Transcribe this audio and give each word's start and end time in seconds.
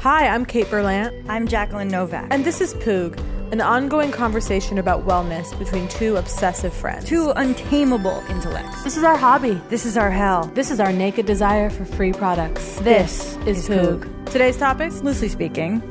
Hi, 0.00 0.28
I'm 0.28 0.46
Kate 0.46 0.64
Berlant. 0.68 1.26
I'm 1.28 1.46
Jacqueline 1.46 1.88
Novak. 1.88 2.28
And 2.30 2.42
this 2.42 2.62
is 2.62 2.72
Poog, 2.72 3.20
an 3.52 3.60
ongoing 3.60 4.10
conversation 4.10 4.78
about 4.78 5.06
wellness 5.06 5.58
between 5.58 5.88
two 5.88 6.16
obsessive 6.16 6.72
friends. 6.72 7.04
Two 7.04 7.34
untamable 7.36 8.24
intellects. 8.30 8.82
This 8.82 8.96
is 8.96 9.04
our 9.04 9.18
hobby. 9.18 9.60
This 9.68 9.84
is 9.84 9.98
our 9.98 10.10
hell. 10.10 10.46
This 10.54 10.70
is 10.70 10.80
our 10.80 10.90
naked 10.90 11.26
desire 11.26 11.68
for 11.68 11.84
free 11.84 12.14
products. 12.14 12.78
This, 12.78 13.34
this 13.44 13.58
is, 13.58 13.68
is 13.68 13.76
Poog. 13.76 14.04
Poog. 14.04 14.32
Today's 14.32 14.56
topics? 14.56 15.02
Loosely 15.02 15.28
speaking, 15.28 15.82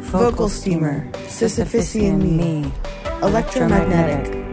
vocal 0.00 0.48
steamer, 0.48 1.08
Sisyphusian 1.28 2.22
me, 2.36 2.72
electromagnetic. 3.22 4.44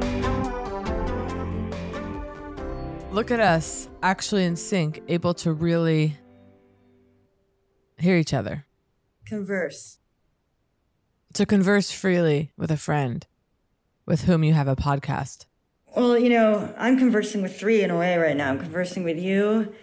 Look 3.12 3.32
at 3.32 3.40
us, 3.40 3.90
actually 4.04 4.46
in 4.46 4.56
sync, 4.56 5.02
able 5.08 5.34
to 5.34 5.52
really 5.52 6.16
hear 7.98 8.18
each 8.18 8.36
other 8.36 8.68
converse. 9.26 9.98
To 11.34 11.46
converse 11.46 11.92
freely 11.92 12.52
with 12.58 12.72
a 12.72 12.78
friend 12.78 13.26
with 14.06 14.24
whom 14.24 14.44
you 14.44 14.54
have 14.54 14.68
a 14.68 14.76
podcast. 14.76 15.46
Well, 15.96 16.18
you 16.18 16.30
know, 16.30 16.74
I'm 16.78 16.98
conversing 16.98 17.42
with 17.42 17.58
three 17.58 17.82
in 17.82 17.92
a 17.92 17.98
way 17.98 18.18
right 18.18 18.36
now. 18.36 18.50
I'm 18.50 18.60
conversing 18.60 19.04
with 19.04 19.18
you, 19.18 19.74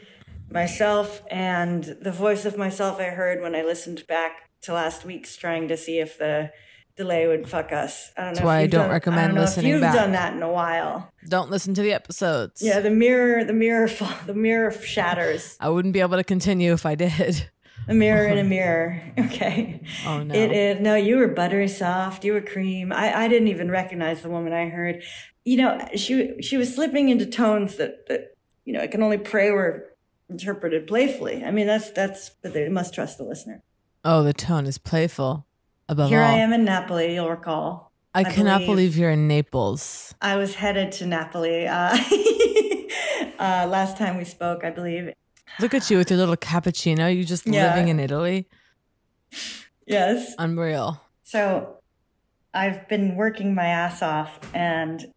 myself, 0.51 1.23
and 1.31 1.85
the 2.01 2.13
voice 2.13 2.45
of 2.45 2.57
myself 2.59 2.99
I 3.01 3.05
heard 3.05 3.41
when 3.41 3.55
I 3.55 3.63
listened 3.63 4.07
back 4.07 4.51
to 4.63 4.73
last 4.75 5.05
week's 5.05 5.37
trying 5.37 5.69
to 5.69 5.77
see 5.77 5.99
if 6.01 6.19
the 6.19 6.51
delay 6.97 7.27
would 7.27 7.49
fuck 7.49 7.73
us. 7.73 8.11
I 8.17 8.25
don't 8.25 8.35
That's 8.35 8.45
why 8.45 8.59
I 8.59 8.67
don't 8.67 8.83
done, 8.83 8.91
recommend 8.91 9.21
I 9.21 9.27
don't 9.29 9.37
listening 9.37 9.67
if 9.67 9.73
you've 9.73 9.81
back. 9.81 9.95
done 9.95 10.13
that 10.13 10.35
in 10.35 10.43
a 10.43 10.51
while. 10.51 11.11
Don't 11.29 11.51
listen 11.51 11.73
to 11.75 11.83
the 11.83 11.93
episodes. 11.93 12.61
Yeah, 12.61 12.81
the 12.81 12.91
mirror, 12.91 13.45
the 13.45 13.53
mirror, 13.55 13.89
the 14.27 14.35
mirror 14.35 14.71
shatters. 14.73 15.57
I 15.61 15.71
wouldn't 15.71 15.95
be 15.95 16.01
able 16.01 16.17
to 16.19 16.25
continue 16.25 16.73
if 16.73 16.85
I 16.85 16.95
did. 16.95 17.49
A 17.91 17.95
mirror 17.95 18.29
in 18.29 18.39
a 18.39 18.45
mirror. 18.45 19.03
Okay. 19.19 19.83
Oh 20.07 20.23
no. 20.23 20.35
It, 20.35 20.53
it 20.53 20.81
no, 20.81 20.95
you 20.95 21.17
were 21.17 21.29
buttery 21.29 21.69
soft. 21.69 22.25
You 22.25 22.33
were 22.33 22.41
cream. 22.41 22.93
I, 22.93 23.25
I 23.25 23.29
didn't 23.29 23.49
even 23.49 23.71
recognize 23.71 24.23
the 24.23 24.31
woman 24.31 24.53
I 24.53 24.69
heard. 24.69 25.03
You 25.45 25.57
know, 25.59 25.89
she 25.97 26.41
she 26.41 26.57
was 26.57 26.75
slipping 26.75 27.09
into 27.09 27.27
tones 27.27 27.77
that 27.77 28.07
that 28.09 28.35
you 28.65 28.73
know 28.73 28.81
I 28.81 28.87
can 28.87 29.03
only 29.03 29.19
pray 29.19 29.51
were 29.51 29.95
interpreted 30.29 30.87
playfully. 30.87 31.45
I 31.45 31.51
mean, 31.51 31.67
that's 31.67 31.91
that's 31.91 32.31
but 32.43 32.55
they 32.55 32.69
must 32.69 32.95
trust 32.95 33.19
the 33.19 33.25
listener. 33.25 33.63
Oh, 34.05 34.23
the 34.23 34.33
tone 34.33 34.67
is 34.67 34.79
playful. 34.79 35.47
Above 35.89 36.09
Here 36.09 36.23
all. 36.23 36.35
I 36.35 36.39
am 36.39 36.53
in 36.53 36.65
Napoli. 36.65 37.15
You'll 37.15 37.29
recall. 37.29 37.91
I, 38.15 38.21
I 38.21 38.25
cannot 38.25 38.61
believe, 38.61 38.77
believe, 38.77 38.97
you're 38.97 39.11
in 39.11 39.29
Naples. 39.29 40.15
I 40.21 40.37
was 40.37 40.55
headed 40.55 40.93
to 40.93 41.07
Napoli 41.07 41.67
uh, 41.67 41.97
uh, 43.39 43.67
last 43.69 43.97
time 43.97 44.17
we 44.17 44.25
spoke, 44.25 44.65
I 44.65 44.71
believe, 44.71 45.13
Look 45.59 45.75
at 45.75 45.91
you 45.91 45.99
with 45.99 46.11
your 46.11 46.19
little 46.19 46.37
cappuccino. 46.37 47.15
You 47.15 47.25
just 47.25 47.47
yeah. 47.47 47.75
living 47.75 47.89
in 47.89 48.01
Italy. 48.01 48.49
Yes. 49.87 50.35
Unreal. 50.39 51.01
So 51.23 51.79
I've 52.55 52.89
been 52.89 53.17
working 53.17 53.55
my 53.55 53.67
ass 53.67 54.03
off 54.03 54.39
and 54.55 55.13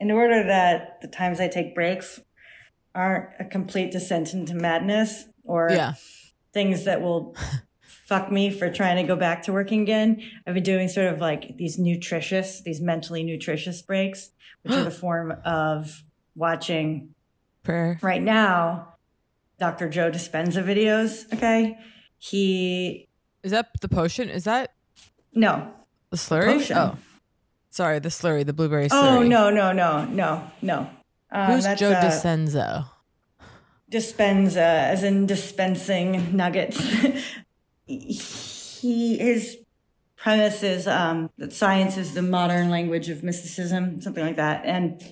in 0.00 0.10
order 0.10 0.44
that 0.44 1.00
the 1.00 1.08
times 1.08 1.40
I 1.40 1.48
take 1.48 1.74
breaks 1.74 2.20
aren't 2.94 3.28
a 3.38 3.44
complete 3.44 3.90
descent 3.90 4.32
into 4.32 4.54
madness 4.54 5.24
or 5.44 5.68
yeah. 5.70 5.94
things 6.52 6.84
that 6.84 7.02
will 7.02 7.36
fuck 8.06 8.30
me 8.30 8.50
for 8.50 8.70
trying 8.70 8.96
to 8.96 9.02
go 9.02 9.16
back 9.16 9.42
to 9.42 9.52
working 9.52 9.82
again. 9.82 10.22
I've 10.46 10.54
been 10.54 10.62
doing 10.62 10.88
sort 10.88 11.12
of 11.12 11.20
like 11.20 11.56
these 11.56 11.78
nutritious, 11.78 12.62
these 12.62 12.80
mentally 12.80 13.22
nutritious 13.22 13.82
breaks, 13.82 14.30
which 14.62 14.72
are 14.72 14.84
the 14.84 14.90
form 15.04 15.34
of 15.44 16.04
watching 16.34 17.14
prayer. 17.62 17.98
Right 18.00 18.22
now, 18.22 18.87
Dr. 19.58 19.88
Joe 19.88 20.10
Dispenza 20.10 20.62
videos. 20.62 21.32
Okay. 21.34 21.78
He 22.18 23.08
is 23.42 23.52
that 23.52 23.68
the 23.80 23.88
potion? 23.88 24.28
Is 24.28 24.44
that 24.44 24.74
no 25.32 25.72
the 26.10 26.16
slurry? 26.16 26.58
Potion. 26.58 26.76
Oh, 26.76 26.96
sorry, 27.70 27.98
the 27.98 28.08
slurry, 28.08 28.44
the 28.44 28.52
blueberry 28.52 28.88
oh, 28.90 28.94
slurry. 28.94 29.16
Oh 29.16 29.22
no 29.22 29.50
no 29.50 29.72
no 29.72 30.04
no 30.06 30.50
no. 30.62 30.90
Um, 31.30 31.52
Who's 31.52 31.64
Joe 31.78 31.92
uh, 31.92 32.02
Dispenza? 32.02 32.86
Dispenza, 33.90 34.56
as 34.56 35.02
in 35.02 35.26
dispensing 35.26 36.36
nuggets. 36.36 36.78
he 37.86 39.18
his 39.18 39.58
premise 40.16 40.62
is 40.62 40.86
um, 40.86 41.30
that 41.38 41.52
science 41.52 41.96
is 41.96 42.14
the 42.14 42.22
modern 42.22 42.70
language 42.70 43.08
of 43.08 43.22
mysticism, 43.22 44.00
something 44.00 44.24
like 44.24 44.36
that, 44.36 44.64
and 44.64 45.02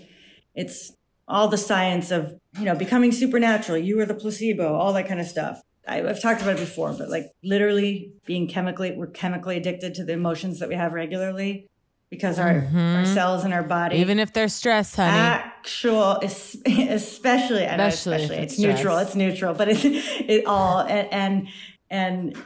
it's 0.54 0.92
all 1.28 1.48
the 1.48 1.58
science 1.58 2.10
of, 2.10 2.34
you 2.58 2.64
know, 2.64 2.74
becoming 2.74 3.12
supernatural, 3.12 3.78
you 3.78 3.98
are 4.00 4.06
the 4.06 4.14
placebo, 4.14 4.74
all 4.74 4.92
that 4.92 5.08
kind 5.08 5.20
of 5.20 5.26
stuff. 5.26 5.60
I, 5.86 6.02
I've 6.02 6.20
talked 6.20 6.42
about 6.42 6.56
it 6.56 6.60
before, 6.60 6.92
but 6.92 7.08
like 7.08 7.30
literally 7.42 8.12
being 8.24 8.48
chemically, 8.48 8.92
we're 8.92 9.06
chemically 9.08 9.56
addicted 9.56 9.94
to 9.94 10.04
the 10.04 10.12
emotions 10.12 10.58
that 10.60 10.68
we 10.68 10.74
have 10.74 10.92
regularly 10.92 11.68
because 12.10 12.38
our, 12.38 12.48
our 12.48 12.54
mm-hmm. 12.60 13.14
cells 13.14 13.44
in 13.44 13.52
our 13.52 13.62
body, 13.62 13.96
Even 13.98 14.18
if 14.18 14.32
they're 14.32 14.48
stressed, 14.48 14.96
honey. 14.96 15.16
actual, 15.16 16.18
es- 16.22 16.56
especially, 16.66 17.66
I 17.66 17.74
Especially 17.86 18.22
especially, 18.22 18.36
it's 18.36 18.54
it's 18.54 18.62
neutral, 18.62 18.98
it's 18.98 19.14
neutral, 19.14 19.54
but 19.54 19.68
it's 19.68 19.82
it 19.84 20.46
all, 20.46 20.80
and, 20.80 21.12
and, 21.12 21.48
and 21.90 22.36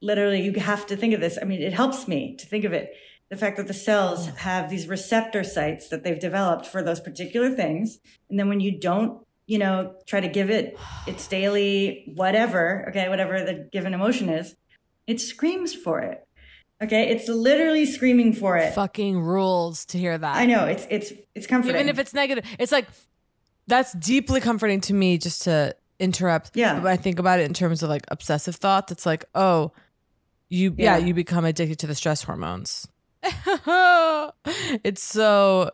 literally 0.00 0.42
you 0.42 0.52
have 0.54 0.86
to 0.86 0.96
think 0.96 1.14
of 1.14 1.20
this. 1.20 1.38
I 1.40 1.44
mean, 1.44 1.62
it 1.62 1.72
helps 1.72 2.08
me 2.08 2.36
to 2.36 2.46
think 2.46 2.64
of 2.64 2.72
it. 2.72 2.94
The 3.32 3.38
fact 3.38 3.56
that 3.56 3.66
the 3.66 3.72
cells 3.72 4.28
mm. 4.28 4.36
have 4.36 4.68
these 4.68 4.86
receptor 4.86 5.42
sites 5.42 5.88
that 5.88 6.04
they've 6.04 6.20
developed 6.20 6.66
for 6.66 6.82
those 6.82 7.00
particular 7.00 7.48
things. 7.48 7.98
And 8.28 8.38
then 8.38 8.50
when 8.50 8.60
you 8.60 8.78
don't, 8.78 9.26
you 9.46 9.56
know, 9.56 9.94
try 10.04 10.20
to 10.20 10.28
give 10.28 10.50
it 10.50 10.78
its 11.06 11.26
daily 11.28 12.12
whatever, 12.14 12.84
okay, 12.90 13.08
whatever 13.08 13.42
the 13.42 13.70
given 13.72 13.94
emotion 13.94 14.28
is, 14.28 14.54
it 15.06 15.18
screams 15.18 15.74
for 15.74 16.00
it. 16.00 16.28
Okay. 16.82 17.08
It's 17.08 17.26
literally 17.26 17.86
screaming 17.86 18.34
for 18.34 18.58
it. 18.58 18.74
Fucking 18.74 19.18
rules 19.18 19.86
to 19.86 19.98
hear 19.98 20.18
that. 20.18 20.36
I 20.36 20.44
know 20.44 20.66
it's, 20.66 20.86
it's, 20.90 21.12
it's 21.34 21.46
comforting. 21.46 21.76
Even 21.76 21.88
if 21.88 21.98
it's 21.98 22.12
negative, 22.12 22.44
it's 22.58 22.70
like 22.70 22.86
that's 23.66 23.94
deeply 23.94 24.42
comforting 24.42 24.82
to 24.82 24.92
me 24.92 25.16
just 25.16 25.40
to 25.44 25.74
interrupt. 25.98 26.50
Yeah. 26.54 26.74
When 26.82 26.92
I 26.92 26.96
think 26.96 27.18
about 27.18 27.40
it 27.40 27.44
in 27.44 27.54
terms 27.54 27.82
of 27.82 27.88
like 27.88 28.04
obsessive 28.08 28.56
thoughts, 28.56 28.92
it's 28.92 29.06
like, 29.06 29.24
oh, 29.34 29.72
you, 30.50 30.74
yeah, 30.76 30.98
Yeah. 30.98 31.06
you 31.06 31.14
become 31.14 31.46
addicted 31.46 31.78
to 31.78 31.86
the 31.86 31.94
stress 31.94 32.22
hormones. 32.24 32.88
it's 34.84 35.02
so 35.02 35.70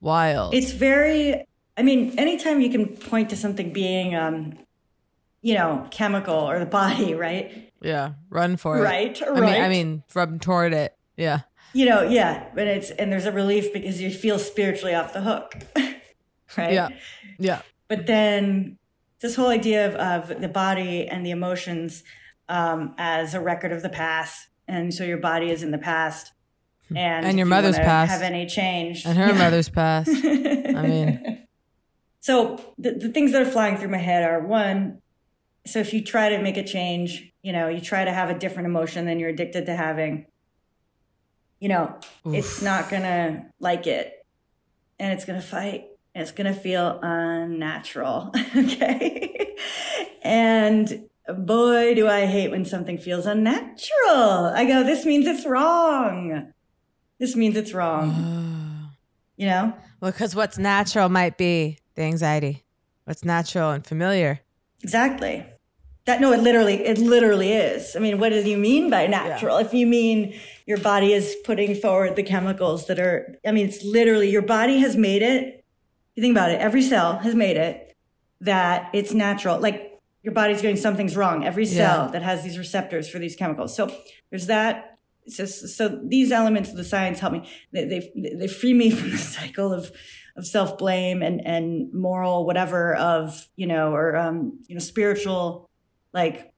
wild. 0.00 0.54
It's 0.54 0.72
very, 0.72 1.46
I 1.76 1.82
mean, 1.82 2.18
anytime 2.18 2.60
you 2.60 2.70
can 2.70 2.96
point 2.96 3.30
to 3.30 3.36
something 3.36 3.72
being, 3.72 4.14
um, 4.14 4.58
you 5.42 5.54
know, 5.54 5.86
chemical 5.90 6.34
or 6.34 6.58
the 6.58 6.66
body, 6.66 7.14
right? 7.26 7.72
yeah, 7.80 8.14
run 8.30 8.56
for 8.56 8.78
it. 8.78 8.82
Right, 8.82 9.22
I 9.24 9.40
mean, 9.40 9.44
I 9.44 9.68
mean, 9.68 10.02
run 10.14 10.38
toward 10.38 10.72
it. 10.72 10.96
Yeah. 11.16 11.40
You 11.74 11.86
know, 11.86 12.02
yeah, 12.02 12.48
but 12.54 12.66
it's, 12.66 12.90
and 12.90 13.12
there's 13.12 13.26
a 13.26 13.32
relief 13.32 13.72
because 13.72 14.00
you 14.00 14.10
feel 14.10 14.38
spiritually 14.38 14.94
off 14.94 15.12
the 15.12 15.20
hook, 15.20 15.54
right? 16.56 16.72
Yeah. 16.72 16.88
Yeah. 17.38 17.62
But 17.88 18.06
then 18.06 18.78
this 19.20 19.36
whole 19.36 19.48
idea 19.48 19.86
of, 19.86 20.30
of 20.30 20.40
the 20.40 20.48
body 20.48 21.06
and 21.06 21.24
the 21.24 21.30
emotions 21.30 22.02
um, 22.48 22.94
as 22.98 23.34
a 23.34 23.40
record 23.40 23.72
of 23.72 23.82
the 23.82 23.88
past. 23.88 24.48
And 24.66 24.92
so 24.92 25.04
your 25.04 25.18
body 25.18 25.50
is 25.50 25.62
in 25.62 25.70
the 25.70 25.78
past. 25.78 26.32
And, 26.94 27.26
And 27.26 27.38
your 27.38 27.46
you 27.46 27.50
mother's 27.50 27.76
wanna 27.76 27.84
past. 27.84 28.12
Have 28.12 28.22
any 28.22 28.46
change. 28.46 29.04
And 29.04 29.18
her 29.18 29.34
mother's 29.34 29.68
past. 29.68 30.08
I 30.24 30.82
mean, 30.82 31.46
So 32.20 32.60
the, 32.78 32.92
the 32.92 33.08
things 33.08 33.32
that 33.32 33.42
are 33.42 33.50
flying 33.50 33.76
through 33.76 33.88
my 33.88 33.98
head 33.98 34.22
are 34.28 34.40
one, 34.40 35.00
so 35.66 35.78
if 35.78 35.92
you 35.92 36.02
try 36.02 36.30
to 36.30 36.42
make 36.42 36.56
a 36.56 36.64
change, 36.64 37.32
you 37.42 37.52
know, 37.52 37.68
you 37.68 37.80
try 37.80 38.04
to 38.04 38.12
have 38.12 38.30
a 38.30 38.38
different 38.38 38.66
emotion 38.66 39.06
than 39.06 39.18
you're 39.18 39.30
addicted 39.30 39.66
to 39.66 39.76
having, 39.76 40.26
you 41.60 41.68
know, 41.68 41.98
it's 42.26 42.62
not 42.62 42.88
gonna 42.90 43.46
like 43.60 43.86
it 43.86 44.26
and 44.98 45.12
it's 45.12 45.24
gonna 45.24 45.42
fight 45.42 45.86
and 46.14 46.22
it's 46.22 46.32
gonna 46.32 46.54
feel 46.54 46.98
unnatural. 47.02 48.32
okay. 48.56 49.56
and 50.22 51.08
boy, 51.28 51.94
do 51.94 52.08
I 52.08 52.26
hate 52.26 52.50
when 52.50 52.64
something 52.64 52.98
feels 52.98 53.26
unnatural. 53.26 54.46
I 54.54 54.64
go, 54.66 54.82
this 54.82 55.04
means 55.04 55.26
it's 55.26 55.46
wrong. 55.46 56.52
This 57.18 57.34
means 57.36 57.56
it's 57.56 57.72
wrong. 57.72 58.90
you 59.36 59.46
know? 59.46 59.74
well, 60.00 60.10
because 60.12 60.34
what's 60.34 60.58
natural 60.58 61.08
might 61.08 61.36
be 61.36 61.78
the 61.94 62.02
anxiety. 62.02 62.64
What's 63.04 63.24
natural 63.24 63.70
and 63.70 63.84
familiar. 63.86 64.40
Exactly. 64.82 65.44
That 66.06 66.20
no, 66.20 66.32
it 66.32 66.40
literally, 66.40 66.74
it 66.86 66.98
literally 66.98 67.52
is. 67.52 67.94
I 67.96 67.98
mean, 67.98 68.18
what 68.18 68.30
do 68.30 68.40
you 68.48 68.56
mean 68.56 68.88
by 68.90 69.06
natural? 69.06 69.58
If 69.58 69.74
you 69.74 69.86
mean 69.86 70.34
your 70.66 70.78
body 70.78 71.12
is 71.12 71.36
putting 71.44 71.74
forward 71.74 72.16
the 72.16 72.22
chemicals 72.22 72.86
that 72.86 72.98
are, 72.98 73.38
I 73.46 73.52
mean, 73.52 73.66
it's 73.68 73.84
literally 73.84 74.30
your 74.30 74.42
body 74.42 74.78
has 74.78 74.96
made 74.96 75.22
it. 75.22 75.64
You 76.14 76.22
think 76.22 76.32
about 76.32 76.50
it, 76.50 76.60
every 76.60 76.82
cell 76.82 77.18
has 77.18 77.34
made 77.34 77.56
it 77.56 77.94
that 78.40 78.90
it's 78.92 79.12
natural. 79.12 79.58
Like 79.58 79.98
your 80.22 80.32
body's 80.32 80.62
going, 80.62 80.76
something's 80.76 81.16
wrong. 81.16 81.44
Every 81.44 81.66
cell 81.66 82.06
Yeah. 82.06 82.10
that 82.12 82.22
has 82.22 82.42
these 82.42 82.58
receptors 82.58 83.08
for 83.08 83.18
these 83.18 83.36
chemicals. 83.36 83.74
So 83.74 83.90
there's 84.30 84.46
that. 84.46 84.97
Just, 85.28 85.76
so 85.76 86.00
these 86.02 86.32
elements 86.32 86.70
of 86.70 86.76
the 86.76 86.84
science 86.84 87.20
help 87.20 87.32
me. 87.32 87.48
They, 87.72 87.84
they, 87.84 88.34
they 88.34 88.48
free 88.48 88.74
me 88.74 88.90
from 88.98 89.10
the 89.10 89.18
cycle 89.18 89.72
of, 89.72 89.90
of 90.36 90.46
self 90.46 90.78
blame 90.78 91.22
and, 91.22 91.44
and 91.46 91.92
moral, 91.92 92.46
whatever 92.46 92.94
of, 92.94 93.46
you 93.56 93.66
know, 93.66 93.92
or, 93.92 94.16
um, 94.16 94.60
you 94.66 94.74
know, 94.74 94.80
spiritual, 94.80 95.68
like, 96.12 96.52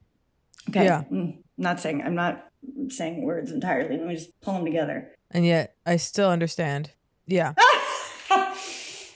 okay. 0.69 0.85
Yeah. 0.85 1.05
mm, 1.11 1.39
not 1.59 1.81
saying, 1.81 2.03
I'm 2.03 2.15
not 2.15 2.47
saying 2.89 3.23
words 3.23 3.51
entirely. 3.51 3.97
Let 3.97 4.07
me 4.07 4.15
just 4.15 4.39
pull 4.41 4.55
them 4.55 4.65
together. 4.65 5.13
And 5.31 5.47
yet 5.47 5.77
I 5.87 5.97
still 5.97 6.31
understand. 6.31 6.91
Yeah. 7.27 7.55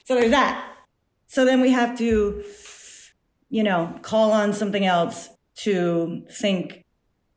So 0.05 0.15
there's 0.15 0.31
that. 0.33 0.77
So 1.27 1.45
then 1.45 1.61
we 1.61 1.71
have 1.71 1.97
to, 1.99 2.45
you 3.49 3.63
know, 3.63 3.99
call 4.03 4.33
on 4.33 4.53
something 4.53 4.85
else 4.85 5.31
to 5.57 6.27
think. 6.31 6.84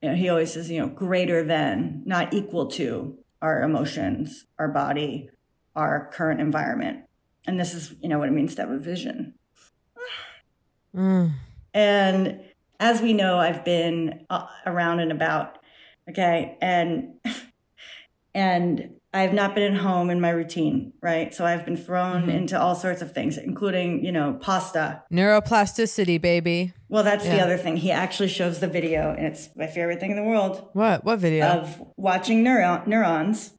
You 0.02 0.10
know, 0.10 0.16
he 0.16 0.30
always 0.30 0.54
says, 0.54 0.70
you 0.70 0.80
know, 0.80 0.88
greater 0.88 1.44
than, 1.44 2.04
not 2.06 2.34
equal 2.34 2.68
to 2.72 3.18
our 3.42 3.64
emotions, 3.64 4.46
our 4.60 4.68
body, 4.68 5.30
our 5.76 6.10
current 6.14 6.40
environment. 6.40 7.06
And 7.48 7.60
this 7.60 7.74
is, 7.74 7.96
you 8.02 8.10
know, 8.10 8.20
what 8.20 8.30
it 8.30 8.34
means 8.34 8.56
to 8.56 8.62
have 8.62 8.72
a 8.72 8.78
vision. 8.78 9.36
Mm. 10.96 11.34
And 11.74 12.42
as 12.80 13.02
we 13.02 13.14
know, 13.14 13.38
I've 13.38 13.64
been 13.64 14.26
uh, 14.30 14.48
around 14.66 15.00
and 15.00 15.12
about. 15.12 15.58
Okay. 16.10 16.58
And, 16.62 17.16
and 18.34 18.97
I've 19.18 19.34
not 19.34 19.56
been 19.56 19.74
at 19.74 19.81
home 19.81 20.10
in 20.10 20.22
my 20.22 20.30
routine, 20.30 20.94
right? 21.02 21.34
So 21.34 21.46
I've 21.46 21.66
been 21.66 21.78
thrown 21.78 22.24
mm-hmm. 22.24 22.30
into 22.30 22.60
all 22.60 22.75
sorts 22.75 23.02
of 23.02 23.14
things, 23.14 23.38
including, 23.38 24.04
you 24.06 24.12
know, 24.12 24.38
pasta. 24.42 25.04
Neuroplasticity, 25.12 26.22
baby. 26.22 26.74
Well, 26.90 27.04
that's 27.04 27.25
the 27.25 27.42
other 27.42 27.58
thing. 27.58 27.78
He 27.78 27.92
actually 27.92 28.30
shows 28.30 28.60
the 28.60 28.68
video, 28.68 29.14
and 29.14 29.25
it's 29.28 29.50
my 29.56 29.68
favorite 29.68 30.00
thing 30.00 30.12
in 30.12 30.18
the 30.18 30.24
world 30.24 30.69
What? 30.74 31.04
What 31.04 31.19
video? 31.19 31.46
of 31.46 31.84
watching 31.98 32.44
neuron- 32.44 32.88
neurons 32.88 33.52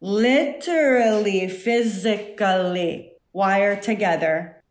literally, 0.00 1.48
physically 1.48 3.12
wire 3.32 3.80
together 3.80 4.62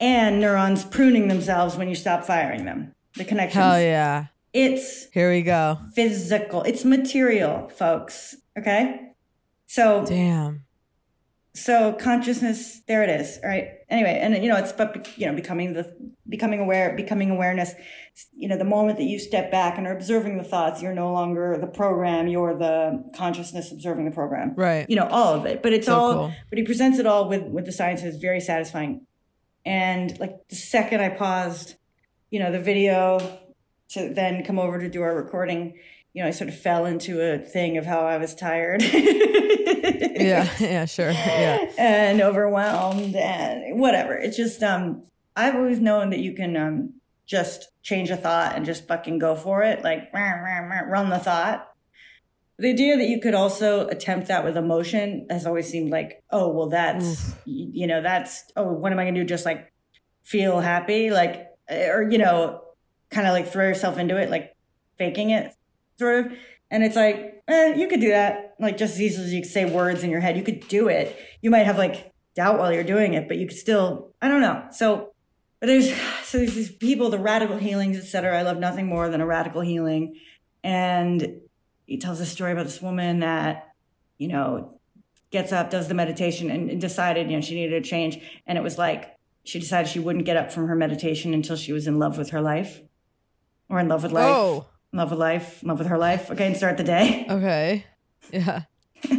and 0.00 0.40
neurons 0.40 0.84
pruning 0.84 1.28
themselves 1.28 1.76
when 1.76 1.88
you 1.88 1.94
stop 1.94 2.24
firing 2.24 2.64
them. 2.64 2.94
The 3.16 3.24
connections. 3.24 3.62
Hell 3.62 3.80
yeah. 3.80 4.26
It's 4.52 5.10
Here 5.12 5.30
we 5.30 5.42
go. 5.42 5.78
physical. 5.94 6.62
It's 6.62 6.84
material, 6.84 7.68
folks. 7.70 8.36
Okay? 8.58 9.11
So 9.74 10.04
Damn. 10.06 10.64
so 11.54 11.94
consciousness 11.94 12.82
there 12.88 13.02
it 13.02 13.08
is 13.08 13.38
all 13.42 13.48
right 13.48 13.68
anyway 13.88 14.18
and 14.22 14.30
you 14.42 14.48
know 14.50 14.56
it's 14.56 14.72
but 14.72 15.08
you 15.18 15.26
know 15.26 15.34
becoming 15.34 15.72
the 15.72 15.84
becoming 16.28 16.60
aware 16.60 16.94
becoming 16.94 17.30
awareness 17.30 17.72
you 18.36 18.48
know 18.48 18.58
the 18.58 18.64
moment 18.76 18.98
that 18.98 19.04
you 19.04 19.18
step 19.18 19.50
back 19.50 19.78
and 19.78 19.86
are 19.86 19.96
observing 19.96 20.36
the 20.36 20.44
thoughts 20.44 20.82
you're 20.82 20.92
no 20.94 21.10
longer 21.10 21.56
the 21.58 21.66
program 21.66 22.28
you're 22.28 22.54
the 22.56 23.02
consciousness 23.16 23.72
observing 23.72 24.04
the 24.04 24.10
program 24.10 24.54
Right. 24.56 24.84
you 24.90 24.96
know 24.96 25.06
all 25.06 25.32
of 25.34 25.46
it 25.46 25.62
but 25.62 25.72
it's 25.72 25.86
So 25.86 25.94
all 25.98 26.12
cool. 26.14 26.32
but 26.50 26.58
he 26.58 26.64
presents 26.64 26.98
it 26.98 27.06
all 27.06 27.26
with 27.28 27.44
with 27.44 27.64
the 27.64 27.72
science 27.72 28.02
is 28.02 28.16
very 28.16 28.40
satisfying 28.40 29.06
and 29.64 30.18
like 30.20 30.34
the 30.50 30.56
second 30.56 31.00
i 31.00 31.08
paused 31.08 31.76
you 32.30 32.38
know 32.40 32.52
the 32.52 32.60
video 32.60 33.00
to 33.90 34.12
then 34.12 34.44
come 34.44 34.58
over 34.58 34.78
to 34.80 34.88
do 34.90 35.00
our 35.02 35.14
recording 35.14 35.78
you 36.14 36.22
know 36.22 36.28
i 36.28 36.30
sort 36.30 36.48
of 36.48 36.56
fell 36.58 36.84
into 36.86 37.20
a 37.20 37.38
thing 37.38 37.76
of 37.78 37.86
how 37.86 38.00
i 38.06 38.16
was 38.18 38.34
tired 38.34 38.82
Yeah. 40.22 40.48
Yeah. 40.60 40.84
Sure. 40.84 41.10
Yeah. 41.10 41.68
and 41.78 42.20
overwhelmed 42.20 43.16
and 43.16 43.80
whatever. 43.80 44.14
It's 44.14 44.36
just 44.36 44.62
um 44.62 45.02
I've 45.34 45.56
always 45.56 45.80
known 45.80 46.10
that 46.10 46.20
you 46.20 46.32
can 46.34 46.56
um 46.56 46.94
just 47.26 47.68
change 47.82 48.10
a 48.10 48.16
thought 48.16 48.54
and 48.54 48.64
just 48.64 48.86
fucking 48.86 49.18
go 49.18 49.34
for 49.34 49.62
it, 49.62 49.82
like 49.82 50.12
run 50.12 51.08
the 51.10 51.18
thought. 51.18 51.68
The 52.58 52.70
idea 52.70 52.96
that 52.96 53.08
you 53.08 53.20
could 53.20 53.34
also 53.34 53.88
attempt 53.88 54.28
that 54.28 54.44
with 54.44 54.56
emotion 54.56 55.26
has 55.30 55.46
always 55.46 55.68
seemed 55.68 55.90
like, 55.90 56.22
oh 56.30 56.48
well, 56.48 56.68
that's 56.68 57.30
y- 57.46 57.70
you 57.72 57.86
know 57.88 58.00
that's 58.02 58.44
oh 58.56 58.72
what 58.72 58.92
am 58.92 58.98
I 59.00 59.04
gonna 59.04 59.16
do? 59.18 59.24
Just 59.24 59.44
like 59.46 59.72
feel 60.22 60.60
happy, 60.60 61.10
like 61.10 61.48
or 61.68 62.06
you 62.08 62.18
know, 62.18 62.60
kind 63.10 63.26
of 63.26 63.32
like 63.32 63.48
throw 63.48 63.66
yourself 63.66 63.98
into 63.98 64.16
it, 64.16 64.30
like 64.30 64.54
faking 64.98 65.30
it, 65.30 65.52
sort 66.02 66.26
of. 66.26 66.32
And 66.70 66.82
it's 66.82 66.96
like, 66.96 67.42
eh, 67.48 67.74
you 67.74 67.86
could 67.86 68.00
do 68.00 68.08
that. 68.08 68.54
Like 68.58 68.76
just 68.76 68.94
as 68.94 69.02
easily 69.02 69.26
as 69.26 69.32
you 69.32 69.42
could 69.42 69.50
say 69.50 69.64
words 69.64 70.02
in 70.02 70.10
your 70.10 70.20
head, 70.20 70.36
you 70.36 70.42
could 70.42 70.66
do 70.68 70.88
it. 70.88 71.16
You 71.40 71.50
might 71.50 71.64
have 71.64 71.78
like 71.78 72.12
doubt 72.34 72.58
while 72.58 72.72
you're 72.72 72.84
doing 72.84 73.14
it, 73.14 73.28
but 73.28 73.36
you 73.36 73.46
could 73.46 73.56
still, 73.56 74.12
I 74.20 74.28
don't 74.28 74.40
know. 74.40 74.66
So, 74.72 75.12
but 75.60 75.66
there's, 75.66 75.94
so 76.24 76.38
there's 76.38 76.54
these 76.54 76.72
people, 76.72 77.10
the 77.10 77.18
radical 77.18 77.58
healings, 77.58 77.96
et 77.96 78.04
cetera. 78.04 78.38
I 78.38 78.42
love 78.42 78.58
nothing 78.58 78.86
more 78.86 79.08
than 79.08 79.20
a 79.20 79.26
radical 79.26 79.60
healing. 79.60 80.16
And 80.64 81.40
he 81.86 81.98
tells 81.98 82.20
a 82.20 82.26
story 82.26 82.52
about 82.52 82.64
this 82.64 82.80
woman 82.80 83.20
that, 83.20 83.68
you 84.18 84.28
know, 84.28 84.78
gets 85.30 85.52
up, 85.52 85.70
does 85.70 85.88
the 85.88 85.94
meditation 85.94 86.50
and, 86.50 86.70
and 86.70 86.80
decided, 86.80 87.30
you 87.30 87.36
know, 87.36 87.40
she 87.40 87.54
needed 87.54 87.74
a 87.74 87.86
change. 87.86 88.18
And 88.46 88.56
it 88.56 88.62
was 88.62 88.78
like 88.78 89.16
she 89.44 89.58
decided 89.58 89.90
she 89.90 89.98
wouldn't 89.98 90.24
get 90.24 90.36
up 90.36 90.52
from 90.52 90.68
her 90.68 90.76
meditation 90.76 91.34
until 91.34 91.56
she 91.56 91.72
was 91.72 91.86
in 91.86 91.98
love 91.98 92.18
with 92.18 92.30
her 92.30 92.40
life 92.40 92.82
or 93.68 93.80
in 93.80 93.88
love 93.88 94.02
with 94.02 94.12
life. 94.12 94.34
Oh. 94.34 94.66
Love 94.92 95.10
with 95.10 95.20
life, 95.20 95.62
love 95.62 95.78
with 95.78 95.88
her 95.88 95.96
life. 95.98 96.30
Okay, 96.30 96.46
and 96.46 96.56
start 96.56 96.76
the 96.76 96.84
day. 96.84 97.26
Okay. 97.28 97.86
Yeah. 98.30 98.62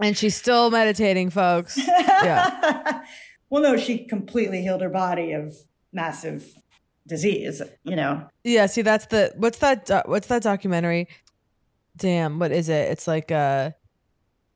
and 0.00 0.16
she's 0.16 0.34
still 0.34 0.70
meditating, 0.70 1.30
folks. 1.30 1.76
Yeah. 1.76 3.02
well, 3.50 3.62
no, 3.62 3.76
she 3.76 4.04
completely 4.06 4.62
healed 4.62 4.80
her 4.80 4.88
body 4.88 5.32
of 5.32 5.54
massive 5.92 6.54
disease, 7.06 7.60
you 7.84 7.96
know. 7.96 8.26
Yeah, 8.44 8.66
see 8.66 8.82
that's 8.82 9.06
the 9.06 9.32
what's 9.36 9.58
that 9.58 9.86
do- 9.86 10.02
what's 10.06 10.28
that 10.28 10.42
documentary? 10.42 11.08
Damn, 11.96 12.38
what 12.38 12.52
is 12.52 12.68
it? 12.68 12.90
It's 12.90 13.06
like 13.06 13.30
uh 13.30 13.72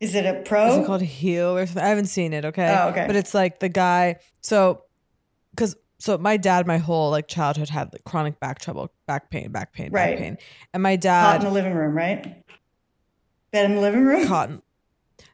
Is 0.01 0.15
it 0.15 0.25
a 0.25 0.43
pro? 0.43 0.69
Is 0.69 0.77
it 0.79 0.87
called 0.87 1.03
Heal 1.03 1.57
or 1.59 1.67
something? 1.67 1.83
I 1.85 1.89
haven't 1.89 2.07
seen 2.07 2.33
it, 2.33 2.45
okay? 2.47 2.75
Oh, 2.79 2.89
okay. 2.89 3.05
But 3.07 3.17
it's 3.17 3.35
like 3.35 3.61
the 3.61 3.69
guy 3.69 4.17
so 4.41 4.83
cuz 5.57 5.77
so 5.99 6.19
my 6.19 6.37
dad 6.37 6.67
my 6.67 6.79
whole 6.79 7.11
like 7.11 7.27
childhood 7.29 7.69
had 7.69 7.93
like 7.93 8.05
chronic 8.05 8.39
back 8.41 8.59
trouble, 8.61 8.93
back 9.07 9.31
pain, 9.31 9.51
back 9.53 9.73
pain, 9.73 9.91
Right. 9.93 10.11
back 10.13 10.19
pain. 10.19 10.39
And 10.75 10.83
my 10.83 10.97
Caught 10.97 11.01
dad 11.03 11.41
in 11.41 11.45
the 11.47 11.53
living 11.53 11.75
room, 11.75 11.95
right? 11.95 12.43
Bed 13.53 13.65
in 13.67 13.75
the 13.77 13.81
living 13.81 14.05
room? 14.05 14.27
cotton. 14.27 14.63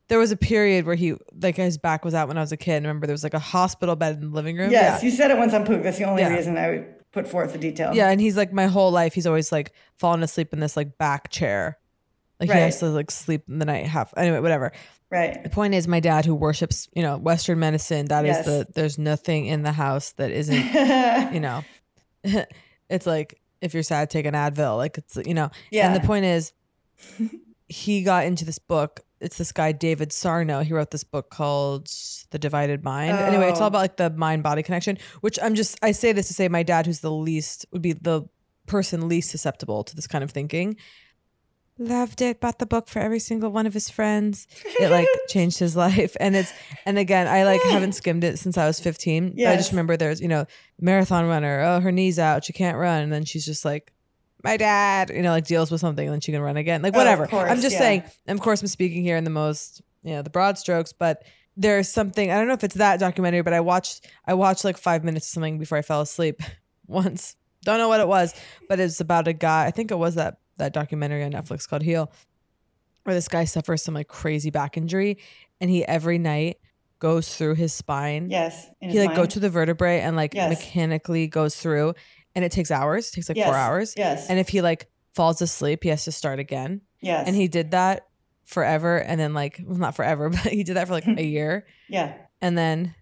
There 0.09 0.19
was 0.19 0.31
a 0.31 0.37
period 0.37 0.85
where 0.85 0.95
he 0.95 1.15
like 1.41 1.57
his 1.57 1.79
back 1.79 2.05
was 2.05 2.13
out 2.15 2.29
when 2.29 2.37
I 2.37 2.41
was 2.43 2.53
a 2.53 2.57
kid. 2.57 2.83
Remember 2.83 3.07
there 3.07 3.15
was 3.15 3.23
like 3.25 3.35
a 3.35 3.39
hospital 3.39 3.97
bed 3.97 4.17
in 4.17 4.21
the 4.31 4.35
living 4.37 4.57
room. 4.57 4.71
Yes, 4.71 5.03
Yeah. 5.03 5.09
you 5.09 5.15
said 5.17 5.31
it 5.31 5.39
once 5.39 5.55
on 5.55 5.65
Poog. 5.65 5.83
That's 5.83 5.99
the 5.99 6.05
only 6.05 6.23
Yeah. 6.23 6.29
reason 6.35 6.57
I 6.59 6.69
would 6.71 7.13
put 7.13 7.27
forth 7.27 7.53
the 7.53 7.59
detail. 7.59 7.95
Yeah, 7.95 8.11
and 8.11 8.21
he's 8.21 8.37
like 8.37 8.53
my 8.53 8.67
whole 8.67 8.91
life 8.91 9.15
he's 9.15 9.27
always 9.27 9.51
like 9.53 9.73
fallen 9.99 10.23
asleep 10.23 10.53
in 10.53 10.61
this 10.61 10.77
like 10.77 10.99
back 10.99 11.31
chair. 11.31 11.79
Like 12.43 12.51
he 12.51 12.55
Right. 12.59 12.65
has 12.65 12.81
to 12.81 12.87
like 12.87 13.11
sleep 13.11 13.45
in 13.49 13.59
the 13.59 13.65
night 13.65 13.87
half. 13.87 14.13
Anyway, 14.17 14.41
whatever. 14.41 14.73
Right. 15.11 15.43
The 15.43 15.51
point 15.51 15.75
is 15.75 15.87
my 15.87 16.01
dad 16.01 16.25
who 16.25 16.35
worships, 16.35 16.89
you 16.95 17.03
know, 17.03 17.17
Western 17.19 17.59
medicine, 17.61 18.07
That 18.07 18.25
is 18.25 18.37
Yes. 18.37 18.45
the 18.47 18.67
there's 18.75 18.99
nothing 18.99 19.47
in 19.47 19.63
the 19.63 19.73
house 19.73 20.13
that 20.13 20.31
isn't, 20.31 21.33
you 21.35 21.41
know. 21.41 21.63
it's 22.91 23.07
like 23.07 23.41
if 23.61 23.75
you're 23.75 23.83
sad, 23.85 24.11
take 24.11 24.27
an 24.27 24.35
Advil. 24.35 24.77
Like 24.77 24.99
it's 24.99 25.17
you 25.25 25.35
know. 25.35 25.51
Yeah. 25.71 25.87
And 25.93 26.03
the 26.03 26.07
point 26.07 26.25
is 26.25 26.53
he 27.69 28.03
got 28.03 28.25
into 28.27 28.45
this 28.45 28.59
book. 28.59 29.01
It's 29.21 29.39
this 29.39 29.53
guy 29.53 29.71
David 29.73 30.13
Sarno. 30.13 30.61
He 30.63 30.73
wrote 30.73 30.91
this 30.91 31.05
book 31.05 31.31
called 31.31 31.89
The 32.31 32.39
Divided 32.41 32.83
Mind. 32.83 33.17
Anyway, 33.17 33.49
it's 33.51 33.61
all 33.61 33.67
Oh. 33.67 33.69
about 33.69 33.79
like 33.79 33.97
the 33.97 34.11
mind 34.11 34.43
body 34.43 34.63
connection, 34.65 34.99
which 35.21 35.39
I'm 35.41 35.55
just 35.55 35.79
I 35.83 35.93
say 35.93 36.13
this 36.13 36.27
to 36.29 36.35
say 36.35 36.49
my 36.49 36.63
dad 36.65 36.87
who's 36.87 37.01
the 37.01 37.11
least 37.13 37.67
would 37.73 37.83
be 37.83 37.93
the 37.93 38.23
person 38.67 39.09
least 39.09 39.31
susceptible 39.31 39.85
to 39.85 39.95
this 39.95 40.07
kind 40.07 40.25
of 40.25 40.31
thinking. 40.31 40.77
Loved 41.79 42.21
it, 42.21 42.39
bought 42.41 42.59
the 42.59 42.67
book 42.67 42.87
for 42.87 42.99
every 42.99 43.19
single 43.19 43.51
one 43.51 43.67
of 43.67 43.73
his 43.75 43.89
friends. 43.89 44.47
It 44.79 44.91
like 44.91 45.09
changed 45.29 45.59
his 45.59 45.75
life. 45.75 46.15
And 46.21 46.37
it's 46.37 46.53
and 46.85 46.99
again, 46.99 47.27
I 47.27 47.45
like 47.45 47.63
haven't 47.63 47.93
skimmed 47.93 48.25
it 48.25 48.39
since 48.39 48.59
I 48.59 48.67
was 48.67 48.79
15. 48.79 49.35
But 49.37 49.47
I 49.47 49.57
just 49.57 49.71
remember 49.73 49.97
there's, 49.97 50.21
you 50.21 50.29
know, 50.29 50.45
marathon 50.81 51.27
runner, 51.27 51.61
oh 51.63 51.81
her 51.81 51.91
knee's 51.91 52.19
out, 52.19 52.45
she 52.45 52.53
can't 52.53 52.77
run. 52.77 53.03
And 53.03 53.13
then 53.13 53.25
she's 53.25 53.47
just 53.47 53.65
like 53.65 53.93
my 54.45 54.57
dad, 54.57 55.11
you 55.11 55.23
know, 55.23 55.31
like 55.31 55.47
deals 55.47 55.71
with 55.71 55.81
something 55.81 56.07
and 56.07 56.13
then 56.13 56.21
she 56.21 56.31
can 56.33 56.43
run 56.43 56.57
again. 56.59 56.83
Like 56.83 56.95
Oh, 56.95 56.99
whatever. 56.99 57.27
course, 57.27 57.51
I'm 57.51 57.61
just 57.61 57.73
yeah. 57.75 57.79
saying, 57.79 58.03
and 58.27 58.39
of 58.39 58.43
course 58.45 58.61
I'm 58.61 58.67
speaking 58.69 59.03
here 59.03 59.17
in 59.17 59.25
the 59.25 59.31
most, 59.31 59.81
you 60.03 60.13
know, 60.13 60.23
the 60.23 60.31
broad 60.31 60.59
strokes, 60.59 60.93
but 60.93 61.23
there's 61.57 61.89
something 61.89 62.31
I 62.31 62.37
don't 62.37 62.49
know 62.49 62.55
if 62.55 62.65
it's 62.65 62.75
that 62.77 63.01
documentary, 63.01 63.43
but 63.43 63.55
I 63.55 63.61
watched 63.61 64.07
I 64.27 64.35
watched 64.35 64.65
like 64.65 64.77
five 64.77 65.05
minutes 65.05 65.27
of 65.27 65.31
something 65.33 65.59
before 65.59 65.79
I 65.79 65.83
fell 65.83 66.03
asleep 66.03 66.43
once. 66.87 67.35
Don't 67.65 67.79
know 67.79 67.89
what 67.89 68.01
it 68.01 68.09
was, 68.09 68.35
but 68.69 68.79
it's 68.79 69.01
about 69.01 69.27
a 69.29 69.33
guy. 69.33 69.65
I 69.67 69.71
think 69.71 69.91
it 69.91 69.97
was 69.97 70.17
that 70.17 70.39
that 70.59 70.73
documentary 70.73 71.23
on 71.25 71.33
Netflix 71.33 71.69
called 71.69 71.83
Heal, 71.83 72.11
where 73.05 73.15
this 73.15 73.29
guy 73.29 73.45
suffers 73.45 73.83
some 73.83 73.95
like 73.95 74.09
crazy 74.09 74.51
back 74.51 74.77
injury, 74.77 75.19
and 75.61 75.71
he 75.71 75.85
every 75.85 76.19
night 76.19 76.59
goes 76.99 77.35
through 77.37 77.55
his 77.57 77.73
spine. 77.73 78.31
Yes. 78.31 78.69
he 78.81 79.01
like 79.05 79.17
go 79.17 79.27
to 79.27 79.41
the 79.41 79.51
vertebrae 79.51 80.01
and 80.01 80.15
like 80.17 80.35
Yes. 80.35 80.51
mechanically 80.51 81.27
goes 81.27 81.57
through, 81.57 81.95
and 82.35 82.45
it 82.45 82.53
takes 82.53 82.71
hours. 82.71 83.09
It 83.09 83.15
takes 83.15 83.29
like 83.29 83.39
four 83.39 83.55
hours. 83.55 83.95
yes. 83.97 84.29
And 84.31 84.39
if 84.39 84.49
he 84.49 84.63
like 84.63 84.89
falls 85.15 85.43
asleep, 85.43 85.83
he 85.83 85.89
has 85.89 86.05
to 86.05 86.13
start 86.13 86.39
again. 86.39 86.81
Yes. 87.01 87.27
And 87.27 87.35
he 87.35 87.49
did 87.49 87.73
that 87.73 88.07
forever, 88.45 88.99
and 88.99 89.19
then 89.21 89.35
like 89.35 89.61
well, 89.65 89.79
not 89.79 89.97
forever, 89.97 90.29
but 90.31 90.41
he 90.41 90.63
did 90.63 90.75
that 90.77 90.87
for 90.87 90.93
like 90.93 91.07
a 91.07 91.23
year, 91.25 91.67
Yeah. 91.89 92.15
and 92.41 92.57
then 92.57 92.95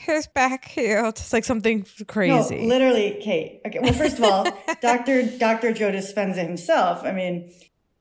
his 0.00 0.26
back 0.26 0.66
healed. 0.66 1.18
It's 1.18 1.32
like 1.32 1.44
something 1.44 1.86
crazy. 2.08 2.62
No, 2.62 2.66
literally, 2.68 3.18
Kate. 3.22 3.60
Okay. 3.66 3.78
Well, 3.80 3.92
first 3.92 4.18
of 4.18 4.24
all, 4.24 4.46
Doctor 4.80 5.22
Doctor 5.38 5.72
Joe 5.72 5.90
Dispenza 5.92 6.44
himself. 6.46 7.04
I 7.04 7.12
mean, 7.12 7.52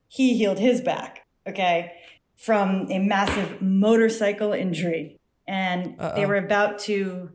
he 0.08 0.38
healed 0.38 0.60
his 0.60 0.82
back. 0.82 1.26
Okay, 1.48 1.94
from 2.36 2.88
a 2.92 3.00
massive 3.00 3.62
motorcycle 3.62 4.54
injury, 4.54 5.20
and 5.48 5.98
they 5.98 6.04
Uh-oh. 6.04 6.28
were 6.28 6.36
about 6.36 6.80
to, 6.80 7.32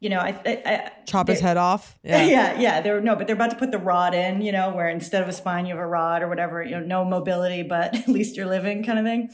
you 0.00 0.08
know, 0.08 0.18
I, 0.18 0.28
I, 0.46 0.62
I 0.64 0.92
Chop 1.06 1.28
his 1.28 1.40
head 1.40 1.56
off. 1.56 1.98
Yeah, 2.04 2.22
yeah, 2.22 2.60
yeah. 2.60 2.80
They're 2.80 3.00
no, 3.00 3.16
but 3.16 3.26
they're 3.26 3.36
about 3.36 3.50
to 3.50 3.56
put 3.56 3.70
the 3.70 3.78
rod 3.78 4.14
in, 4.14 4.40
you 4.40 4.52
know, 4.52 4.70
where 4.74 4.88
instead 4.88 5.22
of 5.22 5.28
a 5.28 5.32
spine 5.32 5.66
you 5.66 5.74
have 5.74 5.82
a 5.82 5.86
rod 5.86 6.22
or 6.22 6.28
whatever, 6.28 6.62
you 6.62 6.72
know, 6.72 6.80
no 6.80 7.04
mobility, 7.04 7.62
but 7.62 7.94
at 7.96 8.08
least 8.08 8.36
you're 8.36 8.46
living, 8.46 8.84
kind 8.84 8.98
of 8.98 9.04
thing. 9.04 9.30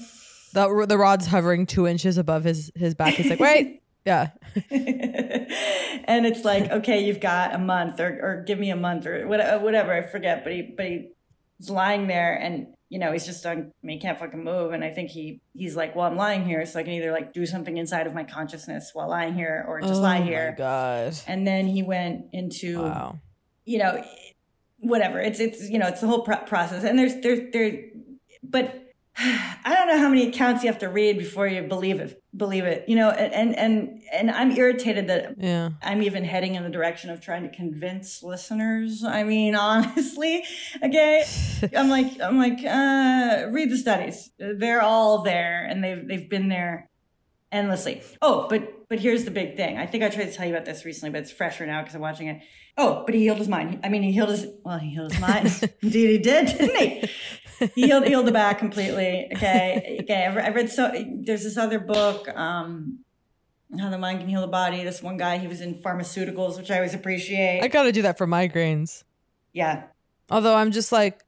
The 0.52 0.86
the 0.88 0.98
rod's 0.98 1.26
hovering 1.26 1.66
two 1.66 1.86
inches 1.86 2.18
above 2.18 2.44
his 2.44 2.72
his 2.74 2.94
back. 2.94 3.14
He's 3.14 3.30
like, 3.30 3.38
wait, 3.38 3.82
yeah. 4.04 4.30
and 4.70 6.26
it's 6.26 6.44
like, 6.44 6.70
okay, 6.70 7.04
you've 7.04 7.20
got 7.20 7.54
a 7.54 7.58
month, 7.58 8.00
or 8.00 8.08
or 8.22 8.44
give 8.46 8.58
me 8.58 8.70
a 8.70 8.76
month, 8.76 9.06
or 9.06 9.24
uh, 9.26 9.58
whatever. 9.60 9.92
I 9.92 10.02
forget, 10.02 10.44
but 10.44 10.52
he 10.52 10.62
but 10.76 10.86
he's 10.86 11.70
lying 11.70 12.06
there, 12.06 12.34
and 12.34 12.68
you 12.88 12.98
know 12.98 13.12
he's 13.12 13.26
just 13.26 13.44
on. 13.46 13.72
I 13.82 13.86
mean, 13.86 13.98
he 13.98 14.00
can't 14.00 14.18
fucking 14.18 14.42
move, 14.42 14.72
and 14.72 14.82
I 14.82 14.90
think 14.90 15.10
he 15.10 15.40
he's 15.54 15.76
like, 15.76 15.94
well, 15.94 16.06
I'm 16.06 16.16
lying 16.16 16.44
here, 16.44 16.64
so 16.66 16.80
I 16.80 16.82
can 16.82 16.92
either 16.94 17.12
like 17.12 17.32
do 17.32 17.46
something 17.46 17.76
inside 17.76 18.06
of 18.06 18.14
my 18.14 18.24
consciousness 18.24 18.90
while 18.94 19.08
lying 19.08 19.34
here, 19.34 19.64
or 19.68 19.80
just 19.80 19.94
oh 19.94 20.00
lie 20.00 20.20
my 20.20 20.24
here. 20.26 20.54
god. 20.56 21.14
And 21.26 21.46
then 21.46 21.66
he 21.66 21.82
went 21.82 22.26
into 22.32 22.82
Wow. 22.82 23.18
you 23.64 23.78
know, 23.78 24.02
whatever. 24.78 25.20
It's 25.20 25.40
it's 25.40 25.68
you 25.68 25.78
know 25.78 25.88
it's 25.88 26.00
the 26.00 26.06
whole 26.06 26.22
pro- 26.22 26.38
process, 26.44 26.84
and 26.84 26.98
there's 26.98 27.14
there's 27.22 27.52
there, 27.52 27.84
but 28.42 28.79
I 29.18 29.74
don't 29.74 29.88
know 29.88 29.98
how 29.98 30.08
many 30.08 30.28
accounts 30.28 30.62
you 30.62 30.70
have 30.70 30.78
to 30.80 30.88
read 30.88 31.18
before 31.18 31.46
you 31.46 31.62
believe 31.62 32.00
it. 32.00 32.22
Believe 32.36 32.64
it, 32.64 32.88
you 32.88 32.94
know, 32.96 33.10
and 33.10 33.56
and 33.56 34.02
and 34.12 34.30
I'm 34.30 34.52
irritated 34.52 35.08
that 35.08 35.34
Yeah. 35.36 35.70
I'm 35.82 36.02
even 36.02 36.24
heading 36.24 36.54
in 36.54 36.62
the 36.62 36.70
direction 36.70 37.10
of 37.10 37.20
trying 37.20 37.42
to 37.42 37.48
convince 37.54 38.22
listeners. 38.22 39.02
I 39.04 39.24
mean, 39.24 39.54
honestly, 39.56 40.44
okay, 40.82 41.24
I'm 41.76 41.88
like 41.88 42.20
I'm 42.20 42.38
like 42.38 42.64
uh, 42.64 43.48
read 43.50 43.70
the 43.70 43.76
studies. 43.76 44.30
They're 44.38 44.82
all 44.82 45.22
there, 45.22 45.64
and 45.68 45.82
they've 45.82 46.06
they've 46.06 46.28
been 46.30 46.48
there 46.48 46.88
endlessly. 47.52 48.02
Oh, 48.22 48.46
but 48.48 48.88
but 48.88 49.00
here's 49.00 49.24
the 49.24 49.30
big 49.32 49.56
thing. 49.56 49.76
I 49.76 49.86
think 49.86 50.04
I 50.04 50.08
tried 50.08 50.26
to 50.26 50.32
tell 50.32 50.46
you 50.46 50.54
about 50.54 50.64
this 50.66 50.84
recently, 50.84 51.10
but 51.10 51.22
it's 51.22 51.32
fresher 51.32 51.66
now 51.66 51.80
because 51.80 51.94
I'm 51.94 52.00
watching 52.00 52.28
it. 52.28 52.42
Oh, 52.76 53.02
but 53.04 53.14
he 53.14 53.22
healed 53.22 53.38
his 53.38 53.48
mind. 53.48 53.80
I 53.82 53.88
mean, 53.88 54.02
he 54.02 54.12
healed 54.12 54.30
his 54.30 54.46
well, 54.64 54.78
he 54.78 54.90
healed 54.90 55.12
his 55.12 55.20
mind. 55.20 55.46
Indeed, 55.82 56.10
he 56.10 56.18
did, 56.18 56.46
didn't 56.46 56.76
he? 56.76 57.10
He 57.74 57.86
healed, 57.86 58.06
healed 58.06 58.26
the 58.26 58.32
back 58.32 58.58
completely. 58.64 59.28
Okay, 59.36 59.98
okay. 60.02 60.26
I've, 60.26 60.36
I've 60.36 60.54
read 60.54 60.70
so. 60.70 60.90
There's 61.24 61.42
this 61.44 61.56
other 61.56 61.78
book, 61.78 62.28
um, 62.36 63.00
How 63.78 63.90
the 63.90 63.98
Mind 63.98 64.20
Can 64.20 64.28
Heal 64.28 64.40
the 64.40 64.46
Body. 64.46 64.82
This 64.84 65.02
one 65.02 65.16
guy, 65.16 65.38
he 65.38 65.46
was 65.46 65.60
in 65.60 65.74
pharmaceuticals, 65.74 66.56
which 66.56 66.70
I 66.70 66.76
always 66.76 66.94
appreciate. 66.94 67.62
I 67.62 67.68
gotta 67.68 67.92
do 67.92 68.02
that 68.02 68.18
for 68.18 68.26
migraines. 68.26 69.04
yeah. 69.52 69.84
Although 70.30 70.54
I'm 70.54 70.70
just 70.70 70.92
like, 70.92 71.24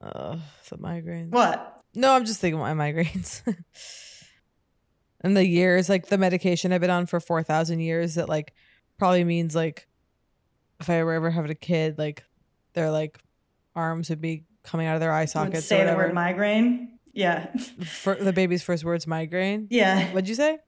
uh, 0.00 0.36
the 0.70 0.78
migraines. 0.78 1.30
What? 1.30 1.82
No, 1.94 2.12
I'm 2.14 2.24
just 2.24 2.40
thinking 2.40 2.58
my 2.58 2.72
migraines. 2.72 3.42
and 5.20 5.36
the 5.36 5.46
years, 5.46 5.88
like 5.88 6.06
the 6.06 6.16
medication 6.18 6.72
I've 6.72 6.80
been 6.80 6.88
on 6.90 7.06
for 7.06 7.20
four 7.20 7.42
thousand 7.42 7.80
years, 7.80 8.14
that 8.14 8.28
like 8.28 8.54
probably 8.98 9.24
means 9.24 9.54
like 9.54 9.86
if 10.80 10.88
I 10.88 11.02
were 11.04 11.12
ever 11.12 11.30
having 11.30 11.50
a 11.50 11.54
kid, 11.54 11.98
like 11.98 12.24
their 12.72 12.90
like 12.90 13.18
arms 13.76 14.08
would 14.08 14.20
be 14.20 14.44
coming 14.70 14.86
out 14.86 14.94
of 14.94 15.00
their 15.00 15.12
eye 15.12 15.24
sockets. 15.24 15.58
or 15.58 15.62
say 15.62 15.84
the 15.84 15.94
word 15.94 16.14
migraine. 16.14 16.98
Yeah. 17.12 17.52
For 17.84 18.14
the 18.14 18.32
baby's 18.32 18.62
first 18.62 18.84
words, 18.84 19.06
migraine. 19.06 19.66
Yeah. 19.70 20.12
What'd 20.12 20.28
you 20.28 20.34
say? 20.34 20.58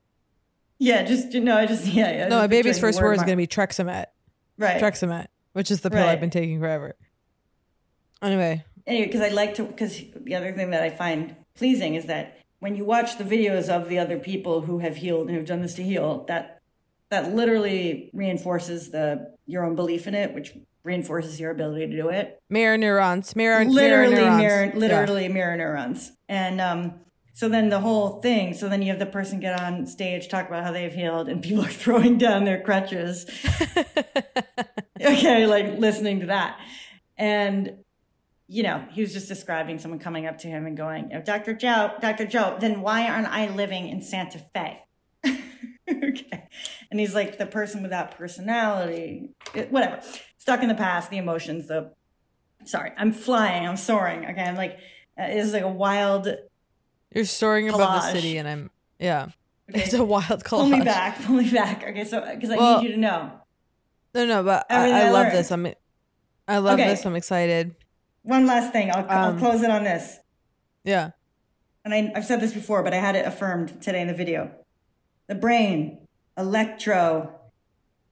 Yeah. 0.77 1.03
Just 1.03 1.33
no. 1.33 1.57
I 1.57 1.65
just 1.65 1.85
yeah. 1.85 2.11
yeah 2.11 2.27
no, 2.27 2.37
my 2.37 2.47
baby's 2.47 2.79
first 2.79 2.99
word 2.99 3.05
word 3.05 3.13
is 3.17 3.21
gonna 3.21 3.37
be 3.37 3.47
Treximet. 3.47 4.07
Right. 4.57 4.81
Treximet, 4.81 5.27
which 5.53 5.71
is 5.71 5.81
the 5.81 5.89
pill 5.89 6.03
I've 6.03 6.19
been 6.19 6.29
taking 6.29 6.59
forever. 6.59 6.95
Anyway, 8.21 8.63
anyway, 8.87 9.05
because 9.07 9.21
I 9.21 9.29
like 9.29 9.55
to, 9.55 9.63
because 9.63 10.01
the 10.15 10.35
other 10.35 10.53
thing 10.53 10.69
that 10.69 10.81
I 10.81 10.89
find 10.89 11.35
pleasing 11.55 11.95
is 11.95 12.05
that 12.05 12.37
when 12.59 12.75
you 12.75 12.85
watch 12.85 13.17
the 13.17 13.25
videos 13.25 13.67
of 13.67 13.89
the 13.89 13.99
other 13.99 14.17
people 14.17 14.61
who 14.61 14.79
have 14.79 14.95
healed 14.95 15.27
and 15.27 15.35
who've 15.35 15.45
done 15.45 15.61
this 15.61 15.73
to 15.75 15.83
heal, 15.83 16.23
that 16.29 16.61
that 17.09 17.35
literally 17.35 18.09
reinforces 18.13 18.91
the 18.91 19.35
your 19.45 19.65
own 19.65 19.75
belief 19.75 20.07
in 20.07 20.15
it, 20.15 20.33
which 20.33 20.53
reinforces 20.83 21.39
your 21.39 21.51
ability 21.51 21.87
to 21.87 21.95
do 21.95 22.09
it. 22.09 22.39
mirror 22.49 22.77
neurons, 22.77 23.35
mirror, 23.35 23.63
literally 23.65 24.13
mirror, 24.15 24.21
neurons. 24.21 24.37
mirror, 24.41 24.65
Yeah. 24.65 24.75
literally 24.79 25.27
mirror 25.29 25.57
neurons, 25.57 26.11
and 26.29 26.59
um. 26.61 26.99
So 27.35 27.49
then 27.49 27.69
the 27.69 27.79
whole 27.79 28.21
thing, 28.21 28.53
so 28.53 28.69
then 28.69 28.83
you 28.83 28.89
have 28.91 28.99
the 28.99 29.07
person 29.07 29.39
get 29.39 29.59
on 29.59 29.87
stage, 29.87 30.27
talk 30.29 30.47
about 30.47 30.63
how 30.63 30.71
they've 30.71 30.93
healed, 30.93 31.27
and 31.27 31.41
people 31.41 31.65
are 31.65 31.67
throwing 31.67 32.19
down 32.19 32.43
their 32.45 32.61
crutches. 32.61 33.25
okay, 35.01 35.47
like 35.47 35.79
listening 35.79 36.19
to 36.21 36.25
that. 36.27 36.59
And, 37.17 37.77
you 38.47 38.61
know, 38.63 38.85
he 38.91 39.01
was 39.01 39.13
just 39.13 39.27
describing 39.27 39.79
someone 39.79 39.99
coming 39.99 40.27
up 40.27 40.37
to 40.39 40.47
him 40.47 40.65
and 40.67 40.77
going, 40.77 41.09
"Oh, 41.13 41.21
Dr. 41.21 41.53
Joe, 41.55 41.93
Dr. 42.01 42.27
Joe, 42.27 42.57
then 42.59 42.81
why 42.81 43.07
aren't 43.07 43.27
I 43.27 43.47
living 43.49 43.87
in 43.89 44.01
Santa 44.03 44.39
Fe? 44.53 44.83
okay. 45.25 46.47
And 46.91 46.99
he's 46.99 47.15
like 47.15 47.37
the 47.37 47.45
person 47.47 47.81
without 47.81 48.15
personality. 48.15 49.31
It- 49.55 49.71
whatever. 49.71 50.01
Stuck 50.43 50.61
in 50.61 50.67
the 50.67 50.75
past, 50.75 51.09
the 51.09 51.15
emotions, 51.15 51.67
the. 51.69 51.93
Sorry, 52.65 52.91
I'm 52.97 53.13
flying. 53.13 53.65
I'm 53.65 53.77
soaring. 53.77 54.25
Okay. 54.25 54.41
I'm 54.41 54.57
like, 54.57 54.73
uh, 55.17 55.23
it's 55.29 55.53
like 55.53 55.61
a 55.63 55.69
wild. 55.69 56.27
You're 57.15 57.23
soaring 57.23 57.69
above 57.69 57.79
the 58.03 58.11
city, 58.11 58.35
and 58.35 58.45
I'm 58.45 58.69
yeah. 58.99 59.27
Okay. 59.69 59.83
It's 59.83 59.93
a 59.93 60.03
wild 60.03 60.43
collage. 60.43 60.49
Pull 60.49 60.67
me 60.67 60.81
back. 60.81 61.21
Pull 61.23 61.35
me 61.37 61.49
back. 61.49 61.81
Okay. 61.87 62.03
So, 62.03 62.19
because 62.29 62.49
I 62.49 62.57
Well, 62.57 62.81
need 62.81 62.89
you 62.89 62.95
to 62.95 62.99
know. 62.99 63.31
No, 64.13 64.25
no, 64.25 64.43
but 64.43 64.65
I, 64.69 64.75
I 64.91 64.99
I 64.99 65.03
love 65.11 65.27
learned. 65.27 65.37
this. 65.37 65.49
I'm, 65.49 65.65
I 66.45 66.57
love 66.57 66.77
Okay. 66.77 66.89
this. 66.89 67.05
I'm 67.05 67.15
excited. 67.15 67.73
One 68.23 68.45
last 68.45 68.73
thing. 68.73 68.91
I'll, 68.91 69.05
I'll 69.09 69.29
Um, 69.29 69.39
close 69.39 69.61
it 69.63 69.71
on 69.71 69.85
this. 69.85 70.19
Yeah. 70.83 71.11
and 71.85 71.93
I, 71.93 72.11
I've 72.17 72.25
said 72.25 72.41
this 72.41 72.51
before, 72.53 72.83
but 72.83 72.93
I 72.93 72.97
had 72.97 73.15
it 73.15 73.25
affirmed 73.25 73.81
today 73.81 74.01
in 74.01 74.07
the 74.09 74.13
video. 74.13 74.51
The 75.27 75.35
brain, 75.35 76.05
electro, 76.37 77.39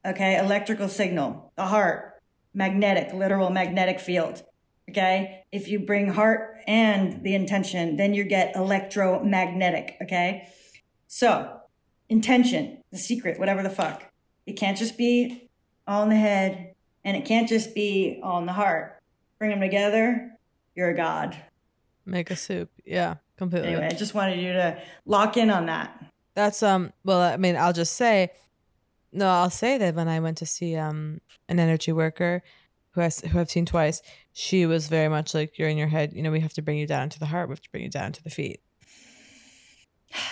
okay, 0.05 0.37
electrical 0.39 0.87
signal. 0.87 1.51
The 1.57 1.65
heart, 1.65 2.10
magnetic, 2.53 3.13
literal 3.13 3.49
magnetic 3.49 3.99
field. 3.99 4.43
Okay. 4.89 5.43
If 5.51 5.67
you 5.67 5.79
bring 5.79 6.09
heart 6.09 6.57
and 6.67 7.23
the 7.23 7.35
intention, 7.35 7.95
then 7.95 8.13
you 8.13 8.23
get 8.23 8.55
electromagnetic. 8.55 9.97
Okay. 10.03 10.47
So, 11.07 11.59
intention, 12.09 12.83
the 12.91 12.97
secret, 12.97 13.39
whatever 13.39 13.63
the 13.63 13.69
fuck. 13.69 14.03
It 14.45 14.53
can't 14.53 14.77
just 14.77 14.97
be 14.97 15.49
all 15.87 16.03
in 16.03 16.09
the 16.09 16.15
head 16.15 16.73
and 17.03 17.17
it 17.17 17.25
can't 17.25 17.47
just 17.47 17.73
be 17.73 18.19
all 18.23 18.39
in 18.39 18.45
the 18.45 18.53
heart. 18.53 19.01
Bring 19.39 19.51
them 19.51 19.61
together, 19.61 20.31
you're 20.75 20.89
a 20.89 20.95
god. 20.95 21.35
Make 22.05 22.31
a 22.31 22.35
soup. 22.35 22.69
Yeah, 22.85 23.15
completely. 23.37 23.69
Anyway, 23.69 23.87
I 23.87 23.95
just 23.95 24.13
wanted 24.13 24.39
you 24.39 24.53
to 24.53 24.77
lock 25.05 25.37
in 25.37 25.49
on 25.49 25.65
that. 25.67 26.03
That's 26.33 26.63
um. 26.63 26.93
Well, 27.03 27.19
I 27.21 27.37
mean, 27.37 27.55
I'll 27.55 27.73
just 27.73 27.93
say, 27.95 28.31
no, 29.11 29.27
I'll 29.29 29.49
say 29.49 29.77
that 29.77 29.95
when 29.95 30.07
I 30.07 30.19
went 30.19 30.37
to 30.39 30.45
see 30.45 30.75
um 30.75 31.19
an 31.49 31.59
energy 31.59 31.91
worker, 31.91 32.43
who 32.91 33.01
I 33.01 33.05
s- 33.05 33.21
who 33.21 33.39
I've 33.39 33.49
seen 33.51 33.65
twice, 33.65 34.01
she 34.33 34.65
was 34.65 34.87
very 34.87 35.07
much 35.09 35.33
like 35.33 35.57
you're 35.57 35.69
in 35.69 35.77
your 35.77 35.87
head. 35.87 36.13
You 36.13 36.21
know, 36.23 36.31
we 36.31 36.39
have 36.41 36.53
to 36.53 36.61
bring 36.61 36.77
you 36.77 36.87
down 36.87 37.09
to 37.09 37.19
the 37.19 37.25
heart. 37.25 37.47
We 37.49 37.53
have 37.53 37.61
to 37.61 37.69
bring 37.71 37.83
you 37.83 37.89
down 37.89 38.11
to 38.13 38.23
the 38.23 38.29
feet. 38.29 38.61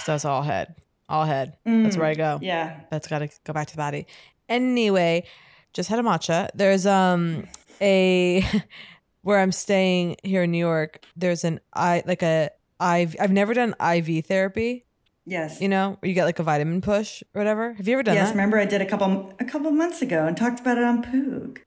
So 0.04 0.12
that's 0.14 0.26
all 0.26 0.42
head, 0.42 0.76
all 1.08 1.26
head. 1.26 1.58
That's 1.66 1.96
where 1.98 2.06
I 2.08 2.16
go. 2.16 2.40
Mm, 2.40 2.44
Yeah. 2.44 2.82
That's 2.90 3.08
got 3.08 3.20
to 3.20 3.30
go 3.46 3.54
back 3.54 3.68
to 3.68 3.74
the 3.74 3.78
body. 3.78 4.08
Anyway, 4.50 5.26
just 5.74 5.90
had 5.90 6.00
a 6.00 6.04
matcha. 6.04 6.50
There's 6.56 6.86
um 6.86 7.46
a 7.82 8.44
where 9.22 9.40
I'm 9.40 9.52
staying 9.52 10.18
here 10.24 10.44
in 10.44 10.52
New 10.52 10.58
York. 10.58 11.06
There's 11.16 11.44
an 11.44 11.60
I 11.74 12.04
like 12.06 12.24
a 12.24 12.50
IV. 12.82 13.16
I've 13.20 13.32
never 13.32 13.54
done 13.54 13.74
IV 13.80 14.26
therapy. 14.26 14.86
Yes. 15.30 15.62
You 15.62 15.70
know, 15.70 15.98
you 16.02 16.14
get 16.14 16.26
like 16.26 16.40
a 16.40 16.44
vitamin 16.44 16.82
push 16.82 17.22
or 17.34 17.40
whatever. 17.40 17.74
Have 17.74 17.88
you 17.88 17.94
ever 17.94 18.04
done 18.04 18.16
yes, 18.16 18.24
that? 18.24 18.28
Yes, 18.30 18.36
remember 18.36 18.58
I 18.60 18.66
did 18.66 18.82
a 18.82 18.86
couple 18.86 19.34
a 19.40 19.46
couple 19.46 19.70
months 19.72 20.02
ago 20.02 20.26
and 20.26 20.36
talked 20.36 20.60
about 20.60 20.78
it 20.78 20.84
on 20.84 21.04
Poog. 21.04 21.60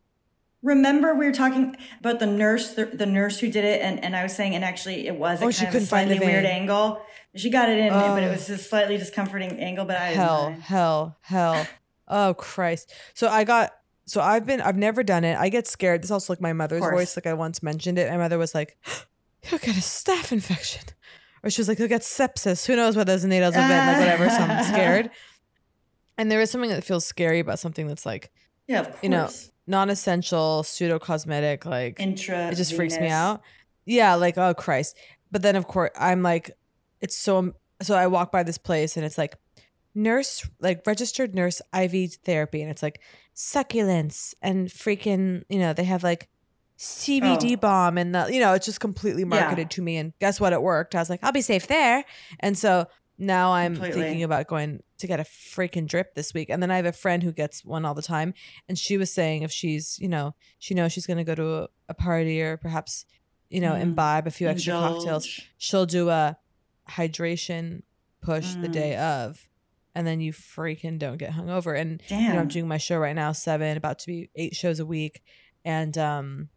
Remember 0.62 1.14
we 1.14 1.26
were 1.26 1.32
talking 1.32 1.76
about 2.00 2.18
the 2.20 2.26
nurse 2.26 2.74
the, 2.74 2.86
the 2.86 3.06
nurse 3.06 3.38
who 3.40 3.50
did 3.50 3.64
it 3.64 3.80
and, 3.82 4.02
and 4.04 4.14
I 4.16 4.22
was 4.22 4.34
saying 4.34 4.54
and 4.54 4.64
actually 4.64 5.06
it 5.06 5.16
was 5.16 5.40
a 5.40 5.42
Oh, 5.42 5.46
kind 5.46 5.54
she 5.54 5.64
of 5.64 5.68
a 5.70 5.72
couldn't 5.72 5.88
find 5.88 6.10
the 6.10 6.16
slightly 6.16 6.32
weird 6.34 6.44
angle. 6.44 7.02
She 7.34 7.50
got 7.50 7.68
it 7.68 7.78
in, 7.78 7.90
but 7.92 8.22
it 8.22 8.26
Oh. 8.26 8.30
was 8.32 8.48
a 8.50 8.58
slightly 8.58 8.96
discomforting 8.96 9.58
angle. 9.60 9.84
But 9.84 9.96
I 9.96 10.08
didn't 10.10 10.20
hell, 10.20 10.56
hell, 10.60 11.16
hell. 11.22 11.66
Oh 12.08 12.34
Christ. 12.34 12.92
So 13.14 13.28
I 13.28 13.44
got 13.44 13.72
so 14.06 14.20
I've 14.20 14.44
been 14.44 14.60
I've 14.60 14.76
never 14.76 15.02
done 15.04 15.24
it. 15.24 15.38
I 15.38 15.48
get 15.48 15.66
scared. 15.68 16.02
This 16.02 16.08
is 16.08 16.10
also 16.12 16.32
like 16.32 16.40
my 16.40 16.52
mother's 16.52 16.80
voice. 16.80 17.16
Like 17.16 17.26
I 17.26 17.34
once 17.34 17.62
mentioned 17.62 17.98
it. 17.98 18.10
My 18.10 18.16
mother 18.18 18.38
was 18.38 18.54
like, 18.54 18.76
"You'll 19.50 19.60
get 19.60 19.76
a 19.76 19.80
staph 19.80 20.32
infection. 20.32 20.82
Or 21.44 21.50
she 21.50 21.60
was 21.60 21.68
like, 21.68 21.78
He'll 21.78 21.88
get 21.88 22.02
sepsis. 22.02 22.66
Who 22.66 22.76
knows 22.76 22.96
what 22.96 23.06
those 23.06 23.24
needles 23.24 23.54
have 23.54 23.68
been, 23.68 23.86
like 23.86 23.98
whatever. 23.98 24.28
So 24.30 24.36
I'm 24.42 24.64
scared. 24.72 25.10
And 26.18 26.30
there 26.30 26.40
is 26.40 26.50
something 26.50 26.70
that 26.70 26.84
feels 26.84 27.04
scary 27.06 27.40
about 27.40 27.58
something 27.58 27.86
that's 27.86 28.06
like, 28.06 28.30
Yeah, 28.68 28.80
of 28.80 28.86
course. 28.90 29.02
you 29.02 29.08
know, 29.08 29.28
non-essential, 29.66 30.62
pseudo 30.62 30.98
cosmetic, 30.98 31.64
like 31.66 31.98
Intra 32.00 32.48
it 32.48 32.56
just 32.56 32.74
freaks 32.74 32.98
me 32.98 33.08
out. 33.08 33.42
Yeah, 33.84 34.14
like 34.14 34.38
oh 34.38 34.54
Christ. 34.54 34.96
But 35.30 35.42
then 35.42 35.56
of 35.56 35.66
course 35.66 35.90
I'm 35.98 36.22
like, 36.22 36.50
it's 37.00 37.16
so 37.16 37.54
so 37.80 37.96
I 37.96 38.06
walk 38.06 38.30
by 38.30 38.42
this 38.44 38.58
place 38.58 38.96
and 38.96 39.04
it's 39.04 39.18
like 39.18 39.36
nurse 39.94 40.48
like 40.60 40.82
registered 40.86 41.34
nurse 41.34 41.60
IV 41.76 42.14
therapy 42.24 42.62
and 42.62 42.70
it's 42.70 42.82
like 42.82 43.00
succulents 43.34 44.34
and 44.40 44.68
freaking 44.68 45.42
you 45.48 45.58
know 45.58 45.72
they 45.72 45.84
have 45.84 46.02
like 46.02 46.28
CBD 46.78 47.52
Oh. 47.54 47.56
bomb 47.56 47.98
and 47.98 48.14
the, 48.14 48.28
you 48.32 48.40
know 48.40 48.54
it's 48.54 48.66
just 48.66 48.80
completely 48.80 49.24
marketed 49.24 49.70
to 49.72 49.82
me 49.82 49.96
and 49.98 50.12
guess 50.20 50.40
what 50.40 50.52
it 50.52 50.62
worked 50.62 50.94
I 50.94 50.98
was 50.98 51.10
like 51.10 51.20
I'll 51.22 51.32
be 51.32 51.40
safe 51.42 51.66
there 51.68 52.04
and 52.40 52.56
so 52.58 52.86
now 53.18 53.52
I'm 53.52 53.74
Completely. 53.74 54.02
thinking 54.02 54.22
about 54.24 54.48
going 54.48 54.82
to 54.98 55.06
get 55.06 55.20
a 55.20 55.24
freaking 55.24 55.86
drip 55.86 56.14
this 56.14 56.34
week 56.34 56.48
and 56.50 56.60
then 56.62 56.70
I 56.72 56.76
have 56.76 56.86
a 56.86 56.92
friend 56.92 57.22
who 57.22 57.30
gets 57.30 57.64
one 57.64 57.84
all 57.84 57.94
the 57.94 58.02
time 58.02 58.34
and 58.68 58.76
she 58.78 58.96
was 58.96 59.12
saying 59.12 59.42
if 59.42 59.52
she's 59.52 59.98
you 60.00 60.08
know 60.08 60.34
she 60.58 60.74
knows 60.74 60.92
she's 60.92 61.06
going 61.06 61.18
to 61.18 61.24
go 61.24 61.34
to 61.34 61.54
a, 61.64 61.68
a 61.90 61.94
party 61.94 62.40
or 62.42 62.56
perhaps 62.56 63.04
you 63.48 63.60
know 63.60 63.72
Mm. 63.72 63.82
imbibe 63.82 64.26
a 64.26 64.30
few 64.30 64.48
extra 64.48 64.72
cocktails 64.72 65.40
she'll 65.58 65.86
do 65.86 66.08
a 66.08 66.36
hydration 66.90 67.82
push 68.22 68.54
the 68.54 68.68
Mm. 68.68 68.72
day 68.72 68.96
of 68.96 69.48
and 69.94 70.06
then 70.06 70.20
you 70.20 70.32
freaking 70.32 70.98
don't 70.98 71.18
get 71.18 71.32
hungover 71.32 71.78
and 71.78 72.02
you 72.08 72.16
know 72.16 72.38
i'm 72.40 72.48
doing 72.48 72.66
my 72.66 72.78
show 72.78 72.98
right 72.98 73.14
now 73.14 73.30
seven 73.32 73.76
about 73.76 73.98
to 74.00 74.06
be 74.06 74.30
eight 74.36 74.54
shows 74.56 74.80
a 74.80 74.86
week 74.86 75.22
and 75.64 75.96
um 75.98 76.48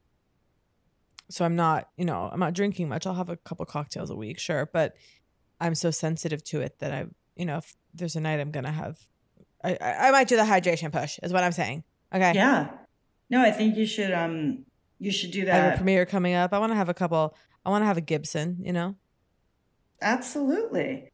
so 1.30 1.46
i'm 1.46 1.56
not 1.56 1.90
you 1.98 2.06
know 2.06 2.30
i'm 2.32 2.40
not 2.40 2.54
drinking 2.54 2.88
much 2.90 3.06
i'll 3.08 3.14
have 3.14 3.30
a 3.30 3.38
couple 3.38 3.66
cocktails 3.66 4.10
a 4.10 4.16
week 4.16 4.40
sure 4.40 4.70
but 4.72 4.94
i'm 5.60 5.76
so 5.76 5.92
sensitive 5.92 6.44
to 6.44 6.62
it 6.62 6.78
that 6.80 6.92
i 6.92 7.06
you 7.36 7.46
know 7.46 7.58
if 7.58 7.76
there's 7.94 8.16
a 8.16 8.20
night 8.22 8.40
i'm 8.40 8.52
gonna 8.52 8.72
have 8.72 8.98
i 9.64 9.78
i, 9.82 10.08
I 10.08 10.12
might 10.12 10.28
do 10.28 10.36
the 10.36 10.44
hydration 10.44 10.92
push 10.92 11.20
is 11.24 11.34
what 11.34 11.44
i'm 11.44 11.52
saying 11.52 11.84
okay 12.14 12.34
Yeah. 12.34 12.70
No, 13.28 13.42
I 13.42 13.50
think 13.50 13.76
you 13.76 13.88
should 13.88 14.12
um 14.12 14.66
you 15.00 15.12
should 15.12 15.32
do 15.32 15.46
that 15.46 15.54
i 15.54 15.58
have 15.58 15.74
a 15.74 15.78
premiere 15.78 16.06
coming 16.06 16.36
up 16.36 16.54
i 16.54 16.60
want 16.60 16.72
to 16.72 16.76
have 16.76 16.90
a 16.90 16.94
couple 16.94 17.36
i 17.66 17.70
want 17.70 17.82
to 17.82 17.88
have 17.88 17.98
a 17.98 18.02
gibson 18.02 18.58
you 18.62 18.72
know 18.72 18.96
Absolutely. 20.02 21.12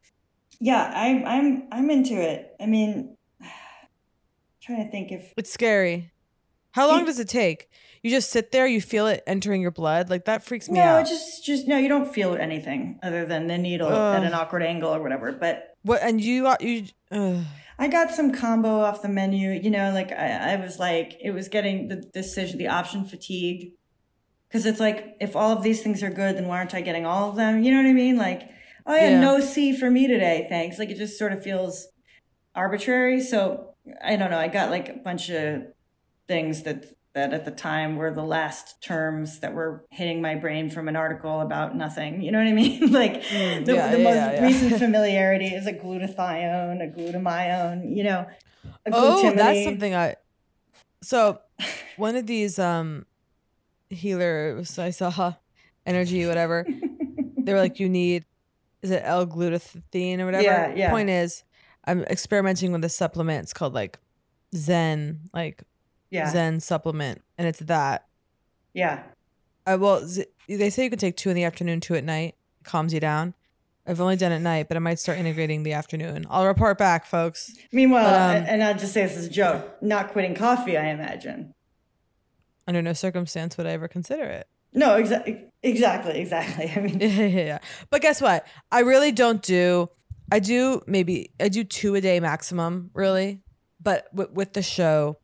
Yeah, 0.59 0.91
I'm 0.95 1.25
I'm 1.25 1.67
I'm 1.71 1.89
into 1.89 2.13
it. 2.13 2.55
I 2.59 2.65
mean 2.65 3.15
trying 4.61 4.85
to 4.85 4.91
think 4.91 5.11
if 5.11 5.33
It's 5.37 5.51
scary. 5.51 6.11
How 6.71 6.87
long 6.87 7.05
does 7.05 7.19
it 7.19 7.27
take? 7.29 7.69
You 8.01 8.09
just 8.09 8.31
sit 8.31 8.51
there, 8.51 8.65
you 8.65 8.81
feel 8.81 9.07
it 9.07 9.23
entering 9.27 9.61
your 9.61 9.71
blood. 9.71 10.09
Like 10.09 10.25
that 10.25 10.43
freaks 10.43 10.69
me 10.69 10.79
no, 10.79 10.81
out. 10.83 11.07
just 11.07 11.45
just 11.45 11.67
no, 11.67 11.77
you 11.77 11.87
don't 11.87 12.11
feel 12.11 12.35
anything 12.35 12.99
other 13.03 13.25
than 13.25 13.47
the 13.47 13.57
needle 13.57 13.91
at 13.91 14.23
an 14.23 14.33
awkward 14.33 14.63
angle 14.63 14.93
or 14.93 15.01
whatever. 15.01 15.31
But 15.31 15.75
what? 15.83 16.01
And 16.01 16.19
you 16.19 16.43
got 16.43 16.61
you. 16.61 16.85
Uh, 17.11 17.43
I 17.77 17.87
got 17.87 18.11
some 18.11 18.31
combo 18.33 18.79
off 18.79 19.01
the 19.01 19.09
menu. 19.09 19.51
You 19.51 19.69
know, 19.69 19.91
like 19.91 20.11
I, 20.11 20.53
I 20.53 20.55
was 20.55 20.79
like, 20.79 21.17
it 21.21 21.31
was 21.31 21.47
getting 21.47 21.89
the 21.89 21.97
decision, 21.97 22.57
the 22.57 22.67
option 22.69 23.05
fatigue, 23.05 23.73
because 24.47 24.65
it's 24.65 24.79
like 24.79 25.15
if 25.19 25.35
all 25.35 25.51
of 25.55 25.61
these 25.61 25.83
things 25.83 26.01
are 26.01 26.09
good, 26.09 26.37
then 26.37 26.47
why 26.47 26.57
aren't 26.57 26.73
I 26.73 26.81
getting 26.81 27.05
all 27.05 27.29
of 27.29 27.35
them? 27.35 27.63
You 27.63 27.71
know 27.71 27.77
what 27.77 27.89
I 27.89 27.93
mean? 27.93 28.17
Like, 28.17 28.49
oh 28.87 28.95
yeah, 28.95 29.09
Yeah. 29.11 29.19
no 29.19 29.39
C 29.41 29.77
for 29.77 29.91
me 29.91 30.07
today, 30.07 30.47
thanks. 30.49 30.79
Like 30.79 30.89
it 30.89 30.97
just 30.97 31.19
sort 31.19 31.33
of 31.33 31.43
feels 31.43 31.87
arbitrary. 32.55 33.21
So 33.21 33.75
I 34.03 34.15
don't 34.15 34.31
know. 34.31 34.39
I 34.39 34.47
got 34.47 34.69
like 34.71 34.89
a 34.89 34.93
bunch 34.93 35.29
of 35.29 35.63
things 36.27 36.63
that 36.63 36.85
that 37.13 37.33
at 37.33 37.43
the 37.43 37.51
time 37.51 37.97
were 37.97 38.13
the 38.13 38.23
last 38.23 38.81
terms 38.81 39.41
that 39.41 39.53
were 39.53 39.85
hitting 39.91 40.21
my 40.21 40.33
brain 40.35 40.69
from 40.69 40.87
an 40.87 40.95
article 40.95 41.41
about 41.41 41.75
nothing. 41.75 42.21
You 42.21 42.31
know 42.31 42.37
what 42.37 42.47
I 42.47 42.53
mean? 42.53 42.91
like 42.93 43.21
Mm, 43.23 43.65
the, 43.65 43.73
yeah, 43.75 43.91
the 43.91 43.97
yeah, 43.97 44.03
most 44.03 44.15
yeah, 44.15 44.45
recent 44.45 44.79
familiarity 44.79 45.47
is 45.47 45.67
a 45.67 45.73
glutathione, 45.73 46.81
a 46.81 46.87
glutamione, 46.97 47.95
you 47.95 48.03
know. 48.05 48.25
Oh, 48.91 49.31
that's 49.31 49.63
something 49.63 49.93
I. 49.93 50.15
So, 51.03 51.39
one 51.97 52.15
of 52.15 52.25
these 52.27 52.57
um 52.59 53.05
healers 53.89 54.79
I 54.79 54.91
saw, 54.91 55.33
energy 55.85 56.25
whatever. 56.25 56.65
they 57.43 57.53
were 57.53 57.59
like, 57.59 57.79
you 57.79 57.89
need, 57.89 58.25
is 58.81 58.91
it 58.91 59.01
L-glutathione 59.03 60.19
or 60.19 60.25
whatever? 60.25 60.43
Yeah, 60.43 60.73
yeah. 60.75 60.89
Point 60.91 61.09
is, 61.09 61.43
I'm 61.85 62.03
experimenting 62.03 62.71
with 62.71 62.83
a 62.85 62.89
supplement. 62.89 63.43
It's 63.43 63.53
called 63.53 63.73
like 63.73 63.99
Zen, 64.55 65.21
like 65.33 65.63
Yeah. 66.11 66.29
Zen 66.29 66.59
supplement, 66.59 67.21
and 67.37 67.47
it's 67.47 67.59
that. 67.59 68.05
Yeah. 68.73 69.01
Uh, 69.65 69.77
well, 69.79 70.05
z- 70.05 70.25
they 70.47 70.69
say 70.69 70.83
you 70.83 70.89
can 70.89 70.99
take 70.99 71.17
two 71.17 71.29
in 71.29 71.35
the 71.35 71.43
afternoon, 71.43 71.79
two 71.79 71.95
at 71.95 72.03
night. 72.03 72.35
Calms 72.63 72.93
you 72.93 72.99
down. 72.99 73.33
I've 73.87 73.99
only 73.99 74.15
done 74.15 74.31
it 74.31 74.35
at 74.35 74.41
night, 74.41 74.67
but 74.67 74.77
I 74.77 74.79
might 74.79 74.99
start 74.99 75.17
integrating 75.17 75.63
the 75.63 75.73
afternoon. 75.73 76.27
I'll 76.29 76.45
report 76.45 76.77
back, 76.77 77.05
folks. 77.05 77.51
Meanwhile, 77.71 78.05
um, 78.37 78.43
and 78.47 78.63
I'll 78.63 78.77
just 78.77 78.93
say 78.93 79.03
this 79.03 79.17
is 79.17 79.25
a 79.25 79.29
joke, 79.29 79.81
not 79.81 80.09
quitting 80.09 80.35
coffee, 80.35 80.77
I 80.77 80.89
imagine. 80.89 81.53
Under 82.67 82.81
no 82.81 82.93
circumstance 82.93 83.57
would 83.57 83.65
I 83.65 83.71
ever 83.71 83.87
consider 83.87 84.23
it. 84.25 84.47
No, 84.73 84.95
exactly, 84.95 85.45
exactly, 85.63 86.19
exactly. 86.19 86.71
I 86.75 86.79
mean, 86.79 86.99
yeah, 86.99 87.07
yeah, 87.07 87.25
yeah. 87.45 87.59
But 87.89 88.01
guess 88.01 88.21
what? 88.21 88.45
I 88.71 88.81
really 88.81 89.11
don't 89.11 89.41
do. 89.41 89.89
I 90.31 90.39
do 90.39 90.81
maybe 90.85 91.31
I 91.39 91.49
do 91.49 91.63
two 91.63 91.95
a 91.95 92.01
day 92.01 92.19
maximum, 92.19 92.91
really. 92.93 93.41
But 93.81 94.07
with, 94.13 94.31
with 94.31 94.53
the 94.53 94.61
show, 94.61 95.17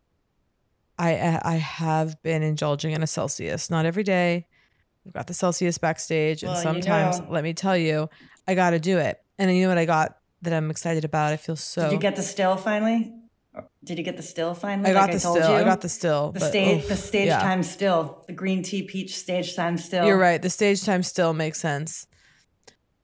I 0.98 1.40
I 1.44 1.56
have 1.56 2.22
been 2.24 2.44
indulging 2.44 2.92
in 2.92 3.04
a 3.04 3.08
Celsius. 3.08 3.70
Not 3.70 3.86
every 3.86 4.04
day. 4.04 4.48
I've 5.06 5.14
got 5.14 5.28
the 5.28 5.34
Celsius 5.34 5.78
backstage, 5.78 6.44
and 6.44 6.52
Well, 6.52 6.58
you 6.58 6.64
sometimes, 6.64 7.20
know. 7.20 7.28
let 7.30 7.44
me 7.44 7.54
tell 7.54 7.78
you, 7.78 8.10
I 8.48 8.56
got 8.56 8.72
to 8.72 8.80
do 8.80 8.98
it. 8.98 9.22
And 9.40 9.56
you 9.56 9.64
know 9.64 9.70
what 9.70 9.78
I 9.78 9.86
got 9.86 10.18
that 10.42 10.54
I'm 10.54 10.70
excited 10.70 11.06
about. 11.06 11.32
I 11.32 11.38
feel 11.38 11.56
so. 11.56 11.84
Did 11.84 11.94
you 11.94 12.00
get 12.00 12.16
the 12.16 12.24
still 12.24 12.58
finally? 12.58 13.14
Did 13.84 13.98
you 13.98 14.04
get 14.04 14.18
the 14.18 14.24
still 14.24 14.54
finally? 14.54 14.90
I 14.90 14.94
got 14.94 15.10
like 15.10 15.14
the 15.14 15.20
told 15.20 15.38
still. 15.38 15.52
I 15.52 15.64
got 15.64 15.82
the 15.82 15.90
still. 15.90 16.32
The 16.32 16.42
but, 16.42 16.50
stage, 16.50 16.84
oof, 16.84 16.88
the 16.90 16.96
stage 16.96 17.28
yeah. 17.28 17.40
time 17.40 17.64
still, 17.64 18.24
the 18.28 18.34
green 18.34 18.62
tea 18.62 18.84
peach 18.84 19.16
stage 19.16 19.56
time 19.56 19.78
still. 19.78 20.06
You're 20.06 20.18
right. 20.18 20.42
The 20.42 20.50
stage 20.50 20.84
time 20.84 21.04
still 21.04 21.34
makes 21.34 21.60
sense. 21.60 22.06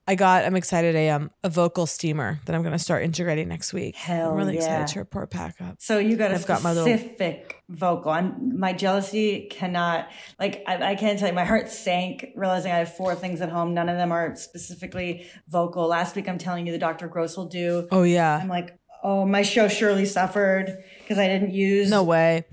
I 0.06 0.16
got. 0.16 0.44
I'm 0.44 0.56
excited. 0.56 0.94
A 0.94 1.10
um 1.10 1.30
a 1.42 1.48
vocal 1.48 1.86
steamer 1.86 2.38
that 2.44 2.54
I'm 2.54 2.62
going 2.62 2.72
to 2.72 2.78
start 2.78 3.04
integrating 3.04 3.48
next 3.48 3.72
week. 3.72 3.96
Hell 3.96 4.30
I'm 4.30 4.36
really 4.36 4.54
yeah. 4.54 4.60
excited 4.60 4.88
to 4.88 4.98
report 4.98 5.30
back 5.30 5.60
up. 5.60 5.76
So 5.78 5.98
you 5.98 6.16
got 6.16 6.30
a 6.30 6.34
I've 6.34 6.46
got 6.46 6.62
my 6.62 6.74
specific 6.74 7.62
little- 7.68 7.76
vocal. 7.78 8.10
I'm, 8.10 8.58
my 8.58 8.74
jealousy 8.74 9.48
cannot, 9.50 10.08
like, 10.38 10.62
I, 10.66 10.90
I 10.90 10.94
can't 10.94 11.18
tell 11.18 11.28
you. 11.28 11.34
My 11.34 11.46
heart 11.46 11.70
sank 11.70 12.26
realizing 12.36 12.70
I 12.72 12.78
have 12.78 12.94
four 12.94 13.14
things 13.14 13.40
at 13.40 13.48
home. 13.48 13.72
None 13.72 13.88
of 13.88 13.96
them 13.96 14.12
are 14.12 14.36
specifically 14.36 15.26
vocal. 15.48 15.86
Last 15.86 16.16
week, 16.16 16.28
I'm 16.28 16.38
telling 16.38 16.66
you, 16.66 16.72
the 16.72 16.78
Dr. 16.78 17.08
Gross 17.08 17.36
will 17.36 17.46
do. 17.46 17.88
Oh 17.90 18.02
yeah. 18.02 18.36
I'm 18.36 18.48
like, 18.48 18.78
oh, 19.02 19.24
my 19.24 19.42
show 19.42 19.68
surely 19.68 20.04
suffered 20.04 20.84
because 21.02 21.18
I 21.18 21.28
didn't 21.28 21.54
use. 21.54 21.88
No 21.88 22.02
way. 22.02 22.44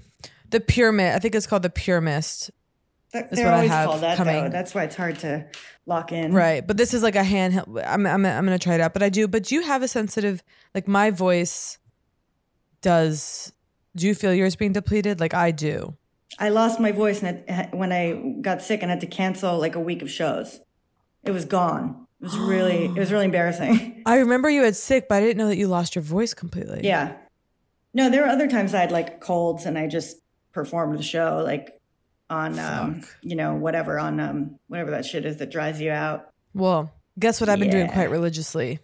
The 0.51 0.59
pure 0.61 0.91
mist. 0.91 1.15
I 1.15 1.19
think 1.19 1.35
it's 1.35 1.47
called 1.47 1.63
the 1.63 1.69
pure 1.69 2.01
mist. 2.01 2.51
Th- 3.13 3.25
is 3.25 3.31
They're 3.31 3.45
what 3.45 3.53
I 3.53 3.57
always 3.57 3.71
have 3.71 3.89
called 3.89 4.01
that, 4.01 4.17
coming. 4.17 4.43
though. 4.45 4.49
That's 4.49 4.73
why 4.73 4.83
it's 4.83 4.95
hard 4.95 5.19
to 5.19 5.45
lock 5.85 6.11
in. 6.11 6.33
Right. 6.33 6.65
But 6.65 6.77
this 6.77 6.93
is 6.93 7.03
like 7.03 7.15
a 7.15 7.23
handheld. 7.23 7.83
I'm, 7.85 8.05
I'm, 8.05 8.25
I'm 8.25 8.45
going 8.45 8.57
to 8.57 8.63
try 8.63 8.75
it 8.75 8.81
out. 8.81 8.93
But 8.93 9.03
I 9.03 9.09
do. 9.09 9.27
But 9.27 9.43
do 9.43 9.55
you 9.55 9.61
have 9.63 9.83
a 9.83 9.87
sensitive, 9.87 10.41
like 10.73 10.87
my 10.87 11.11
voice 11.11 11.77
does, 12.81 13.51
do 13.95 14.07
you 14.07 14.15
feel 14.15 14.33
yours 14.33 14.55
being 14.55 14.73
depleted? 14.73 15.19
Like 15.19 15.33
I 15.33 15.51
do. 15.51 15.95
I 16.39 16.49
lost 16.49 16.79
my 16.79 16.91
voice 16.93 17.21
and 17.21 17.43
when 17.73 17.91
I 17.91 18.35
got 18.41 18.61
sick 18.61 18.81
and 18.81 18.89
had 18.89 19.01
to 19.01 19.07
cancel 19.07 19.57
like 19.59 19.75
a 19.75 19.79
week 19.81 20.01
of 20.01 20.09
shows. 20.09 20.61
It 21.23 21.31
was 21.31 21.45
gone. 21.45 22.07
It 22.21 22.25
was 22.25 22.37
really, 22.37 22.85
it 22.85 22.95
was 22.97 23.11
really 23.11 23.25
embarrassing. 23.25 24.01
I 24.05 24.17
remember 24.19 24.49
you 24.49 24.63
had 24.63 24.75
sick, 24.75 25.07
but 25.09 25.15
I 25.15 25.21
didn't 25.21 25.37
know 25.37 25.47
that 25.47 25.57
you 25.57 25.67
lost 25.67 25.95
your 25.95 26.03
voice 26.03 26.33
completely. 26.33 26.81
Yeah. 26.83 27.15
No, 27.93 28.09
there 28.09 28.21
were 28.21 28.29
other 28.29 28.47
times 28.47 28.73
I 28.73 28.79
had 28.79 28.91
like 28.91 29.19
colds 29.19 29.65
and 29.65 29.77
I 29.77 29.87
just 29.87 30.17
performed 30.53 30.97
the 30.97 31.03
show 31.03 31.41
like 31.45 31.80
on, 32.31 32.57
um, 32.57 33.01
you 33.21 33.35
know, 33.35 33.53
whatever, 33.53 33.99
on 33.99 34.19
um, 34.19 34.59
whatever 34.67 34.91
that 34.91 35.05
shit 35.05 35.25
is 35.25 35.37
that 35.37 35.51
dries 35.51 35.79
you 35.79 35.91
out. 35.91 36.31
Well, 36.53 36.91
guess 37.19 37.41
what 37.41 37.49
I've 37.49 37.59
been 37.59 37.69
doing 37.69 37.89
quite 37.89 38.09
religiously? 38.09 38.79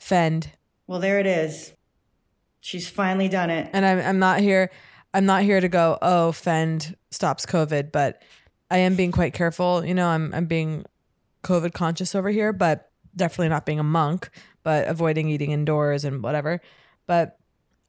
Fend. 0.00 0.50
Well, 0.86 0.98
there 0.98 1.20
it 1.20 1.26
is. 1.26 1.74
She's 2.60 2.88
finally 2.88 3.28
done 3.28 3.50
it. 3.50 3.70
And 3.72 3.84
I'm, 3.84 4.00
I'm 4.00 4.18
not 4.18 4.40
here. 4.40 4.70
I'm 5.14 5.26
not 5.26 5.42
here 5.42 5.60
to 5.60 5.68
go, 5.68 5.98
oh, 6.00 6.32
Fend 6.32 6.96
stops 7.10 7.44
COVID, 7.44 7.92
but 7.92 8.22
I 8.70 8.78
am 8.78 8.96
being 8.96 9.12
quite 9.12 9.34
careful. 9.34 9.84
You 9.84 9.94
know, 9.94 10.08
I'm, 10.08 10.32
I'm 10.32 10.46
being 10.46 10.84
COVID 11.44 11.74
conscious 11.74 12.14
over 12.14 12.30
here, 12.30 12.52
but 12.52 12.90
definitely 13.14 13.50
not 13.50 13.66
being 13.66 13.78
a 13.78 13.84
monk, 13.84 14.30
but 14.62 14.88
avoiding 14.88 15.28
eating 15.28 15.50
indoors 15.50 16.04
and 16.04 16.22
whatever. 16.22 16.60
But 17.06 17.38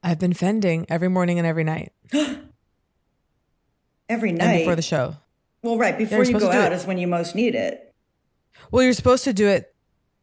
I've 0.02 0.18
been 0.18 0.34
fending 0.34 0.84
every 0.90 1.08
morning 1.08 1.38
and 1.38 1.46
every 1.46 1.64
night. 1.64 1.92
Every 4.08 4.30
And 4.30 4.38
night. 4.38 4.58
before 4.58 4.76
the 4.76 4.82
show. 4.82 5.16
well, 5.62 5.78
right. 5.78 5.96
Before 5.96 6.24
you 6.24 6.38
go 6.38 6.50
out 6.50 6.72
it. 6.72 6.74
is 6.74 6.86
when 6.86 6.98
you 6.98 7.06
most 7.06 7.34
need 7.34 7.54
it. 7.54 7.92
Well, 8.70 8.82
you're 8.82 8.92
supposed 8.92 9.24
to 9.24 9.32
do 9.32 9.46
it. 9.48 9.74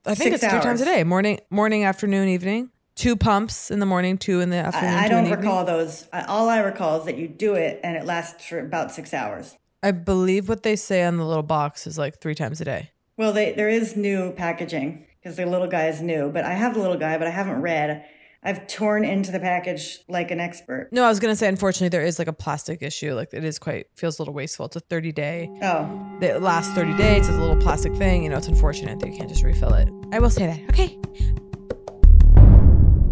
I 0.05 0.15
think 0.15 0.31
Six 0.33 0.43
it's 0.43 0.51
three 0.53 0.61
times 0.61 0.81
a 0.81 0.85
day: 0.85 1.03
morning, 1.03 1.39
morning, 1.49 1.83
afternoon, 1.83 2.27
evening. 2.29 2.69
Two 2.95 3.15
pumps 3.15 3.71
in 3.71 3.79
the 3.79 3.85
morning, 3.85 4.17
two 4.17 4.41
in 4.41 4.49
the 4.49 4.57
afternoon. 4.57 4.93
I, 4.93 5.05
I 5.05 5.07
don't 5.07 5.29
recall 5.31 5.61
evening. 5.61 5.77
those. 5.77 6.07
I, 6.11 6.23
all 6.23 6.49
I 6.49 6.59
recall 6.59 6.99
is 6.99 7.05
that 7.05 7.17
you 7.17 7.27
do 7.27 7.53
it 7.55 7.79
and 7.83 7.95
it 7.95 8.05
lasts 8.05 8.45
for 8.47 8.59
about 8.59 8.91
six 8.91 9.13
hours. 9.13 9.55
I 9.81 9.91
believe 9.91 10.49
what 10.49 10.63
they 10.63 10.75
say 10.75 11.03
on 11.03 11.17
the 11.17 11.25
little 11.25 11.41
box 11.43 11.87
is 11.87 11.97
like 11.97 12.19
three 12.19 12.35
times 12.35 12.59
a 12.61 12.65
day. 12.65 12.91
Well, 13.17 13.31
they, 13.33 13.53
there 13.53 13.69
is 13.69 13.95
new 13.95 14.31
packaging 14.31 15.05
because 15.21 15.37
the 15.37 15.45
little 15.45 15.67
guy 15.67 15.87
is 15.87 16.01
new, 16.01 16.29
but 16.29 16.43
I 16.43 16.53
have 16.53 16.73
the 16.73 16.79
little 16.81 16.97
guy, 16.97 17.17
but 17.17 17.27
I 17.27 17.31
haven't 17.31 17.61
read. 17.61 18.05
I've 18.43 18.65
torn 18.65 19.05
into 19.05 19.31
the 19.31 19.39
package 19.39 19.99
like 20.09 20.31
an 20.31 20.39
expert. 20.39 20.89
No, 20.91 21.03
I 21.03 21.09
was 21.09 21.19
gonna 21.19 21.35
say, 21.35 21.47
unfortunately, 21.47 21.89
there 21.89 22.01
is 22.01 22.17
like 22.17 22.27
a 22.27 22.33
plastic 22.33 22.81
issue. 22.81 23.13
Like 23.13 23.29
it 23.33 23.43
is 23.43 23.59
quite 23.59 23.87
feels 23.95 24.17
a 24.17 24.21
little 24.23 24.33
wasteful. 24.33 24.65
It's 24.65 24.75
a 24.75 24.79
30 24.79 25.11
day. 25.11 25.49
Oh, 25.61 26.17
It 26.21 26.41
lasts 26.41 26.73
30 26.73 26.97
days. 26.97 27.27
It's 27.27 27.37
a 27.37 27.39
little 27.39 27.57
plastic 27.57 27.93
thing. 27.95 28.23
You 28.23 28.29
know, 28.29 28.37
it's 28.37 28.47
unfortunate 28.47 28.99
that 28.99 29.09
you 29.11 29.15
can't 29.15 29.29
just 29.29 29.43
refill 29.43 29.73
it. 29.75 29.87
I 30.11 30.17
will 30.19 30.31
say 30.31 30.47
that. 30.47 30.59
Okay. 30.71 30.97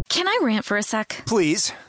Can 0.10 0.28
I 0.28 0.40
rant 0.42 0.66
for 0.66 0.78
a 0.78 0.84
sec? 0.84 1.22
Please. 1.28 1.74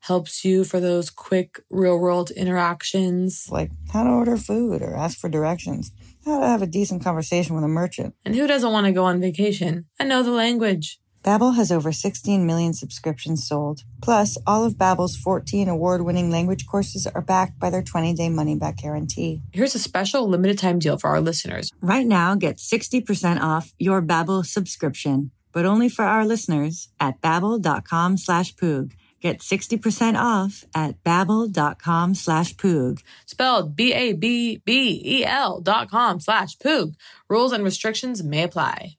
helps 0.00 0.44
you 0.44 0.64
for 0.64 0.80
those 0.80 1.10
quick 1.10 1.60
real-world 1.70 2.30
interactions. 2.30 3.46
Like 3.50 3.70
how 3.92 4.04
to 4.04 4.10
order 4.10 4.36
food 4.36 4.82
or 4.82 4.96
ask 4.96 5.18
for 5.18 5.28
directions, 5.28 5.92
how 6.24 6.40
to 6.40 6.46
have 6.46 6.62
a 6.62 6.66
decent 6.66 7.02
conversation 7.02 7.54
with 7.54 7.64
a 7.64 7.68
merchant. 7.68 8.14
And 8.24 8.34
who 8.34 8.46
doesn't 8.46 8.72
want 8.72 8.86
to 8.86 8.92
go 8.92 9.04
on 9.04 9.20
vacation 9.20 9.86
and 9.98 10.08
know 10.08 10.22
the 10.22 10.30
language? 10.30 11.00
Babbel 11.24 11.56
has 11.56 11.72
over 11.72 11.92
16 11.92 12.46
million 12.46 12.72
subscriptions 12.72 13.46
sold. 13.46 13.82
Plus, 14.00 14.38
all 14.46 14.64
of 14.64 14.74
Babbel's 14.74 15.16
14 15.16 15.68
award-winning 15.68 16.30
language 16.30 16.66
courses 16.66 17.06
are 17.06 17.20
backed 17.20 17.58
by 17.58 17.70
their 17.70 17.82
20-day 17.82 18.28
money-back 18.28 18.78
guarantee. 18.78 19.42
Here's 19.52 19.74
a 19.74 19.80
special 19.80 20.28
limited 20.28 20.58
time 20.58 20.78
deal 20.78 20.96
for 20.96 21.08
our 21.08 21.20
listeners. 21.20 21.70
Right 21.82 22.06
now, 22.06 22.34
get 22.34 22.56
60% 22.56 23.40
off 23.40 23.74
your 23.78 24.00
Babbel 24.00 24.46
subscription, 24.46 25.32
but 25.52 25.66
only 25.66 25.88
for 25.88 26.04
our 26.04 26.24
listeners 26.24 26.88
at 27.00 27.20
babbel.com 27.20 28.16
slash 28.16 28.54
poog. 28.54 28.92
Get 29.20 29.38
60% 29.38 30.16
off 30.16 30.64
at 30.74 31.02
babbel.com 31.02 32.14
slash 32.14 32.54
poog. 32.54 33.02
Spelled 33.26 33.74
B-A-B-B-E-L 33.74 35.60
dot 35.60 35.90
com 35.90 36.20
slash 36.20 36.56
poog. 36.58 36.94
Rules 37.28 37.52
and 37.52 37.64
restrictions 37.64 38.22
may 38.22 38.44
apply. 38.44 38.96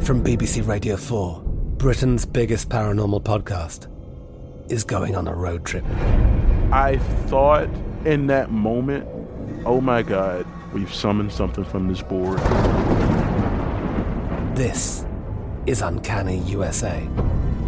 From 0.00 0.24
BBC 0.24 0.66
Radio 0.66 0.96
4, 0.96 1.42
Britain's 1.76 2.24
biggest 2.24 2.70
paranormal 2.70 3.22
podcast 3.22 3.88
is 4.72 4.84
going 4.84 5.14
on 5.16 5.28
a 5.28 5.34
road 5.34 5.66
trip. 5.66 5.84
I 6.72 6.98
thought 7.26 7.68
in 8.06 8.28
that 8.28 8.50
moment, 8.50 9.06
oh 9.66 9.80
my 9.80 10.02
God, 10.02 10.46
we've 10.72 10.92
summoned 10.94 11.32
something 11.32 11.64
from 11.64 11.88
this 11.88 12.00
board. 12.00 12.38
This 14.56 15.04
is 15.66 15.82
Uncanny 15.82 16.38
USA. 16.38 17.06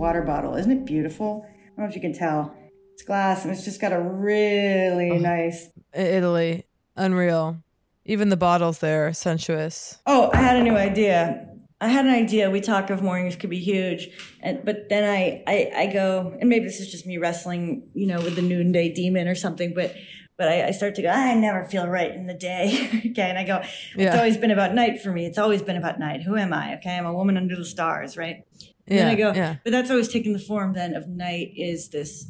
Water 0.00 0.22
bottle. 0.22 0.56
Isn't 0.56 0.72
it 0.72 0.84
beautiful? 0.84 1.44
I 1.46 1.66
don't 1.76 1.84
know 1.84 1.88
if 1.90 1.94
you 1.94 2.00
can 2.00 2.12
tell. 2.14 2.56
It's 2.94 3.02
glass 3.02 3.44
and 3.44 3.52
it's 3.52 3.64
just 3.64 3.80
got 3.80 3.92
a 3.92 4.00
really 4.00 5.10
nice. 5.18 5.68
Italy, 5.94 6.64
unreal. 6.96 7.58
Even 8.04 8.30
the 8.30 8.36
bottles 8.36 8.78
there 8.78 9.06
are 9.06 9.12
sensuous. 9.12 9.98
Oh, 10.06 10.30
I 10.32 10.38
had 10.38 10.56
a 10.56 10.62
new 10.62 10.76
idea. 10.76 11.46
I 11.82 11.88
had 11.88 12.04
an 12.04 12.12
idea. 12.12 12.50
We 12.50 12.60
talk 12.60 12.90
of 12.90 13.02
mornings 13.02 13.36
could 13.36 13.48
be 13.50 13.58
huge, 13.58 14.08
and 14.42 14.62
but 14.64 14.88
then 14.90 15.04
I 15.08 15.42
I, 15.46 15.72
I 15.82 15.86
go 15.86 16.36
and 16.40 16.48
maybe 16.50 16.64
this 16.66 16.80
is 16.80 16.90
just 16.90 17.06
me 17.06 17.16
wrestling, 17.18 17.88
you 17.94 18.06
know, 18.06 18.20
with 18.20 18.36
the 18.36 18.42
noonday 18.42 18.92
demon 18.92 19.28
or 19.28 19.34
something. 19.34 19.72
But 19.74 19.94
but 20.36 20.48
I, 20.48 20.68
I 20.68 20.70
start 20.72 20.94
to 20.96 21.02
go. 21.02 21.08
I 21.08 21.34
never 21.34 21.64
feel 21.64 21.86
right 21.86 22.10
in 22.14 22.26
the 22.26 22.34
day. 22.34 22.88
okay, 23.10 23.28
and 23.30 23.38
I 23.38 23.44
go. 23.44 23.58
It's 23.60 23.96
Yeah. 23.96 24.16
always 24.18 24.36
been 24.36 24.50
about 24.50 24.74
night 24.74 25.00
for 25.00 25.10
me. 25.12 25.24
It's 25.24 25.38
always 25.38 25.62
been 25.62 25.76
about 25.76 25.98
night. 25.98 26.22
Who 26.22 26.36
am 26.36 26.52
I? 26.52 26.74
Okay, 26.76 26.96
I'm 26.98 27.06
a 27.06 27.14
woman 27.14 27.36
under 27.38 27.56
the 27.56 27.64
stars, 27.64 28.16
right? 28.16 28.42
And 28.90 28.98
then 28.98 29.06
Yeah, 29.18 29.28
I 29.28 29.32
go. 29.32 29.38
yeah. 29.38 29.56
But 29.64 29.70
that's 29.70 29.90
always 29.90 30.08
taking 30.08 30.32
the 30.32 30.38
form 30.38 30.72
then 30.74 30.94
of 30.94 31.08
night 31.08 31.52
is 31.56 31.88
this, 31.90 32.26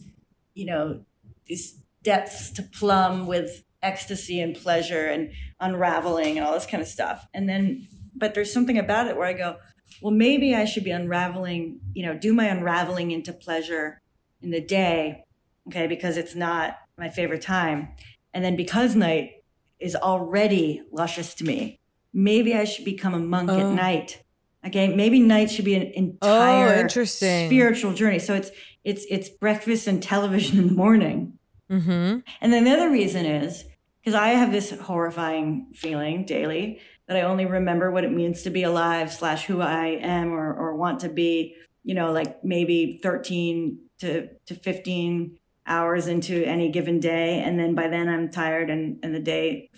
you 0.54 0.66
know, 0.66 1.04
these 1.46 1.80
depths 2.02 2.50
to 2.52 2.62
plumb 2.62 3.26
with 3.26 3.64
ecstasy 3.82 4.40
and 4.40 4.54
pleasure 4.54 5.06
and 5.06 5.30
unraveling 5.58 6.36
and 6.36 6.46
all 6.46 6.52
this 6.52 6.66
kind 6.66 6.82
of 6.82 6.88
stuff. 6.88 7.26
And 7.34 7.48
then, 7.48 7.88
but 8.14 8.34
there's 8.34 8.52
something 8.52 8.78
about 8.78 9.06
it 9.08 9.16
where 9.16 9.26
I 9.26 9.32
go, 9.32 9.56
well, 10.02 10.12
maybe 10.12 10.54
I 10.54 10.64
should 10.66 10.84
be 10.84 10.90
unraveling, 10.90 11.80
you 11.94 12.04
know, 12.04 12.16
do 12.16 12.32
my 12.32 12.44
unraveling 12.44 13.10
into 13.10 13.32
pleasure 13.32 13.98
in 14.42 14.50
the 14.50 14.60
day, 14.60 15.24
okay, 15.68 15.86
because 15.86 16.16
it's 16.16 16.34
not 16.34 16.76
my 16.98 17.08
favorite 17.08 17.42
time. 17.42 17.88
And 18.32 18.44
then 18.44 18.54
because 18.56 18.94
night 18.94 19.30
is 19.78 19.96
already 19.96 20.82
luscious 20.92 21.34
to 21.36 21.44
me, 21.44 21.80
maybe 22.12 22.54
I 22.54 22.64
should 22.64 22.84
become 22.84 23.14
a 23.14 23.18
monk 23.18 23.50
Oh. 23.50 23.58
at 23.70 23.74
night. 23.74 24.22
Okay, 24.66 24.94
maybe 24.94 25.20
night 25.20 25.50
should 25.50 25.64
be 25.64 25.74
an 25.74 25.90
entire 25.94 26.74
Oh, 26.74 26.80
interesting. 26.80 27.48
spiritual 27.48 27.94
journey. 27.94 28.18
So 28.18 28.34
it's 28.34 28.50
it's 28.84 29.06
it's 29.08 29.28
breakfast 29.28 29.86
and 29.86 30.02
television 30.02 30.58
in 30.58 30.66
the 30.68 30.74
morning. 30.74 31.38
Mm-hmm. 31.70 32.18
And 32.40 32.52
then 32.52 32.64
the 32.64 32.72
other 32.72 32.90
reason 32.90 33.24
is 33.24 33.64
because 34.02 34.14
I 34.14 34.28
have 34.30 34.52
this 34.52 34.70
horrifying 34.70 35.68
feeling 35.74 36.24
daily 36.24 36.80
that 37.06 37.16
I 37.16 37.22
only 37.22 37.46
remember 37.46 37.90
what 37.90 38.04
it 38.04 38.12
means 38.12 38.42
to 38.42 38.50
be 38.50 38.62
alive 38.62 39.12
slash 39.12 39.44
who 39.46 39.60
I 39.60 39.98
am 40.00 40.32
or, 40.32 40.52
or 40.52 40.76
want 40.76 41.00
to 41.00 41.08
be, 41.08 41.54
you 41.84 41.94
know, 41.94 42.12
like 42.12 42.44
maybe 42.44 43.00
13 43.02 43.78
to, 44.00 44.28
to 44.46 44.54
15 44.54 45.38
hours 45.66 46.06
into 46.06 46.44
any 46.44 46.70
given 46.70 47.00
day. 47.00 47.40
And 47.40 47.58
then 47.58 47.74
by 47.74 47.88
then 47.88 48.08
I'm 48.08 48.30
tired 48.30 48.70
and, 48.70 48.98
and 49.02 49.14
the 49.14 49.20
day, 49.20 49.70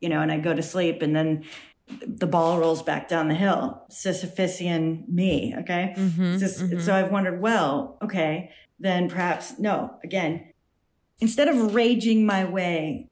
you 0.00 0.08
know, 0.08 0.20
and 0.20 0.32
I 0.32 0.38
go 0.38 0.54
to 0.54 0.62
sleep 0.62 1.02
and 1.02 1.14
then 1.14 1.44
the 2.06 2.26
ball 2.26 2.58
rolls 2.58 2.82
back 2.82 3.08
down 3.08 3.28
the 3.28 3.34
hill. 3.34 3.82
Sisyphusian 3.90 5.08
me. 5.08 5.54
Okay. 5.60 5.94
Mhm, 5.96 6.38
Sis- 6.38 6.62
mhm. 6.62 6.80
So 6.80 6.94
I've 6.94 7.10
wondered, 7.10 7.40
well, 7.40 7.98
okay, 8.02 8.50
then 8.78 9.08
perhaps, 9.08 9.58
no, 9.58 9.94
again, 10.04 10.52
instead 11.20 11.48
of 11.48 11.74
raging 11.74 12.26
my 12.26 12.44
way 12.44 13.08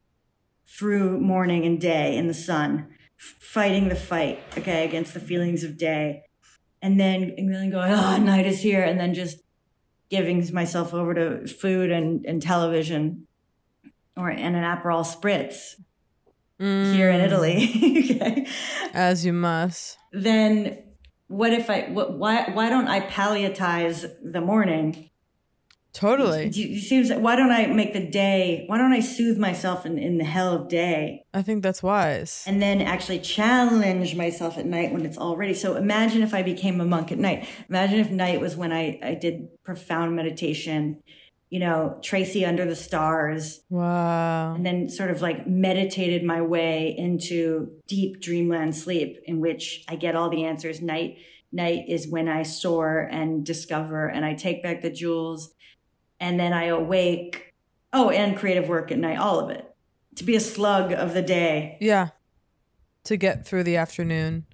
through 0.67 1.21
morning 1.21 1.65
and 1.65 1.81
day 1.81 2.17
in 2.17 2.27
the 2.29 2.35
sun, 2.35 2.89
f- 3.19 3.37
fighting 3.41 3.89
the 3.89 3.95
fight, 3.97 4.39
okay, 4.59 4.85
against 4.85 5.15
the 5.15 5.21
feelings 5.21 5.65
of 5.65 5.77
day, 5.77 6.23
and 6.83 7.01
then 7.01 7.35
and 7.39 7.53
then 7.53 7.71
going, 7.71 7.91
oh, 7.93 8.17
night 8.19 8.47
is 8.47 8.61
here, 8.61 8.83
and 8.83 9.01
then 9.01 9.15
just 9.15 9.39
giving 10.11 10.53
myself 10.53 10.93
over 10.95 11.15
to 11.15 11.47
food 11.49 11.91
and, 11.91 12.25
and 12.27 12.43
television, 12.43 13.27
or 14.17 14.29
and 14.29 14.55
an 14.57 14.63
Aperol 14.63 15.05
spritz 15.05 15.75
here 16.59 17.11
in 17.11 17.21
Mm. 17.21 17.25
Italy, 17.27 17.57
okay, 18.17 18.47
As 18.95 19.25
you 19.27 19.33
must. 19.33 19.99
then 20.13 20.83
what 21.29 21.53
if 21.53 21.69
I? 21.69 21.83
What, 21.91 22.17
why 22.19 22.51
why 22.53 22.71
don't 22.71 22.89
I 22.89 23.01
palliatize 23.01 24.07
the 24.23 24.41
morning? 24.41 25.11
Totally. 25.93 26.51
Do 26.51 26.61
you 26.61 26.79
see? 26.79 26.97
what 26.97 27.01
I'm 27.01 27.07
saying? 27.09 27.23
Why 27.23 27.37
don't 27.37 27.51
I 27.51 27.67
make 27.69 27.95
the 27.95 28.07
day? 28.07 28.65
Why 28.67 28.77
don't 28.77 28.93
I 28.93 29.01
soothe 29.01 29.39
myself 29.39 29.87
in, 29.87 29.99
in 29.99 30.19
the 30.19 30.25
hell 30.25 30.53
of 30.55 30.69
day? 30.69 31.25
I 31.33 31.41
think 31.41 31.63
that's 31.63 31.83
wise. 31.83 32.45
And 32.47 32.61
then 32.61 32.83
actually 32.83 33.19
challenge 33.21 34.15
myself 34.15 34.59
at 34.59 34.67
night 34.67 34.93
when 34.93 35.07
it's 35.07 35.17
all 35.17 35.39
ready. 35.39 35.55
So 35.55 35.75
imagine 35.77 36.23
if 36.23 36.35
I 36.35 36.43
became 36.43 36.83
a 36.83 36.85
monk 36.85 37.13
at 37.13 37.19
night. 37.19 37.49
Imagine 37.71 37.99
if 38.01 38.11
night 38.11 38.41
was 38.43 38.57
when 38.57 38.73
I, 38.73 38.99
I 39.03 39.15
did 39.15 39.49
profound 39.65 40.15
meditation, 40.15 41.03
you 41.49 41.61
know, 41.61 41.99
Tracy 42.03 42.45
under 42.45 42.65
the 42.65 42.77
stars. 42.77 43.61
Wow. 43.71 44.55
And 44.55 44.67
then 44.67 44.89
sort 44.89 45.11
of 45.11 45.23
like 45.23 45.47
meditated 45.47 46.25
my 46.25 46.41
way 46.41 46.95
into 46.97 47.71
deep 47.87 48.21
dreamland 48.21 48.75
sleep 48.75 49.21
in 49.25 49.41
which 49.41 49.85
I 49.89 49.97
get 49.97 50.17
all 50.17 50.29
the 50.29 50.45
answers. 50.45 50.83
Night, 50.83 51.19
night 51.53 51.85
is 51.89 52.09
when 52.09 52.29
I 52.29 52.43
soar 52.43 52.99
and 52.99 53.47
discover 53.47 54.09
and 54.09 54.25
I 54.25 54.35
take 54.35 54.63
back 54.63 54.83
the 54.83 54.91
jewels 54.91 55.55
and 56.19 56.39
then 56.39 56.53
I 56.53 56.65
awake. 56.65 57.55
Oh, 57.93 58.11
and 58.11 58.37
creative 58.37 58.69
work 58.69 58.91
at 58.91 58.99
night, 58.99 59.19
all 59.19 59.39
of 59.39 59.51
it. 59.51 59.65
To 60.17 60.25
be 60.25 60.35
a 60.35 60.41
slug 60.41 60.93
of 60.93 61.15
the 61.15 61.23
day. 61.23 61.79
Yeah. 61.81 62.09
To 63.05 63.17
get 63.17 63.47
through 63.47 63.63
the 63.63 63.77
afternoon. 63.77 64.47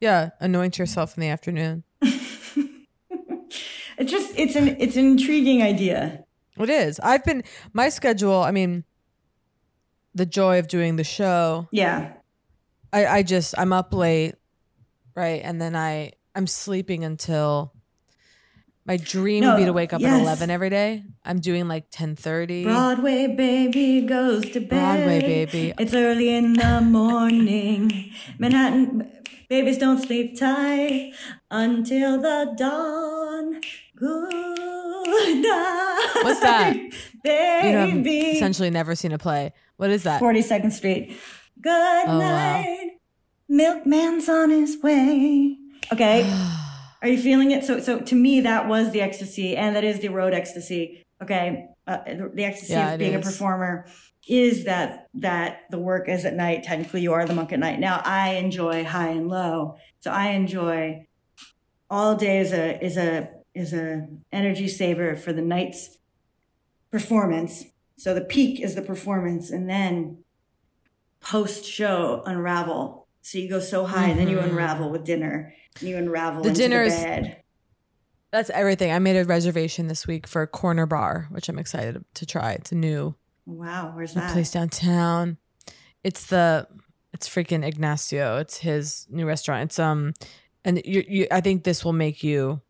Yeah. 0.00 0.30
Anoint 0.40 0.78
yourself 0.78 1.16
in 1.16 1.22
the 1.22 1.28
afternoon. 1.28 1.84
It's 3.96 4.10
just 4.10 4.32
it's 4.36 4.56
an 4.56 4.76
it's 4.80 4.96
an 4.96 5.06
intriguing 5.06 5.62
idea. 5.62 6.23
It 6.58 6.70
is. 6.70 7.00
I've 7.00 7.24
been 7.24 7.42
my 7.72 7.88
schedule, 7.88 8.40
I 8.40 8.50
mean 8.50 8.84
the 10.14 10.26
joy 10.26 10.58
of 10.58 10.68
doing 10.68 10.96
the 10.96 11.04
show. 11.04 11.68
Yeah. 11.72 12.12
I, 12.92 13.06
I 13.06 13.22
just 13.22 13.54
I'm 13.58 13.72
up 13.72 13.92
late, 13.92 14.36
right? 15.14 15.40
And 15.44 15.60
then 15.60 15.74
I 15.74 16.12
I'm 16.34 16.46
sleeping 16.46 17.04
until 17.04 17.72
my 18.86 18.96
dream 18.96 19.44
would 19.44 19.56
be 19.56 19.64
to 19.64 19.72
wake 19.72 19.92
up 19.92 20.00
yes. 20.00 20.12
at 20.14 20.20
eleven 20.20 20.50
every 20.50 20.70
day. 20.70 21.04
I'm 21.24 21.40
doing 21.40 21.66
like 21.66 21.86
ten 21.90 22.14
thirty. 22.14 22.64
Broadway 22.64 23.26
baby 23.26 24.02
goes 24.02 24.48
to 24.50 24.60
bed. 24.60 24.68
Broadway 24.68 25.20
baby. 25.20 25.74
It's 25.78 25.94
early 25.94 26.28
in 26.28 26.52
the 26.52 26.80
morning. 26.80 28.12
Manhattan 28.38 29.10
babies 29.48 29.78
don't 29.78 30.00
sleep 30.00 30.38
tight 30.38 31.12
until 31.50 32.20
the 32.20 32.54
dawn. 32.56 33.60
Good 33.96 34.73
night. 35.06 36.10
What's 36.22 36.40
that? 36.40 36.74
Baby. 37.22 37.66
You 37.68 37.72
know, 37.72 37.84
I've 37.84 38.06
essentially 38.36 38.70
never 38.70 38.94
seen 38.94 39.12
a 39.12 39.18
play. 39.18 39.52
What 39.76 39.90
is 39.90 40.02
that? 40.04 40.20
42nd 40.20 40.72
Street. 40.72 41.16
Good 41.60 41.70
Oh, 41.70 42.18
wow. 42.18 42.18
night. 42.18 42.90
Milkman's 43.50 44.28
on 44.28 44.50
his 44.50 44.82
way. 44.82 45.56
Okay. 45.92 46.22
Are 47.02 47.08
you 47.08 47.20
feeling 47.20 47.50
it? 47.50 47.64
So, 47.64 47.80
so 47.80 48.00
to 48.00 48.14
me, 48.14 48.40
that 48.40 48.66
was 48.66 48.90
the 48.92 49.02
ecstasy, 49.02 49.56
and 49.56 49.76
that 49.76 49.84
is 49.84 50.00
the 50.00 50.08
road 50.08 50.32
ecstasy. 50.32 51.04
Okay. 51.22 51.66
Uh, 51.86 51.98
the, 52.06 52.30
the 52.34 52.44
ecstasy 52.44 52.72
Yeah, 52.72 52.92
of 52.92 52.98
being 52.98 53.14
a 53.14 53.20
performer 53.20 53.86
is 54.26 54.64
that 54.64 55.08
that 55.12 55.58
the 55.70 55.78
work 55.78 56.08
is 56.08 56.24
at 56.24 56.32
night. 56.34 56.62
Technically, 56.62 57.02
you 57.02 57.12
are 57.12 57.26
the 57.26 57.34
monk 57.34 57.52
at 57.52 57.58
night. 57.58 57.78
Now, 57.78 58.00
I 58.04 58.36
enjoy 58.36 58.84
high 58.84 59.08
and 59.08 59.28
low, 59.28 59.76
so 60.00 60.10
I 60.10 60.28
enjoy 60.28 61.06
all 61.90 62.14
day 62.16 62.38
is 62.38 62.52
a 62.54 62.82
is 62.82 62.96
a 62.96 63.28
is 63.54 63.72
a 63.72 64.06
energy 64.32 64.68
saver 64.68 65.14
for 65.16 65.32
the 65.32 65.42
night's 65.42 65.98
performance. 66.90 67.64
So 67.96 68.14
the 68.14 68.20
peak 68.22 68.60
is 68.60 68.74
the 68.74 68.82
performance, 68.82 69.50
and 69.50 69.68
then 69.68 70.18
post 71.20 71.64
show 71.64 72.22
unravel. 72.26 73.06
So 73.22 73.38
you 73.38 73.48
go 73.48 73.60
so 73.60 73.84
high, 73.86 74.08
and 74.08 74.18
then 74.18 74.28
you 74.28 74.36
Mhm. 74.38 74.50
unravel 74.50 74.90
with 74.90 75.04
dinner. 75.04 75.54
And 75.80 75.88
you 75.88 75.96
unravel 75.96 76.42
The 76.42 76.50
into 76.50 76.60
dinner 76.60 76.80
the 76.80 76.94
is- 76.94 77.02
bed. 77.02 77.36
That's 78.30 78.50
everything. 78.50 78.90
I 78.90 78.98
made 78.98 79.16
a 79.16 79.24
reservation 79.24 79.86
this 79.86 80.06
week 80.08 80.26
for 80.26 80.42
a 80.42 80.46
corner 80.48 80.86
bar, 80.86 81.28
which 81.30 81.48
I'm 81.48 81.58
excited 81.58 82.04
to 82.14 82.26
try. 82.26 82.52
It's 82.52 82.72
a 82.72 82.74
new. 82.74 83.14
Wow, 83.46 83.92
where's 83.94 84.14
that? 84.14 84.32
place 84.32 84.50
downtown. 84.50 85.36
It's 86.02 86.26
the 86.26 86.66
it's 87.12 87.28
freaking 87.28 87.64
Ignacio. 87.64 88.38
It's 88.38 88.58
his 88.58 89.06
new 89.08 89.24
restaurant. 89.24 89.62
It's 89.70 89.78
um, 89.78 90.14
and 90.64 90.82
you, 90.84 91.04
you 91.06 91.26
I 91.30 91.40
think 91.40 91.62
this 91.62 91.84
will 91.84 91.92
make 91.92 92.24
you 92.24 92.60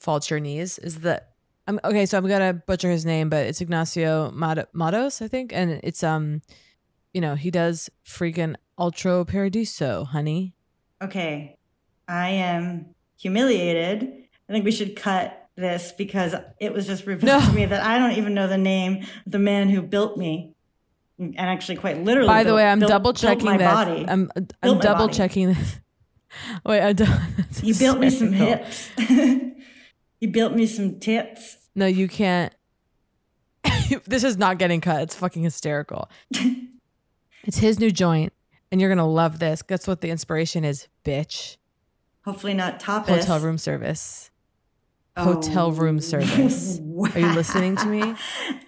fall 0.00 0.18
to 0.20 0.34
your 0.34 0.40
knees. 0.40 0.78
Is 0.78 1.00
that 1.00 1.28
I'm 1.66 1.78
okay? 1.84 2.04
So 2.06 2.18
I'm 2.18 2.26
gonna 2.26 2.54
butcher 2.54 2.90
his 2.90 3.06
name, 3.06 3.28
but 3.28 3.46
it's 3.46 3.60
Ignacio 3.60 4.30
Mat- 4.32 4.68
Mattos, 4.74 5.22
I 5.22 5.28
think, 5.28 5.52
and 5.52 5.78
it's 5.84 6.02
um, 6.02 6.42
you 7.14 7.20
know, 7.20 7.34
he 7.36 7.50
does 7.50 7.88
freaking 8.04 8.56
Altro 8.78 9.24
Paradiso, 9.26 10.04
honey. 10.04 10.54
Okay, 11.02 11.56
I 12.08 12.30
am 12.30 12.86
humiliated. 13.18 14.02
I 14.48 14.52
think 14.52 14.64
we 14.64 14.72
should 14.72 14.96
cut 14.96 15.48
this 15.56 15.92
because 15.92 16.34
it 16.58 16.72
was 16.72 16.86
just 16.86 17.06
revealed 17.06 17.42
to 17.44 17.52
me 17.52 17.66
that 17.66 17.82
I 17.82 17.98
don't 17.98 18.12
even 18.12 18.34
know 18.34 18.48
the 18.48 18.58
name 18.58 19.02
of 19.26 19.32
the 19.32 19.38
man 19.38 19.68
who 19.68 19.82
built 19.82 20.16
me, 20.16 20.54
and 21.18 21.36
actually 21.38 21.76
quite 21.76 22.02
literally. 22.02 22.26
By 22.28 22.42
the 22.42 22.48
built- 22.48 22.56
way, 22.56 22.66
I'm 22.66 22.78
built- 22.80 22.90
double 22.90 23.12
checking 23.12 23.44
my 23.44 23.58
that. 23.58 23.74
body. 23.86 24.04
I'm 24.08 24.30
I'm 24.62 24.78
double 24.78 25.06
body. 25.06 25.14
checking 25.16 25.48
this. 25.48 25.78
Wait, 26.64 26.80
I 26.80 26.92
don't. 26.94 27.10
He 27.62 27.72
built 27.74 27.98
me 27.98 28.08
some 28.10 28.32
hips. 28.32 28.88
he 30.20 30.26
built 30.26 30.52
me 30.52 30.66
some 30.66 31.00
tits. 31.00 31.56
No, 31.74 31.86
you 31.86 32.06
can't. 32.06 32.54
this 34.06 34.22
is 34.22 34.36
not 34.36 34.58
getting 34.58 34.80
cut. 34.80 35.02
It's 35.02 35.14
fucking 35.14 35.42
hysterical. 35.42 36.10
it's 37.44 37.58
his 37.58 37.80
new 37.80 37.90
joint, 37.90 38.32
and 38.70 38.80
you're 38.80 38.90
gonna 38.90 39.08
love 39.08 39.38
this. 39.38 39.62
Guess 39.62 39.88
what 39.88 40.02
the 40.02 40.10
inspiration 40.10 40.64
is, 40.64 40.88
bitch? 41.04 41.56
Hopefully 42.24 42.54
not 42.54 42.78
tapas. 42.80 43.06
Hotel 43.06 43.40
room 43.40 43.58
service. 43.58 44.30
Hotel 45.16 45.66
oh. 45.66 45.72
room 45.72 46.00
service. 46.00 46.78
Are 47.14 47.18
you 47.18 47.32
listening 47.32 47.76
to 47.76 47.86
me? 47.86 48.14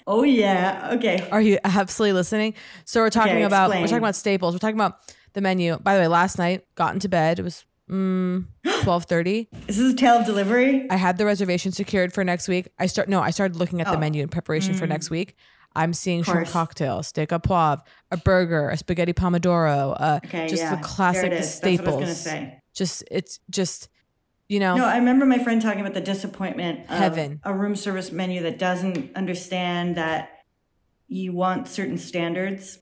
Oh 0.06 0.22
yeah. 0.22 0.90
Okay. 0.94 1.28
Are 1.30 1.40
you 1.40 1.58
absolutely 1.64 2.14
listening? 2.14 2.54
So 2.84 3.00
we're 3.00 3.10
talking 3.10 3.34
Okay, 3.34 3.42
about 3.42 3.66
explain. 3.66 3.82
we're 3.82 3.88
talking 3.88 4.02
about 4.02 4.16
staples. 4.16 4.54
We're 4.54 4.58
talking 4.58 4.76
about 4.76 4.98
the 5.34 5.40
menu. 5.40 5.78
By 5.78 5.94
the 5.94 6.00
way, 6.00 6.08
last 6.08 6.38
night 6.38 6.64
got 6.74 6.94
into 6.94 7.08
bed. 7.08 7.38
It 7.38 7.42
was 7.42 7.64
mm, 7.92 8.44
twelve 8.82 9.04
thirty. 9.04 9.48
this 9.66 9.78
Is 9.78 9.92
a 9.92 9.96
tale 9.96 10.14
of 10.18 10.26
delivery? 10.26 10.86
I 10.90 10.96
had 10.96 11.18
the 11.18 11.26
reservation 11.26 11.72
secured 11.72 12.12
for 12.12 12.24
next 12.24 12.48
week. 12.48 12.68
I 12.78 12.86
start 12.86 13.08
no, 13.08 13.20
I 13.20 13.30
started 13.30 13.56
looking 13.56 13.80
at 13.80 13.86
the 13.88 13.96
Oh. 13.96 14.00
menu 14.00 14.22
in 14.22 14.28
preparation 14.28 14.74
for 14.74 14.86
Mm. 14.86 14.90
next 14.90 15.10
week. 15.10 15.36
I'm 15.74 15.92
seeing 15.94 16.22
shrimp 16.22 16.40
Course. 16.40 16.52
cocktail, 16.52 17.02
steak 17.02 17.30
à 17.30 17.42
poivre, 17.42 17.82
a 18.10 18.16
burger, 18.18 18.68
a 18.68 18.76
spaghetti 18.76 19.12
pomodoro, 19.14 19.96
uh, 19.98 20.20
Okay, 20.24 20.46
just 20.48 20.62
yeah. 20.62 20.74
the 20.76 20.82
classic 20.82 21.30
There 21.30 21.32
it 21.32 21.40
is. 21.40 21.54
staples. 21.54 21.78
That's 21.78 21.86
what 21.86 21.94
I 21.94 21.96
was 22.08 22.24
gonna 22.24 22.40
say. 22.46 22.58
Just 22.74 23.04
it's 23.10 23.38
just 23.50 23.88
you 24.48 24.58
know 24.60 24.76
No, 24.76 24.84
I 24.86 24.96
remember 24.96 25.24
my 25.26 25.38
friend 25.38 25.60
talking 25.62 25.80
about 25.80 25.94
the 25.94 26.00
disappointment 26.02 26.80
of 26.90 26.98
Heaven. 26.98 27.40
a 27.44 27.54
room 27.54 27.74
service 27.76 28.12
menu 28.12 28.42
that 28.42 28.58
doesn't 28.58 29.14
understand 29.16 29.96
that 29.96 30.28
you 31.08 31.32
want 31.32 31.68
certain 31.68 31.96
standards. 31.98 32.78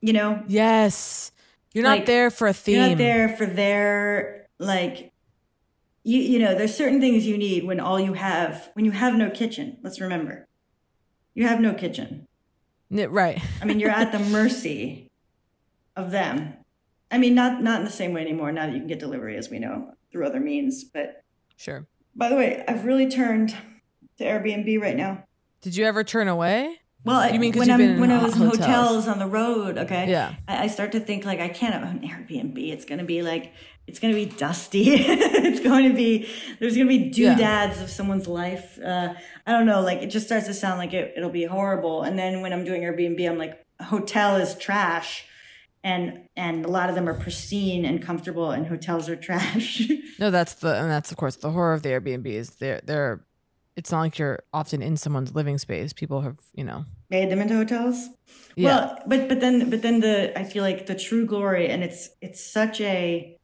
You 0.00 0.12
know, 0.12 0.42
yes, 0.46 1.32
you're 1.72 1.84
not 1.84 1.98
Like, 1.98 2.06
there 2.06 2.30
for 2.30 2.48
a 2.48 2.52
theme. 2.52 2.76
You're 2.76 2.88
not 2.90 2.98
there 2.98 3.28
for 3.36 3.46
their 3.46 4.48
like 4.58 5.12
you 6.04 6.20
you 6.20 6.38
know, 6.38 6.54
there's 6.54 6.74
certain 6.74 7.00
things 7.00 7.26
you 7.26 7.36
need 7.36 7.64
when 7.64 7.80
all 7.80 8.00
you 8.00 8.14
have 8.14 8.70
when 8.74 8.84
you 8.84 8.92
have 8.92 9.14
no 9.14 9.30
kitchen. 9.30 9.78
Let's 9.82 10.00
remember. 10.00 10.48
You 11.34 11.46
have 11.46 11.60
no 11.60 11.74
kitchen. 11.74 12.26
Right. 12.90 13.40
I 13.60 13.64
mean, 13.66 13.78
you're 13.80 13.90
at 13.90 14.12
the 14.12 14.18
mercy 14.30 15.10
of 15.94 16.10
them. 16.10 16.54
I 17.10 17.18
mean, 17.18 17.34
not 17.34 17.62
not 17.62 17.80
in 17.80 17.84
the 17.84 17.90
same 17.92 18.12
way 18.12 18.22
anymore. 18.22 18.50
Now 18.52 18.66
that 18.66 18.72
you 18.72 18.78
can 18.78 18.88
get 18.88 18.98
delivery, 18.98 19.36
as 19.36 19.50
we 19.50 19.58
know, 19.58 19.92
through 20.10 20.26
other 20.26 20.40
means. 20.40 20.84
But 20.84 21.22
Sure. 21.56 21.86
by 22.14 22.28
the 22.28 22.36
way, 22.36 22.64
I've 22.68 22.84
really 22.84 23.08
turned 23.10 23.54
to 24.18 24.24
Airbnb 24.24 24.80
right 24.80 24.96
now. 24.96 25.24
Did 25.60 25.76
you 25.76 25.84
ever 25.84 26.04
turn 26.04 26.28
away? 26.28 26.80
Well, 27.08 27.32
you 27.32 27.40
mean 27.40 27.54
when 27.54 27.68
you've 27.68 27.80
I'm 27.80 28.00
when 28.00 28.10
I 28.10 28.22
was 28.22 28.34
in 28.36 28.42
hotels. 28.42 28.58
hotels 28.66 29.08
on 29.08 29.18
the 29.18 29.26
road? 29.26 29.78
Okay, 29.78 30.08
Yeah. 30.10 30.34
I, 30.46 30.64
I 30.64 30.66
start 30.68 30.92
to 30.92 31.00
think 31.00 31.24
like 31.24 31.40
I 31.40 31.48
can't 31.48 31.74
have 31.74 31.82
an 31.82 32.00
Airbnb. 32.00 32.56
It's 32.72 32.84
going 32.84 32.98
to 33.00 33.04
be 33.04 33.22
like 33.22 33.52
it's 33.86 33.98
going 33.98 34.12
to 34.14 34.24
be 34.24 34.26
dusty. 34.36 34.84
it's 34.90 35.60
going 35.60 35.88
to 35.88 35.94
be 35.94 36.28
there's 36.60 36.76
going 36.76 36.88
to 36.88 36.98
be 36.98 37.10
Yeah. 37.22 37.34
doodads 37.34 37.80
of 37.80 37.90
someone's 37.90 38.28
life. 38.28 38.78
Uh, 38.78 39.14
I 39.46 39.52
don't 39.52 39.66
know. 39.66 39.80
Like 39.80 40.02
it 40.02 40.08
just 40.08 40.26
starts 40.26 40.46
to 40.46 40.54
sound 40.54 40.78
like 40.78 40.92
it, 40.92 41.14
it'll 41.16 41.30
be 41.30 41.44
horrible. 41.44 42.02
And 42.02 42.18
then 42.18 42.42
when 42.42 42.52
I'm 42.52 42.64
doing 42.64 42.82
Airbnb, 42.82 43.28
I'm 43.28 43.38
like, 43.38 43.58
hotel 43.80 44.36
is 44.36 44.54
trash. 44.56 45.24
And 45.84 46.28
and 46.36 46.66
a 46.66 46.68
lot 46.68 46.88
of 46.90 46.96
them 46.96 47.08
are 47.08 47.14
pristine 47.14 47.84
and 47.84 48.02
comfortable, 48.02 48.50
and 48.50 48.66
hotels 48.66 49.08
are 49.08 49.14
trash. 49.28 49.88
No, 50.18 50.30
that's 50.32 50.54
the 50.54 50.74
and 50.74 50.90
that's 50.90 51.12
of 51.12 51.16
course 51.16 51.36
the 51.36 51.50
horror 51.52 51.72
of 51.72 51.82
the 51.82 51.90
Airbnb 51.90 52.26
is 52.26 52.50
they're 52.56 52.80
they're 52.84 53.24
it's 53.78 53.92
not 53.92 54.00
like 54.00 54.18
you're 54.18 54.40
often 54.52 54.82
in 54.82 54.96
someone's 54.96 55.34
living 55.34 55.56
space. 55.56 55.92
People 55.92 56.20
have, 56.22 56.36
you 56.52 56.64
know. 56.64 56.84
made 57.08 57.30
them 57.30 57.40
into 57.40 57.54
hotels. 57.54 58.08
Yeah. 58.56 58.66
Well, 58.66 58.98
but 59.06 59.28
but 59.28 59.40
then 59.40 59.70
but 59.70 59.80
then 59.82 60.00
the 60.00 60.38
I 60.38 60.44
feel 60.44 60.62
like 60.64 60.86
the 60.86 60.94
true 60.94 61.24
glory, 61.24 61.68
and 61.68 61.82
it's 61.84 62.10
it's 62.20 62.44
such 62.44 62.80
a 62.80 63.38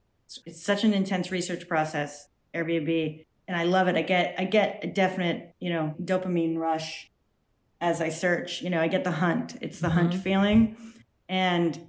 it's 0.44 0.62
such 0.62 0.85
an 0.85 0.92
intense 0.92 1.31
research 1.31 1.68
process. 1.68 2.29
Airbnb, 2.55 3.25
and 3.49 3.57
I 3.57 3.64
love 3.64 3.87
it. 3.88 3.97
I 3.97 4.03
get 4.03 4.35
I 4.38 4.44
get 4.44 4.81
a 4.83 4.87
definite 4.88 5.55
you 5.61 5.70
know 5.70 5.94
dopamine 6.03 6.59
rush 6.59 7.11
as 7.81 8.01
I 8.01 8.09
search. 8.09 8.61
You 8.62 8.70
know, 8.70 8.81
I 8.81 8.88
get 8.88 9.05
the 9.05 9.12
hunt. 9.12 9.57
It's 9.61 9.79
the 9.81 9.90
hunt 9.90 10.12
Mhm. 10.12 10.23
feeling, 10.23 10.77
and 11.29 11.88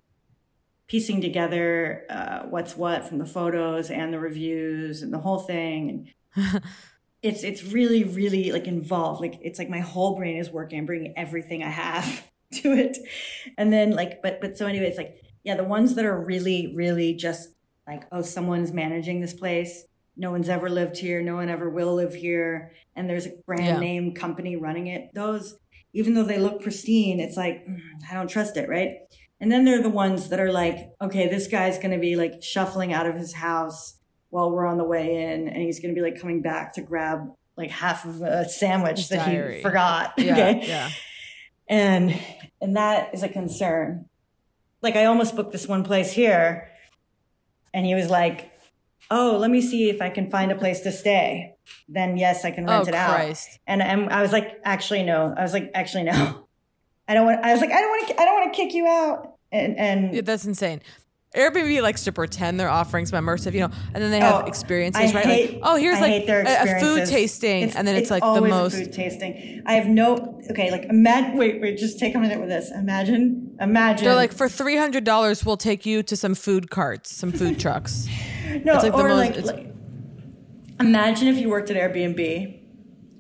piecing 0.87 1.19
together 1.21 2.05
uh, 2.11 2.43
what's 2.49 2.77
what 2.77 3.07
from 3.07 3.17
the 3.17 3.25
photos 3.25 3.89
and 3.89 4.13
the 4.13 4.19
reviews 4.19 5.01
and 5.01 5.11
the 5.11 5.17
whole 5.17 5.39
thing 5.39 5.89
and 6.35 6.61
it's 7.25 7.43
it's 7.43 7.63
really 7.63 8.03
really 8.03 8.51
like 8.51 8.67
involved. 8.67 9.19
Like 9.21 9.39
it's 9.41 9.59
like 9.59 9.69
my 9.69 9.79
whole 9.79 10.15
brain 10.15 10.37
is 10.37 10.49
working 10.51 10.79
i'm 10.79 10.85
bringing 10.85 11.13
everything 11.17 11.63
i 11.63 11.69
have 11.69 12.07
to 12.53 12.71
it. 12.73 12.97
And 13.57 13.73
then 13.73 13.91
like 13.91 14.21
but 14.21 14.39
but 14.41 14.57
so 14.57 14.67
anyway 14.67 14.87
it's 14.87 14.97
like 14.97 15.21
yeah 15.43 15.55
the 15.55 15.63
ones 15.63 15.95
that 15.95 16.05
are 16.05 16.17
really 16.23 16.73
really 16.75 17.13
just 17.15 17.49
like 17.87 18.03
oh 18.11 18.21
someone's 18.21 18.71
managing 18.71 19.21
this 19.21 19.33
place. 19.33 19.85
No 20.17 20.31
one's 20.31 20.47
ever 20.47 20.69
lived 20.69 20.97
here. 20.97 21.21
No 21.21 21.35
one 21.35 21.49
ever 21.49 21.69
will 21.69 21.95
live 21.95 22.13
here. 22.15 22.71
And 22.95 23.09
there's 23.09 23.25
a 23.25 23.33
brand 23.45 23.65
Yeah. 23.65 23.79
name 23.79 24.13
company 24.13 24.55
running 24.55 24.87
it. 24.87 25.09
Those 25.13 25.57
even 25.93 26.13
though 26.13 26.23
they 26.23 26.37
look 26.39 26.61
pristine 26.61 27.19
it's 27.21 27.37
like 27.37 27.65
mm, 27.65 27.79
i 28.11 28.13
don't 28.13 28.29
trust 28.29 28.57
it 28.57 28.67
right? 28.69 28.91
And 29.41 29.51
then 29.51 29.65
there 29.65 29.77
are 29.79 29.83
the 29.83 29.89
ones 30.05 30.29
that 30.29 30.39
are 30.39 30.51
like 30.51 30.77
okay 31.01 31.27
this 31.27 31.47
guy's 31.47 31.77
going 31.77 31.91
to 31.91 31.97
be 32.09 32.15
like 32.15 32.41
shuffling 32.41 32.93
out 32.93 33.05
of 33.07 33.15
his 33.15 33.33
house 33.33 33.99
while 34.29 34.51
we're 34.51 34.65
on 34.65 34.77
the 34.77 34.83
way 34.83 35.23
in 35.31 35.47
and 35.47 35.57
he's 35.61 35.79
going 35.79 35.93
to 35.93 35.99
be 35.99 36.03
like 36.05 36.19
coming 36.19 36.41
back 36.41 36.73
to 36.75 36.81
grab 36.81 37.31
like 37.57 37.71
half 37.71 38.03
of 38.05 38.21
a 38.21 38.47
sandwich 38.49 38.97
His 38.97 39.09
that 39.09 39.25
diary. 39.27 39.57
he 39.57 39.61
forgot 39.61 40.13
Yeah, 40.17 40.31
okay 40.33 40.67
yeah. 40.67 40.89
and 41.69 42.19
and 42.61 42.75
that 42.75 43.13
is 43.13 43.23
a 43.23 43.29
concern 43.29 44.05
like 44.81 44.95
i 44.95 45.05
almost 45.05 45.35
booked 45.35 45.51
this 45.51 45.67
one 45.67 45.83
place 45.83 46.11
here 46.11 46.69
and 47.73 47.85
he 47.85 47.95
was 47.95 48.09
like 48.09 48.51
oh 49.09 49.37
let 49.39 49.49
me 49.51 49.61
see 49.61 49.89
if 49.89 50.01
i 50.01 50.09
can 50.09 50.29
find 50.29 50.51
a 50.51 50.55
place 50.55 50.81
to 50.81 50.91
stay 50.91 51.53
then 51.87 52.17
yes 52.17 52.43
i 52.43 52.51
can 52.51 52.67
oh, 52.69 52.73
rent 52.73 52.85
Oh, 52.87 52.89
it 52.89 52.95
out 52.95 53.15
Christ. 53.15 53.59
and, 53.67 53.81
and 53.81 54.09
i 54.09 54.21
was 54.21 54.31
like 54.31 54.59
actually 54.65 55.03
no 55.03 55.33
i 55.37 55.41
was 55.41 55.53
like 55.53 55.71
actually 55.73 56.03
no 56.03 56.45
i 57.07 57.13
don't 57.13 57.25
want 57.25 57.43
i 57.45 57.51
was 57.53 57.61
like 57.61 57.71
i 57.71 57.79
don't 57.79 57.89
want 57.89 58.07
to 58.09 58.21
i 58.21 58.25
don't 58.25 58.35
want 58.35 58.53
to 58.53 58.57
kick 58.57 58.73
you 58.73 58.85
out 58.87 59.35
and 59.51 59.77
and 59.77 60.13
Yeah, 60.15 60.21
that's 60.21 60.43
insane. 60.45 60.81
Airbnb 61.35 61.81
likes 61.81 62.03
to 62.05 62.11
pretend 62.11 62.59
they're 62.59 62.69
offering 62.69 63.05
some 63.05 63.23
immersive, 63.23 63.53
you 63.53 63.59
know, 63.61 63.69
and 63.93 64.03
then 64.03 64.11
they 64.11 64.19
have 64.19 64.43
Oh, 64.43 64.47
experiences, 64.47 65.11
I 65.11 65.13
right? 65.13 65.25
hate- 65.25 65.51
like, 65.53 65.59
oh, 65.63 65.75
here's 65.75 65.97
I 65.97 66.01
like 66.01 66.29
a, 66.29 66.77
a 66.77 66.79
food 66.79 67.05
tasting, 67.07 67.63
and 67.75 67.87
then 67.87 67.95
it's, 67.95 68.09
like 68.09 68.23
the 68.23 68.41
most. 68.41 68.75
food 68.75 68.93
tasting. 68.93 69.61
I 69.65 69.73
have 69.73 69.87
no 69.87 70.41
okay. 70.49 70.71
Like 70.71 70.85
imagine. 70.85 71.37
Wait, 71.37 71.61
wait. 71.61 71.77
Just 71.77 71.99
take 71.99 72.15
a 72.15 72.19
minute 72.19 72.39
with 72.39 72.49
this. 72.49 72.71
Imagine. 72.71 73.55
Imagine. 73.59 74.05
They're 74.05 74.15
like 74.15 74.33
for 74.33 74.47
three 74.49 74.77
hundred 74.77 75.03
dollars, 75.03 75.45
we'll 75.45 75.57
take 75.57 75.85
you 75.85 76.01
to 76.03 76.15
some 76.17 76.35
food 76.35 76.69
carts, 76.69 77.15
some 77.15 77.31
food 77.31 77.59
trucks. 77.65 78.07
no, 78.63 78.75
it's 78.75 78.83
like 78.83 78.93
the 78.93 78.97
or 78.99 79.09
most- 79.09 79.17
like, 79.17 79.31
it's- 79.37 79.45
like- 79.45 79.71
imagine 80.79 81.27
if 81.27 81.37
you 81.37 81.49
worked 81.49 81.69
at 81.71 81.77
Airbnb 81.77 82.59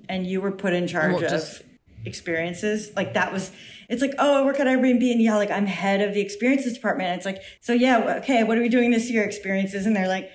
and 0.09 0.27
you 0.27 0.41
were 0.41 0.51
put 0.51 0.73
in 0.73 0.87
charge 0.87 1.13
Well, 1.13 1.23
of 1.23 1.29
just- 1.29 1.61
experiences. 2.05 2.91
Like 2.95 3.13
that 3.15 3.33
was. 3.33 3.51
It's 3.89 4.01
like, 4.01 4.13
oh, 4.17 4.41
I 4.41 4.45
work 4.45 4.59
at 4.59 4.67
Airbnb, 4.67 5.11
and 5.11 5.21
yeah, 5.21 5.35
like 5.35 5.51
I'm 5.51 5.65
head 5.65 6.01
of 6.01 6.13
the 6.13 6.21
experiences 6.21 6.73
department. 6.73 7.09
And 7.09 7.17
it's 7.17 7.25
like, 7.25 7.41
so 7.61 7.73
yeah, 7.73 8.17
okay, 8.19 8.43
what 8.43 8.57
are 8.57 8.61
we 8.61 8.69
doing 8.69 8.91
this 8.91 9.09
year? 9.09 9.23
Experiences, 9.23 9.85
and 9.85 9.95
they're 9.95 10.07
like, 10.07 10.29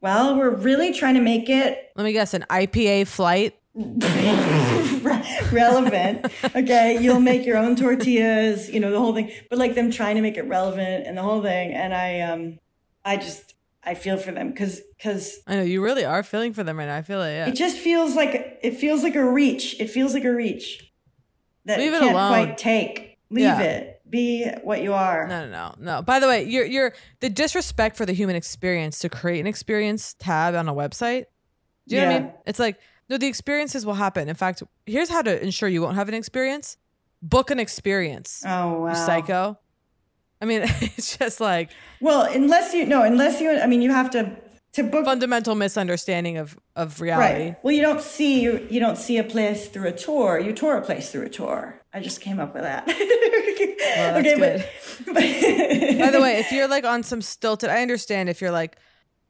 well, 0.00 0.36
we're 0.36 0.54
really 0.54 0.92
trying 0.92 1.14
to 1.14 1.20
make 1.20 1.48
it 1.48 1.90
Let 1.96 2.04
me 2.04 2.12
guess, 2.12 2.34
an 2.34 2.44
IPA 2.50 3.06
flight. 3.06 3.56
relevant. 5.52 6.26
Okay, 6.54 6.98
you'll 6.98 7.20
make 7.20 7.44
your 7.44 7.58
own 7.58 7.76
tortillas, 7.76 8.70
you 8.70 8.80
know, 8.80 8.90
the 8.90 8.98
whole 8.98 9.14
thing. 9.14 9.30
But 9.50 9.58
like 9.58 9.74
them 9.74 9.90
trying 9.90 10.16
to 10.16 10.22
make 10.22 10.36
it 10.36 10.48
relevant 10.48 11.06
and 11.06 11.16
the 11.16 11.22
whole 11.22 11.42
thing. 11.42 11.72
And 11.72 11.94
I 11.94 12.20
um 12.20 12.58
I 13.04 13.16
just 13.18 13.54
I 13.84 13.94
feel 13.94 14.16
for 14.16 14.32
them 14.32 14.50
because 14.50 14.80
because 14.96 15.38
I 15.46 15.56
know 15.56 15.62
you 15.62 15.82
really 15.82 16.04
are 16.04 16.22
feeling 16.22 16.54
for 16.54 16.64
them 16.64 16.78
right 16.78 16.86
now. 16.86 16.96
I 16.96 17.02
feel 17.02 17.20
it. 17.22 17.34
Yeah. 17.34 17.48
it 17.48 17.54
just 17.54 17.76
feels 17.76 18.14
like 18.16 18.58
it 18.62 18.76
feels 18.76 19.02
like 19.02 19.14
a 19.14 19.24
reach. 19.24 19.78
It 19.78 19.90
feels 19.90 20.14
like 20.14 20.24
a 20.24 20.32
reach 20.32 20.85
that 21.66 21.78
Leave 21.78 21.92
it 21.92 22.00
can't 22.00 22.12
alone. 22.12 22.28
quite 22.28 22.58
take. 22.58 23.18
Leave 23.30 23.44
Yeah. 23.44 23.60
it. 23.60 23.92
Be 24.08 24.46
what 24.62 24.82
you 24.82 24.94
are. 24.94 25.26
No, 25.26 25.46
no, 25.46 25.50
no, 25.50 25.74
no. 25.78 26.02
By 26.02 26.20
the 26.20 26.28
way, 26.28 26.44
you're 26.44 26.64
you're 26.64 26.92
the 27.20 27.28
disrespect 27.28 27.96
for 27.96 28.06
the 28.06 28.12
human 28.12 28.36
experience 28.36 29.00
to 29.00 29.08
create 29.08 29.40
an 29.40 29.46
experience 29.48 30.14
tab 30.18 30.54
on 30.54 30.68
a 30.68 30.74
website. 30.74 31.24
Do 31.88 31.96
you 31.96 32.00
know 32.02 32.06
what 32.08 32.16
I 32.16 32.18
mean? 32.20 32.32
It's 32.46 32.58
like 32.60 32.78
no, 33.08 33.18
the 33.18 33.26
experiences 33.26 33.84
will 33.84 33.94
happen. 33.94 34.28
In 34.28 34.34
fact, 34.36 34.62
here's 34.86 35.08
how 35.08 35.22
to 35.22 35.42
ensure 35.42 35.68
you 35.68 35.82
won't 35.82 35.96
have 35.96 36.08
an 36.08 36.14
experience. 36.14 36.76
book 37.22 37.50
an 37.50 37.58
experience. 37.58 38.42
Oh 38.46 38.82
wow, 38.82 38.94
psycho. 38.94 39.58
I 40.40 40.44
mean, 40.44 40.62
it's 40.80 41.16
just 41.18 41.40
like 41.40 41.70
Well, 42.00 42.22
unless 42.32 42.74
you 42.74 42.86
no, 42.86 43.02
unless 43.02 43.40
you, 43.40 43.58
I 43.58 43.66
mean, 43.66 43.82
you 43.82 43.90
have 43.90 44.10
to 44.10 44.36
to 44.76 44.84
book 44.84 45.04
fundamental 45.04 45.54
misunderstanding 45.54 46.38
of 46.38 46.56
of 46.76 47.00
reality. 47.00 47.44
right. 47.44 47.56
Well, 47.62 47.74
you 47.74 47.82
don't 47.82 48.00
see 48.00 48.40
you, 48.42 48.66
you 48.70 48.80
don't 48.80 48.96
see 48.96 49.18
a 49.18 49.24
place 49.24 49.68
through 49.68 49.88
a 49.88 49.92
tour. 49.92 50.38
You 50.38 50.52
tour 50.52 50.76
a 50.76 50.82
place 50.82 51.10
through 51.10 51.26
a 51.26 51.28
tour. 51.28 51.80
I 51.92 52.00
just 52.00 52.20
came 52.20 52.38
up 52.40 52.54
with 52.54 52.62
that. 52.62 52.86
Well, 53.96 54.14
that's 54.14 54.26
okay, 54.28 54.38
good. 54.38 54.68
but 55.06 55.14
By 55.14 56.10
the 56.10 56.20
way, 56.20 56.38
if 56.38 56.52
you're 56.52 56.68
like 56.68 56.84
on 56.84 57.02
some 57.02 57.22
stilted, 57.22 57.70
I 57.70 57.80
understand 57.80 58.28
if 58.28 58.40
you're 58.42 58.50
like, 58.50 58.76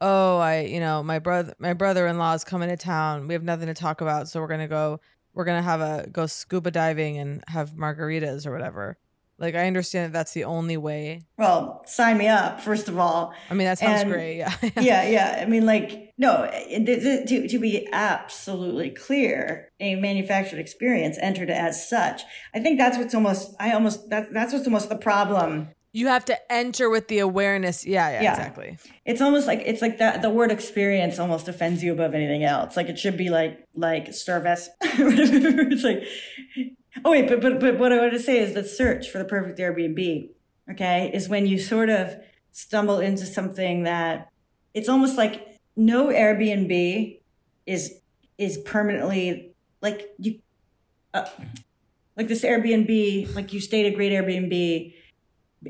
oh, 0.01 0.39
I, 0.39 0.63
you 0.63 0.81
know, 0.81 1.03
my 1.05 1.19
brother, 1.21 1.55
my 1.59 1.73
brother-in-law 1.73 2.35
is 2.35 2.43
coming 2.43 2.69
to 2.71 2.77
town. 2.77 3.29
We 3.29 3.35
have 3.35 3.45
nothing 3.45 3.67
to 3.69 3.75
talk 3.75 4.01
about, 4.01 4.29
so 4.29 4.41
we're 4.41 4.49
gonna 4.49 4.67
go. 4.67 5.01
We're 5.35 5.45
gonna 5.45 5.63
have 5.63 5.81
a 5.81 6.09
go 6.11 6.27
scuba 6.27 6.71
diving 6.71 7.19
and 7.19 7.45
have 7.47 7.73
margaritas 7.75 8.47
or 8.47 8.51
whatever. 8.53 8.99
Like, 9.39 9.55
I 9.55 9.66
understand 9.66 10.07
that 10.07 10.18
that's 10.18 10.32
the 10.32 10.45
only 10.45 10.76
way. 10.78 11.20
well, 11.37 11.82
sign 11.87 12.16
me 12.16 12.26
up 12.26 12.61
first 12.61 12.89
of 12.89 12.99
all. 12.99 13.34
I 13.51 13.55
mean, 13.55 13.66
that 13.66 13.78
sounds 13.78 14.03
And- 14.03 14.11
great. 14.11 14.39
Yeah. 14.39 14.55
yeah, 14.80 15.07
yeah. 15.09 15.39
I 15.43 15.45
mean, 15.45 15.66
like, 15.66 16.12
no, 16.16 16.49
to, 16.51 17.47
to 17.49 17.59
be 17.59 17.87
absolutely 17.93 18.91
clear, 18.91 19.68
a 19.78 19.97
manufactured 19.97 20.59
experience 20.59 21.18
entered 21.20 21.51
as 21.51 21.87
such. 21.87 22.22
I 22.55 22.61
think 22.61 22.78
that's 22.78 22.97
what's 22.97 23.14
almost, 23.14 23.55
I 23.61 23.72
almost, 23.72 24.09
that, 24.09 24.32
that's 24.32 24.55
what's 24.55 24.66
almost 24.66 24.89
the 24.89 24.97
problem. 24.97 25.68
You 25.93 26.09
have 26.09 26.24
to 26.26 26.53
enter 26.53 26.89
with 26.91 27.09
the 27.09 27.18
awareness. 27.20 27.87
Yeah, 27.87 28.11
yeah, 28.11 28.22
Yeah. 28.22 28.30
exactly. 28.32 28.78
It's 29.07 29.20
almost 29.22 29.47
like, 29.47 29.62
it's 29.64 29.80
like 29.82 29.99
that, 29.99 30.20
the 30.22 30.30
word 30.30 30.51
experience 30.51 31.18
almost 31.18 31.49
offends 31.49 31.82
you 31.82 31.93
above 31.93 32.14
anything 32.14 32.45
else. 32.45 32.76
Like, 32.76 32.89
it 32.89 32.99
should 32.99 33.16
be 33.16 33.28
like, 33.30 33.64
like 33.74 34.12
service. 34.14 34.68
it's 34.82 35.84
like, 35.84 36.03
oh, 37.05 37.11
wait, 37.11 37.29
but, 37.29 37.41
but, 37.41 37.61
but 37.61 37.79
what 37.79 37.93
I 37.93 37.99
want 37.99 38.13
to 38.13 38.19
say 38.19 38.39
is 38.39 38.55
the 38.55 38.65
search 38.65 39.09
for 39.11 39.19
the 39.19 39.25
perfect 39.25 39.59
Airbnb, 39.59 40.31
okay, 40.71 41.11
is 41.13 41.29
when 41.29 41.47
you 41.47 41.59
sort 41.59 41.91
of 41.91 42.17
stumble 42.53 43.01
into 43.01 43.27
something 43.27 43.83
that 43.83 44.31
it's 44.73 44.89
almost 44.89 45.17
like 45.17 45.59
no 45.77 46.07
Airbnb 46.07 47.21
is 47.67 48.01
is 48.39 48.59
permanently 48.59 49.53
like 49.83 50.09
you 50.19 50.39
uh, 51.13 51.27
like 52.17 52.29
this 52.29 52.43
Airbnb 52.43 53.35
like 53.35 53.53
you 53.53 53.61
stayed 53.61 53.87
a 53.87 53.95
great 53.95 54.13
Airbnb 54.13 54.95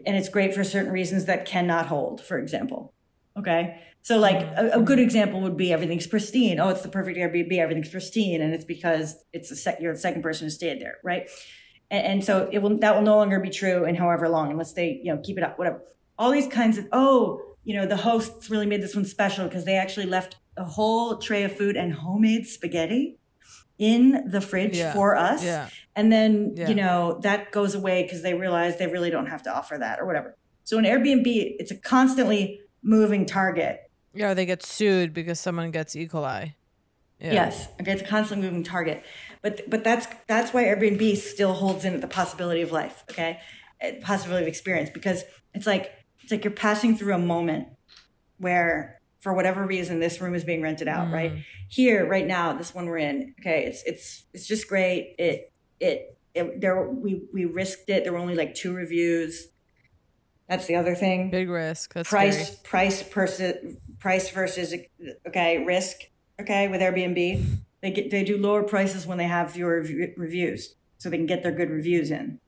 and 0.07 0.17
it's 0.17 0.29
great 0.29 0.55
for 0.55 0.63
certain 0.63 0.93
reasons 0.93 1.25
that 1.25 1.45
cannot 1.45 1.87
hold 1.87 2.21
for 2.21 2.39
example 2.39 2.93
okay 3.37 3.83
so 4.07 4.19
like 4.19 4.41
a, 4.57 4.71
a 4.75 4.81
good 4.81 5.01
example 5.01 5.41
would 5.41 5.57
be 5.57 5.73
everything's 5.73 6.07
pristine. 6.07 6.61
Oh 6.61 6.69
it's 6.69 6.83
the 6.83 6.89
perfect 6.89 7.19
Airbnb 7.19 7.53
everything's 7.59 7.89
pristine 7.89 8.41
and 8.41 8.55
it's 8.55 8.65
because 8.65 9.17
it's 9.33 9.49
the 9.49 9.57
sec- 9.57 9.79
you're 9.81 9.95
the 9.95 9.99
second 9.99 10.23
person 10.23 10.47
who 10.47 10.51
stayed 10.51 10.81
there 10.81 10.99
right? 11.03 11.29
And, 11.91 12.07
and 12.07 12.25
so 12.25 12.49
it 12.53 12.61
will 12.61 12.79
that 12.79 12.95
will 12.95 13.03
no 13.03 13.17
longer 13.17 13.41
be 13.41 13.51
true 13.51 13.85
in 13.85 13.97
however 13.97 14.29
long 14.29 14.53
unless 14.53 14.75
they 14.75 15.01
you 15.03 15.13
know 15.13 15.21
keep 15.25 15.37
it 15.39 15.43
up 15.43 15.59
whatever. 15.59 15.83
All 16.21 16.31
these 16.31 16.47
kinds 16.47 16.79
of 16.79 16.87
oh 16.93 17.41
you 17.65 17.75
know 17.75 17.85
the 17.85 17.97
hosts 17.97 18.49
really 18.49 18.65
made 18.67 18.81
this 18.81 18.95
one 18.95 19.05
special 19.05 19.45
because 19.49 19.65
they 19.65 19.75
actually 19.77 20.07
left 20.07 20.37
a 20.57 20.63
whole 20.65 21.17
tray 21.17 21.43
of 21.43 21.51
food 21.57 21.77
and 21.77 21.93
homemade 21.93 22.47
spaghetti 22.47 23.19
in 23.77 24.23
the 24.31 24.41
fridge 24.41 24.77
Yeah, 24.77 24.93
for 24.93 25.17
us. 25.17 25.43
Yeah. 25.43 25.69
and 25.97 26.13
then 26.13 26.53
Yeah. 26.55 26.69
you 26.69 26.77
know 26.77 27.19
that 27.25 27.51
goes 27.51 27.75
away 27.75 28.05
because 28.05 28.23
they 28.23 28.35
realize 28.35 28.79
they 28.79 28.87
really 28.87 29.11
don't 29.11 29.27
have 29.27 29.43
to 29.43 29.53
offer 29.53 29.77
that 29.79 29.99
or 29.99 30.07
whatever. 30.07 30.37
So 30.63 30.79
in 30.79 30.85
airbnb 30.85 31.27
it's 31.59 31.73
a 31.73 31.77
constantly 31.77 32.61
moving 32.85 33.27
target 33.27 33.81
Yeah, 34.17 34.35
they 34.35 34.47
get 34.47 34.65
sued 34.65 35.13
because 35.13 35.39
someone 35.39 35.71
gets 35.71 35.95
E. 35.95 36.09
coli. 36.09 36.55
Yeah. 37.19 37.33
Yes, 37.33 37.69
okay, 37.81 37.93
it's 37.93 38.03
a 38.03 38.05
constantly 38.05 38.47
moving 38.47 38.63
target, 38.63 39.03
but 39.41 39.69
but 39.71 39.83
that's 39.83 40.07
that's 40.27 40.53
why 40.53 40.65
Airbnb 40.65 41.17
still 41.17 41.55
holds 41.55 41.85
in 41.85 42.01
the 42.01 42.09
possibility 42.09 42.61
of 42.61 42.73
life, 42.73 43.05
okay, 43.11 43.41
Uh, 43.83 43.93
possibility 44.03 44.45
of 44.45 44.49
experience 44.49 44.91
because 44.91 45.25
it's 45.55 45.67
like 45.67 45.93
it's 46.23 46.31
like 46.31 46.45
you're 46.45 46.53
passing 46.53 46.97
through 46.97 47.15
a 47.15 47.19
moment 47.19 47.69
where 48.39 49.01
for 49.21 49.33
whatever 49.33 49.65
reason 49.65 49.99
this 49.99 50.21
room 50.21 50.35
is 50.35 50.45
being 50.45 50.61
rented 50.61 50.89
out, 50.89 51.11
right 51.11 51.33
here, 51.69 52.07
right 52.07 52.27
now, 52.27 52.53
this 52.53 52.75
one 52.75 52.85
we're 52.87 52.99
in, 52.99 53.35
okay, 53.41 53.65
it's 53.65 53.83
it's 53.85 54.25
it's 54.35 54.47
just 54.47 54.69
great. 54.69 55.15
It 55.19 55.53
it, 55.81 56.19
it 56.35 56.61
there 56.61 56.87
we 56.89 57.23
we 57.33 57.47
risked 57.47 57.89
it. 57.89 58.05
There 58.05 58.13
were 58.13 58.19
only 58.19 58.35
like 58.35 58.55
two 58.55 58.75
reviews. 58.75 59.49
That's 60.49 60.67
the 60.67 60.77
other 60.77 60.95
thing. 60.95 61.31
Big 61.31 61.49
risk. 61.49 61.95
That's 61.95 62.09
price 62.09 62.47
scary. 62.47 62.59
price 62.63 63.03
versus 63.03 63.77
price 63.99 64.31
versus 64.31 64.75
okay 65.27 65.65
risk 65.65 65.97
okay 66.41 66.69
with 66.69 66.81
Airbnb 66.81 67.45
they 67.83 67.91
get 67.91 68.11
they 68.11 68.25
do 68.25 68.37
lower 68.39 68.63
prices 68.63 69.07
when 69.07 69.19
they 69.19 69.25
have 69.27 69.51
fewer 69.53 69.81
reviews 70.17 70.75
so 70.99 71.09
they 71.11 71.17
can 71.17 71.27
get 71.27 71.43
their 71.43 71.53
good 71.53 71.71
reviews 71.71 72.11
in 72.11 72.39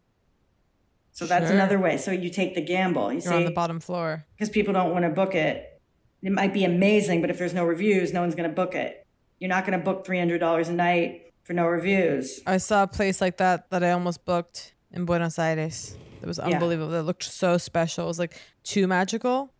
so 1.12 1.26
that's 1.26 1.46
Sure. 1.46 1.54
another 1.54 1.78
way 1.78 1.96
so 1.96 2.10
you 2.10 2.30
take 2.30 2.54
the 2.54 2.60
gamble 2.60 3.12
you 3.12 3.20
You're 3.22 3.34
on 3.34 3.44
the 3.44 3.50
bottom 3.50 3.80
floor. 3.80 4.24
because 4.36 4.50
people 4.50 4.72
don't 4.72 4.92
want 4.92 5.04
to 5.04 5.10
book 5.10 5.34
it 5.34 5.80
it 6.22 6.32
might 6.32 6.52
be 6.52 6.64
amazing 6.64 7.20
but 7.20 7.30
if 7.30 7.38
there's 7.38 7.54
no 7.54 7.64
reviews 7.64 8.12
no 8.12 8.20
one's 8.20 8.34
going 8.34 8.48
to 8.48 8.54
book 8.54 8.74
it 8.74 9.06
you're 9.38 9.48
not 9.48 9.64
going 9.66 9.78
to 9.78 9.84
book 9.84 10.04
$300 10.06 10.68
a 10.68 10.72
night 10.72 11.32
for 11.44 11.52
no 11.52 11.66
reviews 11.66 12.40
I 12.46 12.58
saw 12.58 12.82
a 12.82 12.86
place 12.86 13.20
like 13.20 13.36
that 13.38 13.70
that 13.70 13.82
I 13.82 13.92
almost 13.92 14.24
booked 14.24 14.74
in 14.90 15.04
Buenos 15.04 15.38
Aires. 15.38 15.96
It 16.22 16.26
was 16.26 16.38
unbelievable. 16.38 16.92
It 16.94 17.02
looked 17.02 17.22
so 17.22 17.58
special. 17.58 18.04
It 18.06 18.08
was 18.08 18.18
like 18.18 18.40
too 18.64 18.86
magical. 18.88 19.52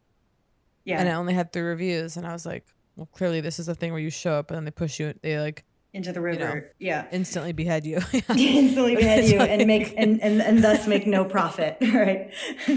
Yeah. 0.89 1.01
And 1.01 1.09
it 1.09 1.13
only 1.13 1.35
had 1.35 1.53
three 1.53 1.63
reviews. 1.63 2.17
And 2.17 2.27
I 2.27 2.33
was 2.33 2.47
like, 2.47 2.65
well, 2.97 3.09
clearly 3.13 3.41
this 3.43 3.59
is 3.59 3.69
a 3.69 3.75
thing 3.75 3.93
where 3.93 4.01
you 4.01 4.09
show 4.11 4.33
up 4.33 4.51
and 4.51 4.57
then 4.57 4.65
they 4.65 4.71
push 4.71 4.99
you. 4.99 5.13
They 5.23 5.39
like 5.39 5.65
into 5.93 6.13
the 6.13 6.21
you 6.21 6.39
know, 6.39 6.45
river 6.47 6.73
yeah 6.79 7.07
instantly 7.13 7.53
behead 7.53 7.87
you. 7.87 7.97
instantly 8.37 8.95
behead 8.95 9.25
you 9.25 9.39
and 9.41 9.67
make 9.67 9.95
and, 9.97 10.21
and 10.23 10.43
and 10.43 10.63
thus 10.63 10.87
make 10.87 11.07
no 11.07 11.25
profit 11.25 11.79
right 11.95 12.31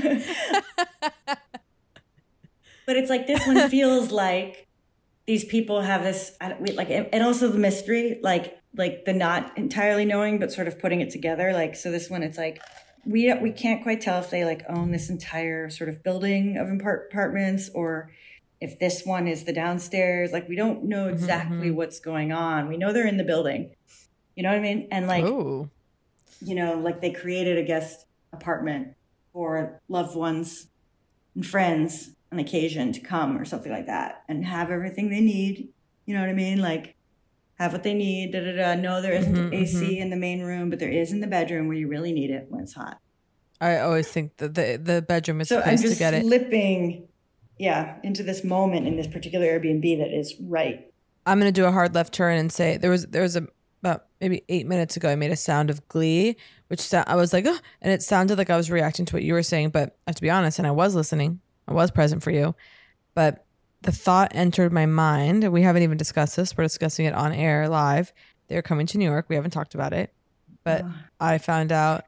but 2.85 2.95
it's 2.95 3.09
like 3.09 3.27
this 3.27 3.45
one 3.45 3.69
feels 3.69 4.11
like 4.11 4.67
these 5.27 5.43
people 5.45 5.81
have 5.81 6.03
this 6.03 6.35
I 6.39 6.49
don't- 6.49 6.61
we- 6.61 6.71
like 6.71 6.89
and 6.89 7.21
also 7.23 7.49
the 7.49 7.59
mystery 7.59 8.19
like 8.23 8.57
like 8.75 9.03
the 9.05 9.13
not 9.13 9.57
entirely 9.57 10.05
knowing 10.05 10.39
but 10.39 10.51
sort 10.51 10.67
of 10.69 10.79
putting 10.79 11.01
it 11.01 11.09
together 11.09 11.51
like 11.53 11.75
so 11.75 11.91
this 11.91 12.09
one 12.09 12.23
it's 12.23 12.37
like 12.37 12.61
we 13.05 13.33
we 13.35 13.51
can't 13.51 13.83
quite 13.83 14.01
tell 14.01 14.19
if 14.19 14.29
they 14.29 14.45
like 14.45 14.63
own 14.69 14.91
this 14.91 15.09
entire 15.09 15.69
sort 15.69 15.89
of 15.89 16.03
building 16.03 16.57
of 16.57 16.69
apartments 16.69 17.69
or 17.73 18.11
if 18.59 18.77
this 18.77 19.03
one 19.03 19.27
is 19.27 19.43
the 19.43 19.53
downstairs. 19.53 20.31
Like 20.31 20.47
we 20.47 20.55
don't 20.55 20.83
know 20.83 21.05
mm-hmm, 21.05 21.13
exactly 21.13 21.67
mm-hmm. 21.67 21.75
what's 21.75 21.99
going 21.99 22.31
on. 22.31 22.67
We 22.67 22.77
know 22.77 22.93
they're 22.93 23.07
in 23.07 23.17
the 23.17 23.23
building. 23.23 23.75
You 24.35 24.43
know 24.43 24.49
what 24.49 24.59
i 24.59 24.61
mean? 24.61 24.87
And 24.91 25.07
like 25.07 25.25
you 25.25 26.55
know 26.55 26.73
like 26.75 27.01
they 27.01 27.11
created 27.11 27.57
a 27.57 27.63
guest 27.63 28.05
apartment 28.33 28.95
for 29.33 29.81
loved 29.87 30.15
ones 30.15 30.67
and 31.35 31.45
friends 31.45 32.11
on 32.31 32.39
occasion 32.39 32.91
to 32.93 32.99
come 32.99 33.37
or 33.37 33.45
something 33.45 33.71
like 33.71 33.87
that 33.87 34.23
and 34.29 34.45
have 34.45 34.71
everything 34.71 35.09
they 35.09 35.21
need. 35.21 35.69
You 36.05 36.13
know 36.13 36.21
what 36.21 36.29
i 36.29 36.33
mean? 36.33 36.59
Like 36.61 36.95
have 37.61 37.73
what 37.73 37.83
they 37.83 37.93
need 37.93 38.31
da 38.33 38.39
da 38.41 38.51
da. 38.55 38.75
No 38.75 39.01
there 39.01 39.13
isn't 39.13 39.35
Mhm, 39.35 39.53
ac 39.53 39.77
mhm. 39.77 39.97
in 40.01 40.09
the 40.09 40.15
main 40.17 40.41
room 40.41 40.69
but 40.69 40.79
there 40.79 40.89
is 40.89 41.11
in 41.11 41.19
the 41.21 41.27
bedroom 41.27 41.67
where 41.67 41.77
you 41.77 41.87
really 41.87 42.11
need 42.11 42.29
it 42.31 42.45
when 42.49 42.61
it's 42.61 42.73
hot. 42.73 42.97
I 43.59 43.77
always 43.79 44.07
think 44.07 44.37
that 44.37 44.55
the 44.55 44.79
the 44.81 45.01
bedroom 45.01 45.41
is 45.41 45.47
so 45.49 45.57
the 45.57 45.61
i'm 45.61 45.67
place 45.69 45.81
just 45.83 45.93
to 45.93 45.99
get 45.99 46.13
it. 46.15 46.23
slipping 46.25 47.07
yeah 47.59 47.97
into 48.03 48.23
this 48.23 48.43
moment 48.43 48.87
in 48.87 48.95
this 48.95 49.07
particular 49.07 49.45
airbnb 49.47 49.97
that 49.99 50.11
is 50.17 50.35
right. 50.41 50.87
I'm 51.27 51.37
gonna 51.39 51.51
do 51.51 51.65
a 51.65 51.71
hard 51.71 51.93
left 51.93 52.13
turn 52.13 52.37
and 52.39 52.51
say 52.51 52.77
there 52.77 52.89
was 52.89 53.05
there 53.07 53.21
was 53.21 53.35
a 53.35 53.47
about 53.83 54.05
maybe 54.19 54.43
eight 54.49 54.65
minutes 54.67 54.97
ago 54.97 55.09
I 55.09 55.15
made 55.15 55.31
a 55.31 55.35
sound 55.35 55.69
of 55.69 55.87
glee, 55.87 56.35
which 56.67 56.79
sa- 56.81 57.03
I 57.07 57.15
was 57.15 57.33
like, 57.33 57.45
oh, 57.47 57.57
and 57.81 57.91
it 57.93 58.01
sounded 58.03 58.37
like 58.39 58.49
I 58.51 58.57
was 58.57 58.69
reacting 58.71 59.05
to 59.07 59.15
what 59.15 59.23
you 59.23 59.33
were 59.33 59.41
saying, 59.43 59.69
but 59.69 59.97
I 60.05 60.11
have 60.11 60.15
to 60.17 60.21
be 60.21 60.29
honest, 60.29 60.57
and 60.59 60.67
I 60.67 60.71
was 60.71 60.93
listening, 60.95 61.39
I 61.67 61.73
was 61.73 61.89
present 61.91 62.21
for 62.23 62.29
you, 62.31 62.53
but 63.15 63.43
the 63.81 63.91
thought 63.91 64.31
entered 64.35 64.71
my 64.71 64.85
mind. 64.85 65.43
and 65.43 65.53
We 65.53 65.61
haven't 65.61 65.83
even 65.83 65.97
discussed 65.97 66.35
this. 66.35 66.55
We're 66.55 66.65
discussing 66.65 67.05
it 67.05 67.13
on 67.13 67.33
air 67.33 67.67
live. 67.67 68.13
They're 68.47 68.61
coming 68.61 68.85
to 68.87 68.97
New 68.97 69.05
York. 69.05 69.25
We 69.29 69.35
haven't 69.35 69.51
talked 69.51 69.75
about 69.75 69.93
it, 69.93 70.13
but 70.63 70.85
I 71.19 71.37
found 71.37 71.71
out. 71.71 72.05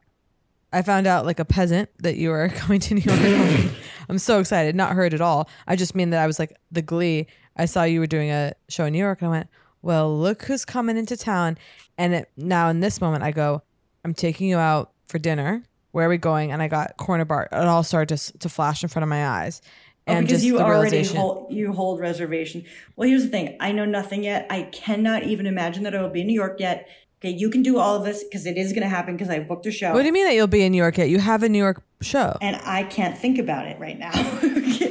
I 0.72 0.82
found 0.82 1.06
out 1.06 1.24
like 1.24 1.38
a 1.38 1.44
peasant 1.44 1.88
that 2.00 2.16
you 2.16 2.30
were 2.30 2.48
coming 2.54 2.80
to 2.80 2.94
New 2.94 3.00
York. 3.00 3.70
I'm 4.08 4.18
so 4.18 4.40
excited. 4.40 4.74
Not 4.74 4.92
heard 4.92 5.14
at 5.14 5.20
all. 5.20 5.48
I 5.68 5.76
just 5.76 5.94
mean 5.94 6.10
that 6.10 6.20
I 6.20 6.26
was 6.26 6.40
like 6.40 6.56
the 6.72 6.82
glee. 6.82 7.28
I 7.56 7.66
saw 7.66 7.84
you 7.84 8.00
were 8.00 8.08
doing 8.08 8.30
a 8.30 8.54
show 8.68 8.84
in 8.84 8.92
New 8.92 8.98
York 8.98 9.22
and 9.22 9.28
I 9.28 9.30
went, 9.30 9.48
well, 9.82 10.18
look 10.18 10.42
who's 10.42 10.64
coming 10.64 10.96
into 10.96 11.16
town. 11.16 11.58
And 11.96 12.14
it, 12.14 12.30
now 12.36 12.70
in 12.70 12.80
this 12.80 13.00
moment, 13.00 13.22
I 13.22 13.30
go, 13.30 13.62
I'm 14.04 14.14
taking 14.14 14.48
you 14.48 14.56
out 14.56 14.92
for 15.06 15.18
dinner. 15.18 15.62
Where 15.92 16.06
are 16.06 16.08
we 16.08 16.18
going? 16.18 16.50
And 16.50 16.60
I 16.60 16.68
got 16.68 16.96
corner 16.96 17.24
bar. 17.24 17.48
It 17.52 17.54
all 17.54 17.84
started 17.84 18.16
to, 18.16 18.38
to 18.38 18.48
flash 18.48 18.82
in 18.82 18.88
front 18.88 19.04
of 19.04 19.08
my 19.08 19.28
eyes. 19.28 19.62
Oh, 20.06 20.20
because 20.20 20.28
just 20.28 20.44
you 20.44 20.58
the 20.58 20.64
already 20.64 21.02
hold 21.04 21.52
you 21.52 21.72
hold 21.72 22.00
reservation. 22.00 22.64
Well, 22.96 23.08
here's 23.08 23.22
the 23.24 23.30
thing: 23.30 23.56
I 23.60 23.72
know 23.72 23.86
nothing 23.86 24.24
yet. 24.24 24.46
I 24.50 24.64
cannot 24.64 25.22
even 25.24 25.46
imagine 25.46 25.82
that 25.84 25.94
I 25.94 26.02
will 26.02 26.10
be 26.10 26.20
in 26.20 26.26
New 26.26 26.34
York 26.34 26.60
yet. 26.60 26.88
Okay, 27.20 27.30
you 27.30 27.48
can 27.48 27.62
do 27.62 27.78
all 27.78 27.96
of 27.96 28.04
this 28.04 28.22
because 28.22 28.44
it 28.44 28.58
is 28.58 28.72
going 28.74 28.82
to 28.82 28.88
happen 28.88 29.16
because 29.16 29.30
I 29.30 29.38
booked 29.38 29.64
a 29.64 29.72
show. 29.72 29.94
what 29.94 30.00
do 30.00 30.06
you 30.06 30.12
mean 30.12 30.26
that 30.26 30.34
you'll 30.34 30.46
be 30.46 30.62
in 30.62 30.72
New 30.72 30.78
York 30.78 30.98
yet? 30.98 31.08
You 31.08 31.18
have 31.18 31.42
a 31.42 31.48
New 31.48 31.58
York 31.58 31.82
show. 32.02 32.36
And 32.42 32.56
I 32.56 32.82
can't 32.82 33.16
think 33.16 33.38
about 33.38 33.66
it 33.66 33.80
right 33.80 33.98
now. 33.98 34.10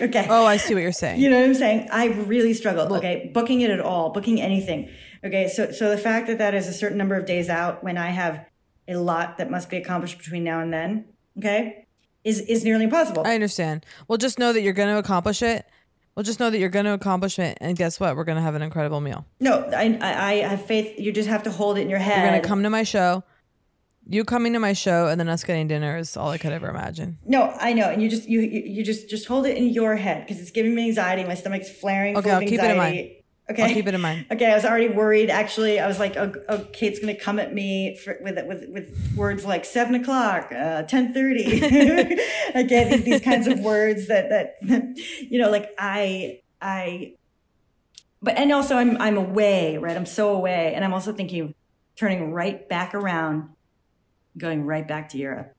okay. 0.02 0.26
Oh, 0.28 0.44
I 0.44 0.58
see 0.58 0.74
what 0.74 0.82
you're 0.82 0.92
saying. 0.92 1.22
You 1.22 1.30
know 1.30 1.40
what 1.40 1.46
I'm 1.46 1.54
saying? 1.54 1.90
I 1.92 2.08
really 2.08 2.56
struggled. 2.56 2.92
okay, 2.94 3.30
booking 3.36 3.62
it 3.62 3.70
at 3.70 3.80
all, 3.80 4.10
booking 4.10 4.42
anything. 4.42 4.90
Okay, 5.24 5.48
so 5.48 5.72
so 5.72 5.92
the 5.92 5.98
fact 5.98 6.26
that 6.26 6.40
that 6.40 6.56
is 6.56 6.68
a 6.68 6.74
certain 6.74 6.98
number 6.98 7.16
of 7.16 7.28
days 7.28 7.50
out 7.50 7.84
when 7.84 7.98
I 8.00 8.08
have 8.10 8.48
a 8.88 8.96
lot 8.96 9.38
that 9.38 9.52
must 9.52 9.70
be 9.70 9.78
accomplished 9.78 10.18
between 10.18 10.44
now 10.44 10.60
and 10.60 10.74
then. 10.74 11.06
Okay, 11.38 11.83
is 12.24 12.40
is 12.42 12.64
nearly 12.64 12.86
impossible. 12.86 13.24
I 13.26 13.36
understand. 13.36 13.86
Well, 14.08 14.18
just 14.18 14.40
know 14.40 14.54
that 14.54 14.62
you're 14.62 14.74
going 14.74 14.90
to 14.90 14.98
accomplish 14.98 15.42
it. 15.42 15.66
Well, 16.16 16.24
just 16.24 16.40
know 16.40 16.50
that 16.50 16.60
you're 16.60 16.70
going 16.70 16.86
to 16.86 16.94
accomplish 16.94 17.40
it, 17.40 17.58
and 17.60 17.76
guess 17.76 18.00
what? 18.00 18.16
We're 18.16 18.24
going 18.24 18.36
to 18.36 18.42
have 18.42 18.54
an 18.56 18.62
incredible 18.62 19.02
meal. 19.02 19.26
No, 19.40 19.64
I, 19.76 19.98
I 20.00 20.24
I 20.24 20.34
have 20.48 20.66
faith. 20.66 21.00
You 21.00 21.12
just 21.12 21.28
have 21.28 21.44
to 21.44 21.52
hold 21.52 21.78
it 21.78 21.82
in 21.82 21.90
your 21.90 22.00
head. 22.00 22.22
You're 22.22 22.30
going 22.30 22.42
to 22.42 22.48
come 22.48 22.64
to 22.64 22.70
my 22.70 22.84
show. 22.84 23.24
You 24.06 24.26
coming 24.26 24.54
to 24.54 24.60
my 24.60 24.74
show, 24.74 25.08
and 25.08 25.20
then 25.20 25.30
us 25.30 25.44
getting 25.44 25.68
dinner 25.68 25.98
is 25.98 26.18
all 26.18 26.30
I 26.30 26.38
could 26.38 26.52
ever 26.52 26.70
imagine. 26.70 27.18
No, 27.26 27.56
I 27.60 27.72
know, 27.74 27.90
and 27.90 28.02
you 28.02 28.10
just 28.10 28.28
you 28.28 28.42
you, 28.42 28.84
just 28.84 29.10
just 29.10 29.28
hold 29.28 29.46
it 29.46 29.56
in 29.58 29.70
your 29.70 29.96
head 29.96 30.28
because 30.28 30.42
it's 30.42 30.52
giving 30.52 30.76
me 30.76 30.88
anxiety. 30.88 31.24
My 31.24 31.36
stomach's 31.36 31.70
flaring. 31.70 32.18
Okay, 32.18 32.30
I'll 32.30 32.42
keep 32.42 32.62
it 32.62 32.70
in 32.70 32.78
mind. 32.78 33.12
Okay, 33.50 33.64
I'll 33.64 33.74
keep 33.74 33.88
it 33.88 33.94
in 33.94 34.00
mind. 34.00 34.26
Okay, 34.32 34.50
I 34.50 34.56
was 34.56 34.64
already 34.64 34.88
worried. 34.88 35.30
Actually, 35.30 35.78
I 35.80 35.88
was 35.88 36.00
like, 36.00 36.16
oh, 36.16 36.34
oh 36.48 36.60
Kate's 36.72 37.00
gonna 37.00 37.16
come 37.16 37.40
at 37.40 37.54
me 37.54 37.98
for, 37.98 38.18
with 38.22 38.38
with 38.48 38.70
with 38.70 39.14
words 39.18 39.44
like 39.44 39.66
seven 39.66 39.96
o'clock, 39.96 40.52
uh, 40.54 40.84
ten 40.84 41.14
thirty. 41.14 41.44
Again, 42.56 42.92
these, 42.92 43.04
these 43.04 43.22
kinds 43.22 43.48
of 43.48 43.60
words 43.60 44.08
that 44.08 44.30
that 44.30 44.98
you 45.30 45.40
know, 45.40 45.52
like 45.52 45.72
I 45.78 46.40
I. 46.62 47.16
But 48.22 48.38
and 48.38 48.54
also 48.54 48.78
I'm 48.78 48.96
I'm 49.02 49.18
away, 49.18 49.78
right? 49.78 49.98
I'm 49.98 50.06
so 50.06 50.34
away, 50.34 50.74
and 50.74 50.86
I'm 50.86 50.94
also 50.94 51.12
thinking 51.12 51.42
of 51.42 51.54
turning 51.98 52.32
right 52.32 52.68
back 52.70 52.96
around, 52.96 53.50
going 54.38 54.66
right 54.66 54.88
back 54.88 55.10
to 55.10 55.18
Europe. 55.18 55.54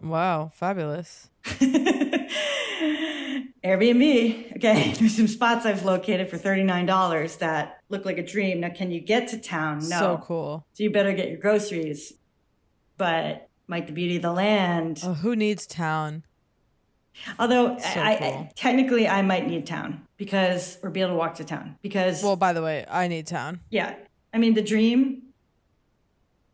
Wow, 0.00 0.50
fabulous. 0.54 1.28
Airbnb. 3.68 4.56
Okay, 4.56 4.92
there's 4.98 5.16
some 5.16 5.28
spots 5.28 5.66
I've 5.66 5.84
located 5.84 6.30
for 6.30 6.38
$39 6.38 7.38
that 7.38 7.80
look 7.90 8.04
like 8.06 8.16
a 8.16 8.22
dream. 8.24 8.60
Now, 8.60 8.70
can 8.70 8.90
you 8.90 9.00
get 9.00 9.28
to 9.28 9.38
town? 9.38 9.80
No. 9.88 9.98
So 9.98 10.20
cool. 10.24 10.66
So 10.72 10.82
you 10.84 10.90
better 10.90 11.12
get 11.12 11.28
your 11.28 11.38
groceries. 11.38 12.14
But 12.96 13.48
might 13.66 13.86
the 13.86 13.92
beauty 13.92 14.16
of 14.16 14.22
the 14.22 14.32
land. 14.32 15.00
Oh, 15.04 15.12
who 15.12 15.36
needs 15.36 15.66
town? 15.66 16.24
Although 17.38 17.76
So 17.78 18.00
I, 18.00 18.16
cool. 18.16 18.28
I 18.28 18.50
technically 18.54 19.06
I 19.06 19.22
might 19.22 19.46
need 19.46 19.66
town 19.66 20.06
because 20.16 20.78
or 20.82 20.90
be 20.90 21.00
able 21.00 21.10
to 21.12 21.16
walk 21.16 21.34
to 21.36 21.44
town 21.44 21.76
because 21.82 22.22
Well, 22.22 22.36
by 22.36 22.52
the 22.52 22.62
way, 22.62 22.84
I 22.88 23.08
need 23.08 23.26
town. 23.26 23.60
yeah. 23.70 23.94
I 24.32 24.38
mean 24.38 24.54
the 24.54 24.62
dream 24.62 25.22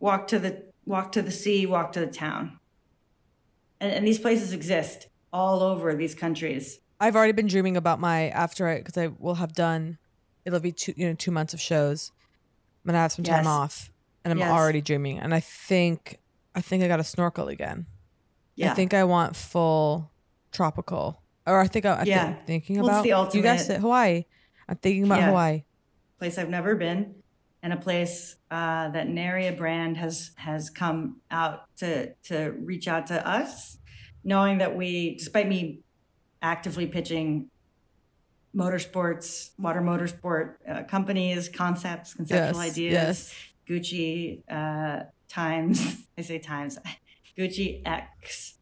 walk 0.00 0.26
to 0.28 0.38
the 0.38 0.62
walk 0.86 1.12
to 1.12 1.22
the 1.22 1.30
sea, 1.30 1.66
walk 1.66 1.92
to 1.92 2.00
the 2.00 2.06
town. 2.06 2.58
And 3.80 3.92
and 3.92 4.06
these 4.06 4.18
places 4.18 4.52
exist 4.52 5.08
all 5.32 5.62
over 5.62 5.94
these 5.94 6.14
countries. 6.14 6.80
I've 7.00 7.16
already 7.16 7.32
been 7.32 7.46
dreaming 7.48 7.76
about 7.76 8.00
my 8.00 8.28
after 8.28 8.68
I 8.68 8.78
because 8.78 8.96
I 8.96 9.08
will 9.18 9.34
have 9.36 9.52
done. 9.52 9.98
It'll 10.44 10.60
be 10.60 10.72
two 10.72 10.94
you 10.96 11.06
know 11.08 11.14
two 11.14 11.30
months 11.30 11.54
of 11.54 11.60
shows. 11.60 12.12
I'm 12.84 12.88
gonna 12.88 12.98
have 12.98 13.12
some 13.12 13.24
time 13.24 13.44
Yes. 13.44 13.46
off, 13.46 13.90
and 14.24 14.32
I'm 14.32 14.38
Yes. 14.38 14.50
already 14.50 14.80
dreaming. 14.80 15.18
And 15.18 15.34
I 15.34 15.40
think 15.40 16.18
I 16.54 16.60
think 16.60 16.84
I 16.84 16.88
got 16.88 16.98
to 16.98 17.04
snorkel 17.04 17.48
again. 17.48 17.86
Yeah. 18.54 18.70
I 18.70 18.74
think 18.74 18.94
I 18.94 19.02
want 19.04 19.34
full 19.34 20.12
tropical, 20.52 21.20
or 21.46 21.58
I 21.60 21.66
think 21.66 21.84
I, 21.84 21.94
I 21.94 22.02
Yeah. 22.04 22.34
think 22.34 22.46
thinking 22.46 22.76
Well, 22.76 22.86
about 22.88 23.02
the 23.02 23.08
you 23.08 23.16
ultimate- 23.16 23.68
it, 23.70 23.80
Hawaii. 23.80 24.24
I'm 24.68 24.76
thinking 24.76 25.04
about 25.04 25.18
Yeah. 25.20 25.26
Hawaii. 25.28 25.64
place 26.18 26.38
I've 26.38 26.48
never 26.48 26.74
been, 26.76 27.16
and 27.62 27.72
a 27.72 27.76
place 27.76 28.36
uh, 28.52 28.88
that 28.90 29.08
Naria 29.08 29.56
brand 29.56 29.96
has 29.96 30.30
has 30.36 30.70
come 30.70 31.20
out 31.30 31.64
to 31.78 32.14
to 32.28 32.52
reach 32.60 32.86
out 32.86 33.08
to 33.08 33.26
us, 33.26 33.78
knowing 34.22 34.58
that 34.58 34.76
we, 34.76 35.16
despite 35.16 35.48
me 35.48 35.80
actively 36.44 36.86
pitching 36.86 37.48
motorsports, 38.54 39.50
water 39.58 39.80
motorsport 39.80 40.54
uh, 40.68 40.84
companies, 40.84 41.48
concepts, 41.48 42.14
conceptual 42.14 42.60
Yes, 42.62 42.70
ideas, 42.72 42.92
yes. 42.92 43.34
Gucci 43.68 44.42
uh, 44.48 45.04
times, 45.28 45.96
I 46.18 46.22
say 46.22 46.38
times, 46.38 46.78
Gucci 47.38 47.82
X, 47.84 48.58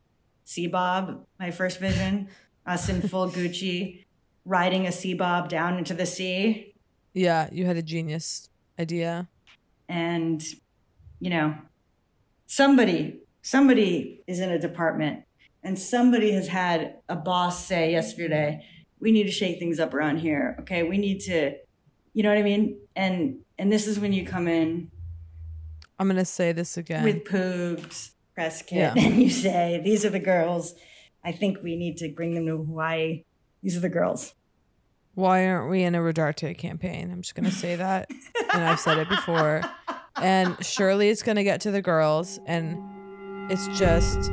Seabob, 0.47 1.26
my 1.39 1.51
first 1.51 1.78
vision, 1.80 2.28
us 2.64 2.89
in 2.89 3.03
full 3.03 3.28
Gucci, 3.37 4.07
riding 4.45 4.87
a 4.87 4.91
Seabob 4.91 5.49
down 5.49 5.76
into 5.76 5.93
the 5.95 6.07
sea 6.07 6.74
Yeah, 7.12 7.49
you 7.53 7.66
had 7.66 7.76
a 7.76 7.83
genius 7.83 8.49
idea. 8.78 9.28
and 9.89 10.43
you 11.20 11.28
know 11.30 11.55
somebody 12.47 13.20
somebody 13.43 14.22
is 14.26 14.41
in 14.41 14.51
a 14.51 14.59
department 14.59 15.24
and 15.62 15.78
somebody 15.78 16.32
has 16.32 16.48
had 16.48 16.96
a 17.08 17.16
boss 17.16 17.64
say 17.66 17.92
yesterday 17.92 18.64
we 19.00 19.12
need 19.12 19.24
to 19.24 19.30
shake 19.32 19.58
things 19.58 19.78
up 19.80 19.94
around 19.94 20.18
here 20.18 20.56
okay 20.60 20.82
we 20.82 20.98
need 20.98 21.20
to 21.20 21.54
you 22.14 22.22
know 22.22 22.28
what 22.28 22.38
i 22.38 22.42
mean 22.42 22.78
and 22.96 23.38
and 23.58 23.70
this 23.72 23.86
is 23.86 23.98
when 23.98 24.12
you 24.12 24.24
come 24.26 24.48
in 24.48 24.90
I'm 25.98 26.08
gonna 26.08 26.24
say 26.24 26.50
this 26.52 26.76
again. 26.76 27.04
with 27.04 27.24
poogs 27.24 28.10
press 28.34 28.62
kit 28.62 28.78
Yeah. 28.78 28.94
and 28.96 29.22
you 29.22 29.30
say 29.30 29.80
these 29.84 30.04
are 30.04 30.10
the 30.10 30.18
girls 30.18 30.74
i 31.24 31.30
think 31.32 31.62
we 31.62 31.76
need 31.76 31.96
to 31.98 32.08
bring 32.10 32.34
them 32.34 32.46
to 32.46 32.56
hawaii 32.56 33.24
these 33.62 33.76
are 33.76 33.80
the 33.80 33.88
girls 33.88 34.34
Why 35.14 35.46
aren't 35.46 35.70
we 35.70 35.82
in 35.82 35.94
a 35.94 35.98
Rodarte 35.98 36.56
campaign? 36.56 37.10
I'm 37.12 37.20
just 37.20 37.34
gonna 37.34 37.50
say 37.52 37.76
that, 37.76 38.08
and 38.54 38.64
I've 38.64 38.80
said 38.80 38.96
it 38.96 39.08
before. 39.10 39.60
And 40.16 40.56
surely 40.64 41.10
it's 41.10 41.22
gonna 41.22 41.44
get 41.44 41.60
to 41.62 41.70
the 41.70 41.82
girls, 41.82 42.40
and 42.46 42.78
it's 43.52 43.68
just 43.78 44.32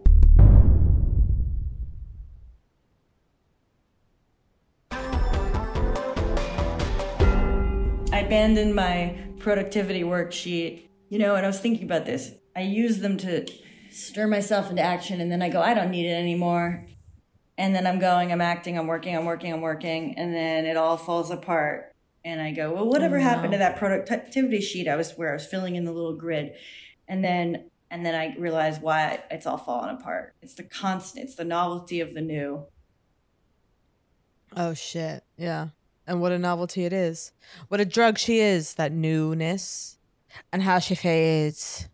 Abandoned 8.31 8.73
my 8.73 9.13
productivity 9.39 10.03
worksheet, 10.03 10.87
you 11.09 11.19
know, 11.19 11.35
and 11.35 11.45
I 11.45 11.49
was 11.49 11.59
thinking 11.59 11.83
about 11.83 12.05
this. 12.05 12.31
I 12.55 12.61
use 12.61 12.99
them 12.99 13.17
to 13.17 13.45
stir 13.91 14.25
myself 14.25 14.69
into 14.69 14.81
action, 14.81 15.19
and 15.19 15.29
then 15.29 15.41
I 15.41 15.49
go, 15.49 15.61
I 15.61 15.73
don't 15.73 15.91
need 15.91 16.09
it 16.09 16.13
anymore. 16.13 16.87
And 17.57 17.75
then 17.75 17.85
I'm 17.85 17.99
going, 17.99 18.31
I'm 18.31 18.39
acting, 18.39 18.77
I'm 18.77 18.87
working, 18.87 19.17
I'm 19.17 19.25
working, 19.25 19.51
I'm 19.51 19.59
working, 19.59 20.17
and 20.17 20.33
then 20.33 20.65
it 20.65 20.77
all 20.77 20.95
falls 20.95 21.29
apart. 21.29 21.91
And 22.23 22.39
I 22.39 22.53
go, 22.53 22.71
well, 22.71 22.87
whatever 22.87 23.17
Oh, 23.17 23.21
happened 23.21 23.51
to 23.51 23.57
that 23.57 23.75
productivity 23.75 24.61
sheet 24.61 24.87
I 24.87 24.95
was 24.95 25.11
where 25.17 25.31
I 25.31 25.33
was 25.33 25.45
filling 25.45 25.75
in 25.75 25.83
the 25.83 25.91
little 25.91 26.15
grid, 26.15 26.53
and 27.09 27.21
then 27.21 27.69
and 27.89 28.05
then 28.05 28.15
I 28.15 28.33
realize 28.39 28.79
why 28.79 29.23
it's 29.29 29.45
all 29.45 29.57
falling 29.57 29.97
apart. 29.97 30.35
It's 30.41 30.53
the 30.53 30.63
constant, 30.63 31.25
it's 31.25 31.35
the 31.35 31.43
novelty 31.43 31.99
of 31.99 32.13
the 32.13 32.21
new. 32.21 32.65
Oh 34.55 34.73
shit. 34.73 35.25
Yeah. 35.35 35.67
And 36.07 36.19
what 36.19 36.31
a 36.31 36.39
novelty 36.39 36.85
it 36.85 36.93
is. 36.93 37.31
What 37.67 37.79
a 37.79 37.85
drug 37.85 38.17
she 38.17 38.39
is, 38.39 38.73
that 38.75 38.91
newness. 38.91 39.97
And 40.51 40.63
how 40.63 40.79
she 40.79 40.95
fades. 40.95 41.87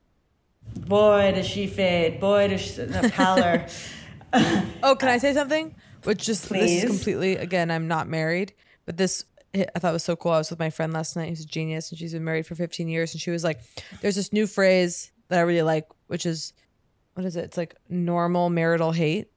Boy, 0.75 1.33
does 1.35 1.47
she 1.47 1.67
fade. 1.67 2.19
Boy, 2.19 2.47
does 2.49 2.61
she, 2.61 2.83
the 2.83 3.11
pallor. 3.13 3.65
oh, 4.83 4.95
can 4.95 5.09
I 5.09 5.17
say 5.17 5.33
something? 5.33 5.75
Which 6.03 6.25
just 6.25 6.43
this 6.43 6.49
Please. 6.49 6.83
is 6.83 6.89
completely 6.89 7.35
again, 7.35 7.71
I'm 7.71 7.87
not 7.87 8.07
married, 8.07 8.53
but 8.85 8.97
this 8.97 9.25
I 9.53 9.79
thought 9.79 9.93
was 9.93 10.03
so 10.03 10.15
cool. 10.15 10.31
I 10.31 10.37
was 10.37 10.49
with 10.49 10.59
my 10.59 10.69
friend 10.69 10.93
last 10.93 11.15
night 11.15 11.29
who's 11.29 11.41
a 11.41 11.47
genius 11.47 11.89
and 11.89 11.97
she's 11.97 12.13
been 12.13 12.23
married 12.23 12.45
for 12.45 12.55
15 12.55 12.87
years 12.87 13.13
and 13.13 13.21
she 13.21 13.31
was 13.31 13.43
like, 13.43 13.61
There's 14.01 14.15
this 14.15 14.31
new 14.31 14.45
phrase 14.45 15.11
that 15.29 15.39
I 15.39 15.41
really 15.41 15.63
like, 15.63 15.87
which 16.07 16.25
is 16.25 16.53
what 17.13 17.25
is 17.25 17.35
it? 17.35 17.45
It's 17.45 17.57
like 17.57 17.75
normal 17.89 18.49
marital 18.49 18.91
hate. 18.91 19.27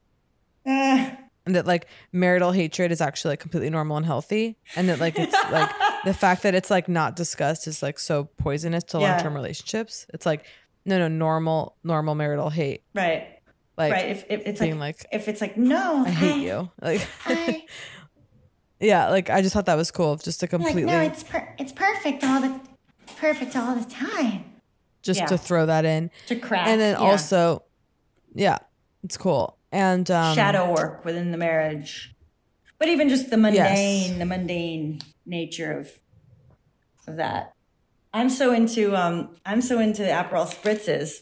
Ah. 0.67 1.17
And 1.45 1.55
that 1.55 1.65
like 1.65 1.87
marital 2.11 2.51
hatred 2.51 2.91
is 2.91 3.01
actually 3.01 3.29
like 3.31 3.39
completely 3.39 3.69
normal 3.69 3.97
and 3.97 4.05
healthy 4.05 4.57
and 4.75 4.87
that 4.89 4.99
like 4.99 5.17
it's 5.17 5.33
like 5.51 5.69
the 6.05 6.13
fact 6.13 6.43
that 6.43 6.53
it's 6.55 6.69
like 6.69 6.87
not 6.87 7.15
discussed 7.15 7.67
is 7.67 7.81
like 7.81 7.97
so 7.99 8.25
poisonous 8.37 8.83
to 8.85 8.99
Yeah. 8.99 9.11
long-term 9.13 9.33
relationships 9.33 10.05
it's 10.13 10.25
like 10.25 10.45
no 10.85 10.97
no 10.99 11.07
normal 11.07 11.77
normal 11.83 12.15
marital 12.15 12.49
hate 12.49 12.83
Right. 12.93 13.39
like 13.77 13.91
right. 13.93 14.05
If, 14.09 14.25
if 14.29 14.41
it's 14.45 14.59
being 14.59 14.79
like, 14.79 14.97
like, 15.03 15.07
if 15.21 15.27
it's 15.27 15.41
like 15.41 15.57
no, 15.57 16.03
i 16.05 16.09
hate 16.09 16.41
you 16.43 16.69
like 16.81 17.07
yeah 18.79 19.09
like 19.09 19.29
i 19.29 19.41
just 19.41 19.53
thought 19.53 19.65
that 19.65 19.75
was 19.77 19.91
cool 19.91 20.15
just 20.17 20.39
to 20.39 20.45
Like, 20.45 20.49
completely 20.51 20.83
no, 20.91 20.99
it's 21.01 21.23
per- 21.23 21.53
it's 21.59 21.71
perfect 21.71 22.23
all 22.23 22.41
the 22.41 22.59
perfect 23.17 23.55
all 23.55 23.75
the 23.75 23.85
time. 23.89 24.45
just 25.03 25.19
Yeah. 25.19 25.25
to 25.27 25.37
throw 25.37 25.65
that 25.67 25.85
in 25.85 26.09
To 26.27 26.35
crack, 26.35 26.67
and 26.67 26.79
then 26.81 26.93
yeah. 26.93 26.99
also 27.11 27.63
yeah 28.33 28.57
it's 29.03 29.17
cool 29.17 29.57
and 29.71 30.09
um 30.11 30.35
shadow 30.35 30.71
work 30.73 31.05
within 31.05 31.31
the 31.31 31.37
marriage, 31.37 32.13
but 32.79 32.87
even 32.89 33.09
just 33.09 33.29
the 33.29 33.37
mundane, 33.37 34.19
the 34.19 34.25
mundane 34.25 35.01
nature 35.25 35.71
of 35.77 35.91
of 37.07 37.15
that. 37.17 37.53
I'm 38.13 38.29
so 38.29 38.53
into 38.53 38.95
um 38.95 39.35
I'm 39.45 39.61
so 39.61 39.79
into 39.79 40.03
Aperol 40.03 40.47
spritzes. 40.53 41.21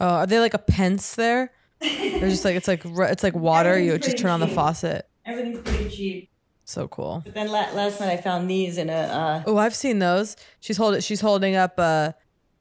oh 0.00 0.06
are 0.08 0.26
they 0.26 0.40
like 0.40 0.54
a 0.54 0.58
pence 0.58 1.14
there 1.14 1.52
they're 1.80 2.28
just 2.30 2.44
like 2.44 2.56
it's 2.56 2.68
like 2.68 2.82
it's 2.84 3.22
like 3.22 3.34
water 3.34 3.78
you 3.78 3.96
just 3.98 4.18
turn 4.18 4.30
on 4.30 4.40
the 4.40 4.48
faucet 4.48 5.08
Everything's 5.24 5.58
pretty 5.60 5.88
cheap. 5.90 6.30
so 6.64 6.88
cool 6.88 7.20
But 7.24 7.34
then 7.34 7.48
la- 7.48 7.70
last 7.72 8.00
night 8.00 8.10
I 8.10 8.16
found 8.16 8.48
these 8.50 8.78
in 8.78 8.88
a 8.90 8.92
uh, 8.94 9.42
Oh, 9.46 9.56
I've 9.58 9.74
seen 9.74 9.98
those. 9.98 10.36
She's 10.60 10.76
holding 10.76 11.00
she's 11.00 11.20
holding 11.20 11.54
up 11.56 11.78
a 11.78 12.14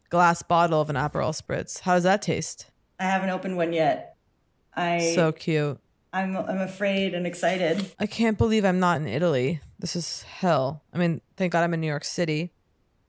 glass 0.09 0.41
bottle 0.43 0.79
of 0.81 0.89
an 0.89 0.95
Aperol 0.95 1.31
spritz. 1.39 1.79
How 1.79 1.95
does 1.95 2.03
that 2.03 2.21
taste? 2.21 2.67
I 2.99 3.03
haven't 3.05 3.29
opened 3.29 3.57
one 3.57 3.71
yet. 3.73 4.14
I 4.75 5.13
so 5.15 5.31
cute. 5.31 5.79
I'm 6.13 6.35
I'm 6.37 6.61
afraid 6.61 7.13
and 7.13 7.27
excited. 7.27 7.91
I 7.99 8.05
can't 8.05 8.37
believe 8.37 8.63
I'm 8.65 8.79
not 8.79 9.01
in 9.01 9.07
Italy. 9.07 9.59
This 9.79 9.95
is 9.95 10.23
hell. 10.23 10.83
I 10.93 10.97
mean, 10.97 11.21
thank 11.35 11.51
God 11.51 11.63
I'm 11.63 11.73
in 11.73 11.81
New 11.81 11.87
York 11.87 12.05
City 12.05 12.51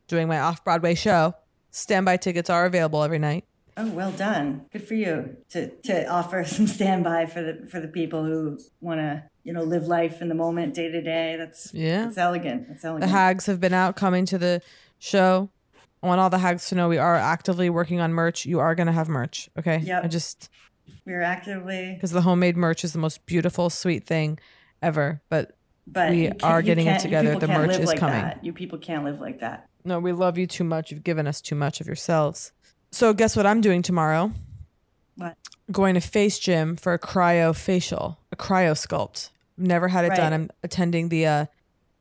doing 0.08 0.28
my 0.28 0.40
off-Broadway 0.40 0.94
show. 0.94 1.34
Standby 1.70 2.18
tickets 2.18 2.50
are 2.50 2.66
available 2.66 3.02
every 3.02 3.18
night. 3.18 3.44
Oh, 3.76 3.88
well 3.90 4.10
done. 4.12 4.66
Good 4.72 4.86
for 4.86 4.94
you 4.94 5.36
to 5.50 5.68
to 5.82 6.08
offer 6.08 6.44
some 6.46 6.66
standby 6.66 7.26
for 7.26 7.42
the 7.42 7.66
for 7.70 7.80
the 7.80 7.88
people 7.88 8.24
who 8.24 8.58
want 8.80 9.00
to 9.00 9.24
you 9.44 9.52
know 9.52 9.62
live 9.62 9.86
life 9.86 10.20
in 10.20 10.28
the 10.28 10.34
moment, 10.34 10.74
day 10.74 10.90
to 10.90 11.02
day. 11.02 11.36
That's 11.36 11.72
Yeah. 11.74 12.04
That's 12.04 12.18
elegant. 12.18 12.68
That's 12.68 12.84
elegant. 12.84 13.10
The 13.10 13.16
hags 13.16 13.46
have 13.46 13.60
been 13.60 13.74
out 13.74 13.94
coming 13.94 14.24
to 14.26 14.38
the 14.38 14.62
show. 14.98 15.50
I 16.02 16.08
want 16.08 16.20
all 16.20 16.30
the 16.30 16.38
hags 16.38 16.68
to 16.68 16.74
know 16.74 16.88
we 16.88 16.98
are 16.98 17.16
actively 17.16 17.70
working 17.70 18.00
on 18.00 18.12
merch. 18.12 18.46
You 18.46 18.60
are 18.60 18.74
going 18.74 18.86
to 18.86 18.92
have 18.92 19.08
merch, 19.08 19.48
okay? 19.58 19.78
Yeah. 19.82 20.02
I 20.04 20.08
just 20.08 20.50
We're 21.04 21.22
actively, 21.22 21.94
because 21.94 22.10
the 22.10 22.22
homemade 22.22 22.56
merch 22.56 22.84
is 22.84 22.92
the 22.92 22.98
most 22.98 23.26
beautiful, 23.26 23.70
sweet 23.70 24.06
thing 24.06 24.38
ever. 24.82 25.20
But, 25.28 25.56
but 25.86 26.10
we 26.10 26.30
are 26.42 26.62
getting 26.62 26.86
it 26.86 27.00
together. 27.00 27.38
The 27.38 27.48
merch 27.48 27.78
is 27.78 27.86
like 27.88 27.98
coming. 27.98 28.22
That. 28.22 28.44
You 28.44 28.52
people 28.52 28.78
can't 28.78 29.04
live 29.04 29.20
like 29.20 29.40
that. 29.40 29.68
No, 29.84 30.00
we 30.00 30.12
love 30.12 30.36
you 30.36 30.46
too 30.46 30.64
much. 30.64 30.90
You've 30.90 31.04
given 31.04 31.26
us 31.26 31.40
too 31.40 31.54
much 31.54 31.80
of 31.80 31.86
yourselves. 31.86 32.52
So 32.90 33.12
guess 33.14 33.36
what 33.36 33.46
I'm 33.46 33.60
doing 33.60 33.82
tomorrow? 33.82 34.32
What? 35.16 35.36
Going 35.70 35.94
to 35.94 36.00
Face 36.00 36.38
Gym 36.38 36.76
for 36.76 36.92
a 36.92 36.98
cryo 36.98 37.54
facial, 37.54 38.18
a 38.32 38.36
cryo 38.36 38.72
sculpt. 38.72 39.30
Never 39.56 39.88
had 39.88 40.04
it 40.04 40.14
done. 40.14 40.32
I'm 40.32 40.50
attending 40.62 41.08
the 41.08 41.26
uh 41.26 41.46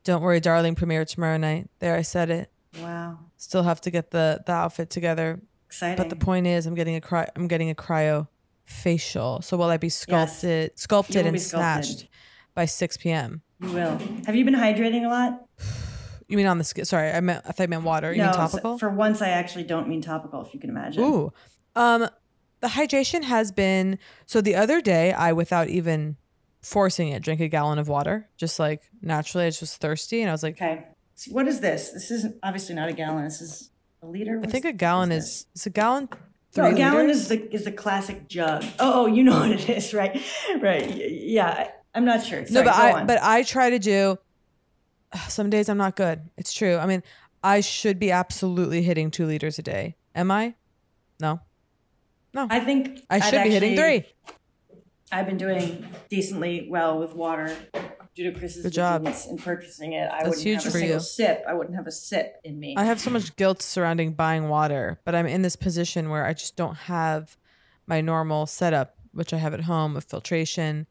Don't 0.04 0.22
Worry 0.22 0.40
Darling 0.40 0.74
premiere 0.74 1.04
tomorrow 1.04 1.36
night. 1.36 1.70
There 1.78 1.96
I 1.96 2.02
said 2.02 2.30
it. 2.30 2.50
Wow. 2.80 3.18
Still 3.36 3.62
have 3.62 3.80
to 3.82 3.90
get 3.90 4.10
the 4.10 4.42
the 4.46 4.52
outfit 4.52 4.90
together. 4.90 5.40
Exciting. 5.66 5.96
But 5.96 6.10
the 6.10 6.16
point 6.16 6.46
is 6.46 6.66
I'm 6.66 6.74
getting 6.74 6.96
a 6.96 7.00
cry 7.00 7.28
I'm 7.34 7.48
getting 7.48 7.70
a 7.70 7.74
cryo 7.74 8.28
facial. 8.66 9.40
So 9.42 9.56
will 9.56 9.70
I 9.70 9.76
be 9.76 9.88
sculpted 9.88 10.78
sculpted 10.78 11.24
will 11.24 11.28
and 11.28 11.40
sculpted. 11.40 11.84
snatched 11.86 12.08
by 12.54 12.66
6 12.66 12.96
p.m. 12.98 13.42
You 13.60 13.70
will. 13.70 13.98
Have 14.26 14.36
you 14.36 14.44
been 14.44 14.54
hydrating 14.54 15.04
a 15.04 15.08
lot? 15.08 15.44
You 16.28 16.36
mean 16.36 16.46
on 16.48 16.58
the 16.58 16.64
skin? 16.64 16.84
Sorry, 16.84 17.12
I 17.12 17.20
meant 17.20 17.44
I 17.46 17.52
thought 17.52 17.62
I 17.62 17.66
meant 17.68 17.84
water. 17.84 18.10
You 18.10 18.18
no. 18.18 18.24
mean 18.24 18.32
so- 18.32 18.38
topical? 18.40 18.78
For 18.78 18.90
once, 18.90 19.22
I 19.22 19.28
actually 19.28 19.62
don't 19.62 19.86
mean 19.86 20.02
topical. 20.02 20.44
If 20.44 20.52
you 20.52 20.58
can 20.58 20.70
imagine. 20.70 21.04
Ooh. 21.04 21.32
Um 21.76 22.08
the 22.58 22.66
hydration 22.66 23.22
has 23.22 23.52
been 23.52 23.96
so 24.26 24.40
the 24.40 24.56
other 24.56 24.80
day 24.80 25.12
I 25.12 25.32
without 25.32 25.68
even 25.68 26.16
forcing 26.62 27.10
it 27.10 27.22
drink 27.22 27.40
a 27.40 27.46
gallon 27.46 27.78
of 27.78 27.86
water 27.86 28.28
just 28.36 28.58
like 28.58 28.82
naturally 29.00 29.44
I 29.44 29.46
was 29.46 29.60
just 29.60 29.80
thirsty 29.80 30.20
and 30.20 30.28
I 30.28 30.32
was 30.32 30.42
like 30.42 30.56
Okay. 30.60 30.84
So 31.14 31.30
what 31.30 31.46
is 31.46 31.60
this? 31.60 31.90
This 31.90 32.10
isn't 32.10 32.34
obviously 32.42 32.74
not 32.74 32.88
a 32.88 32.92
gallon. 32.92 33.22
This 33.22 33.40
is 33.40 33.70
a 34.02 34.06
liter. 34.06 34.40
I 34.42 34.48
think 34.48 34.64
a 34.64 34.72
gallon 34.72 35.12
is 35.12 35.46
is 35.54 35.64
a 35.66 35.70
gallon 35.70 36.08
three 36.56 36.70
a 36.70 36.74
gallon 36.74 37.10
is 37.10 37.28
the 37.28 37.54
is 37.54 37.64
the 37.64 37.72
classic 37.72 38.28
jug. 38.28 38.64
Oh, 38.78 39.04
oh, 39.04 39.06
you 39.06 39.22
know 39.22 39.38
what 39.40 39.50
it 39.50 39.68
is, 39.68 39.94
right? 39.94 40.20
Right. 40.60 40.90
Yeah. 40.90 41.70
I'm 41.94 42.04
not 42.04 42.24
sure. 42.24 42.44
no 42.50 42.62
but 42.62 42.74
I 42.74 42.92
on. 42.92 43.06
but 43.06 43.22
I 43.22 43.42
try 43.42 43.70
to 43.70 43.78
do 43.78 44.18
some 45.28 45.50
days 45.50 45.68
I'm 45.68 45.78
not 45.78 45.96
good. 45.96 46.20
It's 46.36 46.52
true. 46.52 46.76
I 46.76 46.86
mean, 46.86 47.02
I 47.42 47.60
should 47.60 47.98
be 47.98 48.10
absolutely 48.10 48.82
hitting 48.82 49.10
two 49.10 49.26
liters 49.26 49.58
a 49.58 49.62
day. 49.62 49.96
Am 50.14 50.30
I? 50.30 50.54
No. 51.20 51.40
No. 52.34 52.46
I 52.50 52.60
think 52.60 53.00
I 53.08 53.20
should 53.20 53.42
be 53.44 53.50
hitting 53.50 53.76
three. 53.76 54.04
I've 55.12 55.26
been 55.26 55.36
doing 55.36 55.86
decently 56.08 56.66
well 56.70 56.98
with 56.98 57.14
water 57.14 57.56
due 58.14 58.30
to 58.30 58.38
Chris's 58.38 58.64
Good 58.64 58.72
job. 58.72 59.02
vigilance 59.02 59.26
in 59.26 59.36
purchasing 59.38 59.92
it. 59.92 60.08
I 60.10 60.24
That's 60.24 60.28
wouldn't 60.30 60.44
huge 60.46 60.56
have 60.64 60.66
a 60.66 60.70
for 60.72 60.78
single 60.78 60.96
you. 60.96 61.00
sip. 61.00 61.44
I 61.48 61.54
wouldn't 61.54 61.76
have 61.76 61.86
a 61.86 61.92
sip 61.92 62.40
in 62.44 62.58
me. 62.58 62.74
I 62.76 62.84
have 62.84 63.00
so 63.00 63.10
much 63.10 63.36
guilt 63.36 63.62
surrounding 63.62 64.14
buying 64.14 64.48
water, 64.48 65.00
but 65.04 65.14
I'm 65.14 65.26
in 65.26 65.42
this 65.42 65.54
position 65.56 66.08
where 66.10 66.24
I 66.24 66.32
just 66.32 66.56
don't 66.56 66.74
have 66.74 67.36
my 67.86 68.00
normal 68.00 68.46
setup, 68.46 68.96
which 69.12 69.32
I 69.32 69.36
have 69.36 69.54
at 69.54 69.60
home 69.60 69.94
with 69.94 70.04
filtration. 70.04 70.86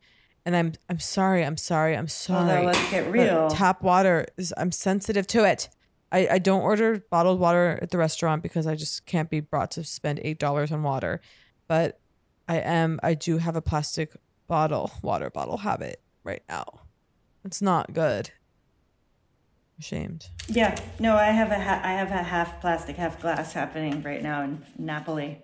And 0.46 0.56
I'm 0.56 0.74
I'm 0.90 1.00
sorry, 1.00 1.44
I'm 1.44 1.58
sorry, 1.58 1.98
I'm 1.98 2.08
sorry. 2.08 2.66
let's 2.66 2.92
get 2.92 3.06
but 3.06 3.12
real. 3.12 3.50
Tap 3.50 3.82
water 3.82 4.28
is 4.38 4.54
I'm 4.56 4.72
sensitive 4.72 5.26
to 5.28 5.44
it. 5.44 5.70
I, 6.12 6.28
I 6.34 6.38
don't 6.38 6.62
order 6.62 7.04
bottled 7.10 7.40
water 7.40 7.80
at 7.82 7.90
the 7.90 7.98
restaurant 7.98 8.44
because 8.44 8.68
I 8.68 8.76
just 8.76 9.06
can't 9.08 9.30
be 9.30 9.40
brought 9.40 9.72
to 9.72 9.84
spend 9.84 10.20
eight 10.24 10.38
dollars 10.40 10.72
on 10.72 10.84
water. 10.84 11.20
But 11.68 12.00
I 12.48 12.58
am 12.58 13.00
I 13.04 13.14
do 13.14 13.38
have 13.38 13.56
a 13.56 13.62
plastic 13.62 14.16
bottle, 14.48 14.92
water 15.02 15.30
bottle 15.30 15.58
habit 15.58 16.02
right 16.24 16.44
now. 16.48 16.66
It's 17.44 17.62
not 17.62 17.94
good. 17.94 18.32
Ashamed. 19.80 20.28
Yeah, 20.48 20.76
no, 21.00 21.16
I 21.16 21.26
have 21.26 21.52
a 21.52 21.60
ha- 21.60 21.82
I 21.84 21.94
have 21.94 22.10
a 22.12 22.24
half 22.24 22.62
plastic, 22.62 22.96
half 22.96 23.22
glass 23.22 23.54
happening 23.54 24.02
right 24.04 24.24
now 24.24 24.44
in 24.44 24.66
Napoli. 24.78 25.42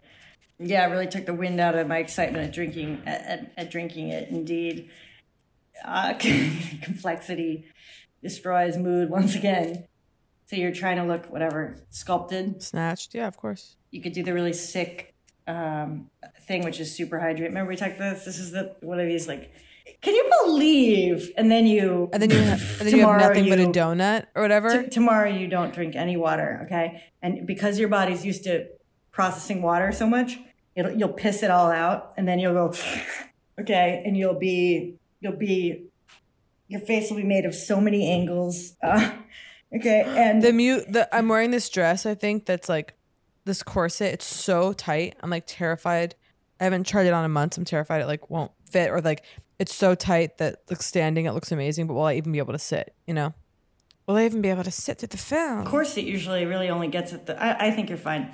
Yeah, 0.57 0.87
it 0.87 0.91
really 0.91 1.07
took 1.07 1.25
the 1.25 1.33
wind 1.33 1.59
out 1.59 1.75
of 1.75 1.87
my 1.87 1.97
excitement 1.97 2.45
at 2.45 2.53
drinking 2.53 3.01
at, 3.05 3.21
at, 3.21 3.53
at 3.57 3.71
drinking 3.71 4.09
it. 4.09 4.29
Indeed, 4.29 4.89
uh, 5.83 6.13
complexity 6.81 7.65
destroys 8.21 8.77
mood 8.77 9.09
once 9.09 9.35
again. 9.35 9.85
So 10.45 10.55
you're 10.55 10.73
trying 10.73 10.97
to 10.97 11.03
look 11.03 11.31
whatever 11.31 11.77
sculpted, 11.89 12.61
snatched. 12.61 13.15
Yeah, 13.15 13.27
of 13.27 13.37
course. 13.37 13.75
You 13.89 14.01
could 14.01 14.13
do 14.13 14.23
the 14.23 14.33
really 14.33 14.53
sick 14.53 15.10
um, 15.51 16.09
thing, 16.47 16.63
which 16.63 16.79
is 16.79 16.93
super 16.95 17.19
hydrate. 17.19 17.49
Remember 17.49 17.69
we 17.69 17.75
talked 17.75 17.95
about 17.97 18.15
this? 18.15 18.25
This 18.25 18.39
is 18.39 18.51
the 18.51 18.75
one 18.81 18.99
of 18.99 19.07
these 19.07 19.27
like. 19.27 19.51
Can 20.01 20.15
you 20.15 20.31
believe? 20.43 21.31
And 21.37 21.51
then 21.51 21.65
you 21.67 22.09
And 22.13 22.21
then 22.21 22.29
you 22.31 22.37
have, 22.37 22.61
and 22.79 22.87
then 22.87 22.95
you 22.95 23.05
have 23.05 23.19
nothing 23.19 23.49
but 23.49 23.59
a 23.59 23.63
you- 23.63 23.67
donut 23.69 24.25
or 24.35 24.41
whatever. 24.41 24.83
T- 24.83 24.89
tomorrow 24.89 25.29
you 25.29 25.47
don't 25.47 25.73
drink 25.73 25.95
any 25.95 26.17
water, 26.17 26.61
okay? 26.65 27.03
And 27.21 27.45
because 27.45 27.77
your 27.77 27.89
body's 27.89 28.25
used 28.25 28.43
to 28.45 28.67
processing 29.11 29.61
water 29.61 29.91
so 29.91 30.07
much, 30.07 30.39
it'll, 30.75 30.91
you'll 30.91 31.13
piss 31.13 31.43
it 31.43 31.51
all 31.51 31.71
out, 31.71 32.13
and 32.17 32.27
then 32.27 32.39
you'll 32.39 32.53
go, 32.53 32.73
okay, 33.59 34.01
and 34.05 34.15
you'll 34.17 34.39
be 34.39 34.95
you'll 35.19 35.37
be 35.37 35.85
your 36.67 36.81
face 36.81 37.09
will 37.09 37.17
be 37.17 37.23
made 37.23 37.45
of 37.45 37.53
so 37.53 37.81
many 37.81 38.09
angles, 38.09 38.75
uh, 38.81 39.11
okay, 39.75 40.03
and 40.07 40.41
the 40.41 40.53
mute 40.53 40.85
the 40.91 41.13
I'm 41.13 41.27
wearing 41.27 41.51
this 41.51 41.69
dress, 41.69 42.05
I 42.05 42.15
think 42.15 42.45
that's 42.45 42.69
like 42.69 42.93
this 43.45 43.63
corset. 43.63 44.13
It's 44.13 44.25
so 44.25 44.73
tight. 44.73 45.15
I'm 45.21 45.29
like 45.29 45.45
terrified. 45.47 46.15
I 46.59 46.65
haven't 46.65 46.85
tried 46.85 47.07
it 47.07 47.13
on 47.13 47.25
in 47.25 47.31
months. 47.31 47.57
I'm 47.57 47.65
terrified 47.65 48.01
it 48.01 48.07
like 48.07 48.29
won't 48.29 48.51
fit 48.69 48.91
or 48.91 49.01
like 49.01 49.23
it's 49.59 49.75
so 49.75 49.95
tight 49.95 50.37
that 50.37 50.61
like 50.69 50.81
standing 50.81 51.25
it 51.25 51.33
looks 51.33 51.51
amazing, 51.51 51.87
but 51.87 51.93
will 51.93 52.03
I 52.03 52.15
even 52.15 52.31
be 52.31 52.39
able 52.39 52.53
to 52.53 52.59
sit, 52.59 52.95
you 53.05 53.13
know? 53.13 53.33
Will 54.07 54.15
I 54.15 54.25
even 54.25 54.41
be 54.41 54.49
able 54.49 54.63
to 54.63 54.71
sit 54.71 54.97
through 54.97 55.09
the 55.09 55.17
film? 55.17 55.63
It 55.97 56.05
usually 56.05 56.45
really 56.45 56.69
only 56.69 56.87
gets 56.87 57.13
at 57.13 57.27
the. 57.27 57.41
I, 57.41 57.67
I 57.67 57.71
think 57.71 57.89
you're 57.89 57.97
fine. 57.97 58.33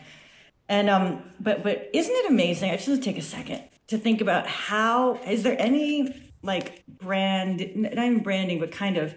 And 0.69 0.89
um, 0.89 1.23
but 1.39 1.63
but 1.63 1.89
isn't 1.93 2.15
it 2.15 2.29
amazing? 2.29 2.71
I 2.71 2.77
just 2.77 2.87
want 2.87 3.03
to 3.03 3.09
take 3.09 3.17
a 3.17 3.25
second 3.25 3.63
to 3.87 3.97
think 3.97 4.21
about 4.21 4.47
how 4.47 5.15
is 5.15 5.43
there 5.43 5.55
any 5.59 6.31
like 6.41 6.83
brand, 6.87 7.59
not 7.75 7.93
even 7.93 8.23
branding, 8.23 8.59
but 8.59 8.71
kind 8.71 8.97
of 8.97 9.15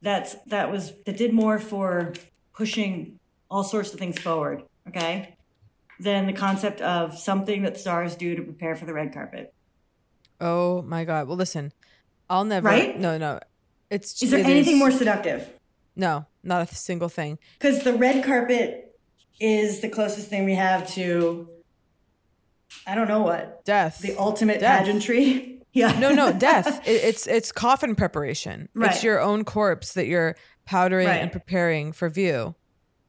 that's 0.00 0.34
that 0.46 0.70
was 0.70 0.92
that 1.06 1.16
did 1.16 1.32
more 1.32 1.58
for 1.58 2.14
pushing 2.52 3.18
all 3.50 3.62
sorts 3.62 3.92
of 3.92 3.98
things 3.98 4.18
forward. 4.18 4.62
Okay, 4.88 5.36
than 6.00 6.26
the 6.26 6.32
concept 6.32 6.80
of 6.80 7.16
something 7.18 7.62
that 7.62 7.78
stars 7.78 8.16
do 8.16 8.34
to 8.34 8.42
prepare 8.42 8.76
for 8.76 8.84
the 8.84 8.92
red 8.92 9.12
carpet. 9.12 9.54
Oh 10.40 10.82
my 10.82 11.04
god. 11.04 11.28
Well 11.28 11.36
listen, 11.36 11.72
I'll 12.28 12.44
never 12.44 12.68
Right? 12.68 12.98
No, 12.98 13.18
no. 13.18 13.40
It's 13.90 14.22
Is 14.22 14.30
there 14.30 14.40
it 14.40 14.46
anything 14.46 14.78
more 14.78 14.90
seductive? 14.90 15.48
No, 15.94 16.26
not 16.42 16.70
a 16.70 16.74
single 16.74 17.08
thing. 17.08 17.38
Because 17.58 17.82
the 17.84 17.92
red 17.92 18.24
carpet 18.24 18.96
is 19.38 19.80
the 19.80 19.88
closest 19.88 20.28
thing 20.28 20.44
we 20.44 20.54
have 20.54 20.88
to, 20.94 21.48
I 22.86 22.94
don't 22.94 23.08
know 23.08 23.22
what. 23.22 23.64
Death. 23.64 24.00
The 24.00 24.16
ultimate 24.16 24.60
Death. 24.60 24.80
pageantry. 24.80 25.48
Yeah. 25.74 25.98
No, 25.98 26.12
no, 26.12 26.34
death. 26.34 26.82
It, 26.86 27.02
it's 27.02 27.26
it's 27.26 27.50
coffin 27.50 27.94
preparation. 27.94 28.68
Right. 28.74 28.90
It's 28.90 29.02
your 29.02 29.22
own 29.22 29.42
corpse 29.46 29.94
that 29.94 30.06
you're 30.06 30.36
powdering 30.66 31.08
and 31.08 31.32
preparing 31.32 31.92
for 31.92 32.10
view, 32.10 32.54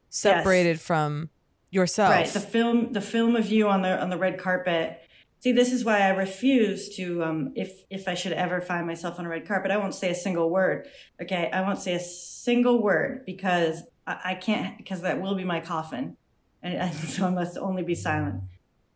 separated 0.10 0.80
from 0.80 1.30
yourself. 1.74 2.12
Right. 2.12 2.28
The 2.28 2.40
film, 2.40 2.94
the 2.94 3.02
film 3.02 3.36
of 3.36 3.48
you 3.48 3.68
on 3.68 3.82
the 3.82 4.02
on 4.02 4.10
the 4.10 4.18
red 4.18 4.38
carpet. 4.38 5.00
See, 5.40 5.52
this 5.52 5.74
is 5.74 5.84
why 5.84 6.00
I 6.02 6.10
refuse 6.10 6.96
to. 6.96 7.24
Um, 7.24 7.52
if 7.56 7.84
if 7.90 8.08
I 8.08 8.14
should 8.14 8.34
ever 8.34 8.62
find 8.62 8.88
myself 8.88 9.20
on 9.20 9.26
a 9.26 9.30
red 9.30 9.48
carpet, 9.48 9.72
I 9.72 9.78
won't 9.78 9.96
say 9.96 10.10
a 10.10 10.16
single 10.16 10.50
word. 10.50 10.88
Okay, 11.22 11.50
I 11.52 11.62
won't 11.62 11.80
say 11.80 11.96
a 11.96 12.00
single 12.00 12.82
word 12.82 13.26
because 13.26 13.84
I, 14.08 14.20
I 14.26 14.36
can't 14.36 14.78
because 14.78 15.02
that 15.02 15.22
will 15.22 15.36
be 15.36 15.44
my 15.44 15.60
coffin, 15.60 16.16
and, 16.62 16.76
and 16.76 16.94
so 17.10 17.28
I 17.28 17.30
must 17.32 17.58
only 17.58 17.84
be 17.84 17.96
silent. 17.96 18.42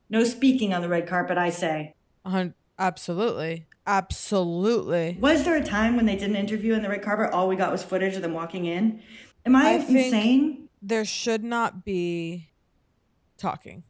No 0.10 0.24
speaking 0.24 0.74
on 0.74 0.82
the 0.82 0.90
red 0.90 1.08
carpet. 1.08 1.38
I 1.38 1.50
say. 1.50 1.96
Absolutely, 2.80 3.66
absolutely. 3.88 5.18
Was 5.20 5.44
there 5.44 5.56
a 5.56 5.64
time 5.64 5.96
when 5.96 6.06
they 6.06 6.16
did 6.16 6.30
an 6.30 6.36
interview 6.36 6.76
on 6.76 6.84
the 6.84 6.90
red 6.90 7.02
carpet? 7.02 7.34
All 7.34 7.48
we 7.48 7.56
got 7.56 7.72
was 7.72 7.84
footage 7.84 8.16
of 8.16 8.22
them 8.22 8.34
walking 8.34 8.66
in. 8.66 9.02
Am 9.46 9.56
I, 9.56 9.80
think 9.80 10.06
insane? 10.06 10.70
There 10.82 11.06
should 11.06 11.44
not 11.44 11.84
be 11.84 12.50
talking. 13.38 13.84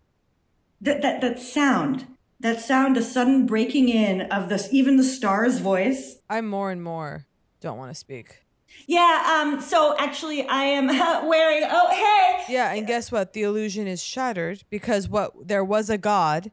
That 0.81 1.01
that 1.01 1.21
that 1.21 1.39
sound, 1.39 2.05
that 2.39 2.59
sound, 2.61 2.95
the 2.95 3.01
sudden 3.01 3.45
breaking 3.45 3.89
in 3.89 4.21
of 4.23 4.49
this, 4.49 4.69
even 4.71 4.97
the 4.97 5.03
star's 5.03 5.59
voice. 5.59 6.17
I 6.29 6.41
more 6.41 6.69
and 6.71 6.83
more 6.83 7.25
don't 7.61 7.77
want 7.77 7.91
to 7.91 7.95
speak. 7.95 8.43
Yeah. 8.85 9.41
Um. 9.41 9.59
So 9.61 9.95
actually, 9.97 10.45
I 10.47 10.63
am 10.65 10.87
wearing. 11.27 11.63
Oh, 11.69 11.89
hey. 11.89 12.53
Yeah, 12.53 12.73
and 12.73 12.85
guess 12.85 13.11
what? 13.11 13.33
The 13.33 13.43
illusion 13.43 13.87
is 13.87 14.03
shattered 14.03 14.63
because 14.69 15.09
what 15.09 15.47
there 15.47 15.63
was 15.63 15.89
a 15.89 15.97
god, 15.97 16.51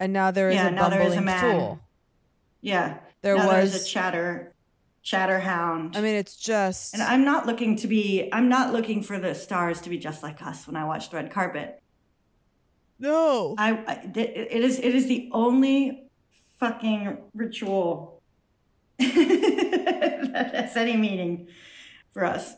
and 0.00 0.12
now 0.12 0.30
there 0.30 0.48
is 0.48 0.54
Yeah, 0.54 0.68
a 0.68 0.70
now 0.70 0.88
there 0.88 1.02
is 1.02 1.12
a 1.12 1.16
bumbling 1.16 1.24
man. 1.26 1.40
fool. 1.60 1.80
Yeah. 2.62 2.98
There 3.22 3.36
now 3.36 3.46
was- 3.48 3.72
there's 3.72 3.82
a 3.82 3.86
chatter, 3.86 4.54
chatterhound. 5.02 5.96
I 5.96 6.00
mean, 6.00 6.14
it's 6.14 6.36
just. 6.36 6.94
And 6.94 7.02
I'm 7.02 7.24
not 7.24 7.46
looking 7.46 7.76
to 7.76 7.88
be. 7.88 8.28
I'm 8.32 8.48
not 8.48 8.72
looking 8.72 9.02
for 9.02 9.18
the 9.18 9.34
stars 9.34 9.80
to 9.82 9.90
be 9.90 9.98
just 9.98 10.22
like 10.22 10.40
us 10.42 10.66
when 10.66 10.76
I 10.76 10.84
watch 10.84 11.10
the 11.10 11.16
red 11.16 11.30
carpet. 11.30 11.82
No. 12.98 13.54
I, 13.58 13.72
I 13.72 14.10
it 14.14 14.62
is 14.62 14.78
it 14.78 14.94
is 14.94 15.06
the 15.06 15.28
only 15.32 16.04
fucking 16.58 17.18
ritual 17.34 18.22
that 18.98 20.50
has 20.54 20.76
any 20.76 20.96
meaning 20.96 21.48
for 22.12 22.24
us. 22.24 22.54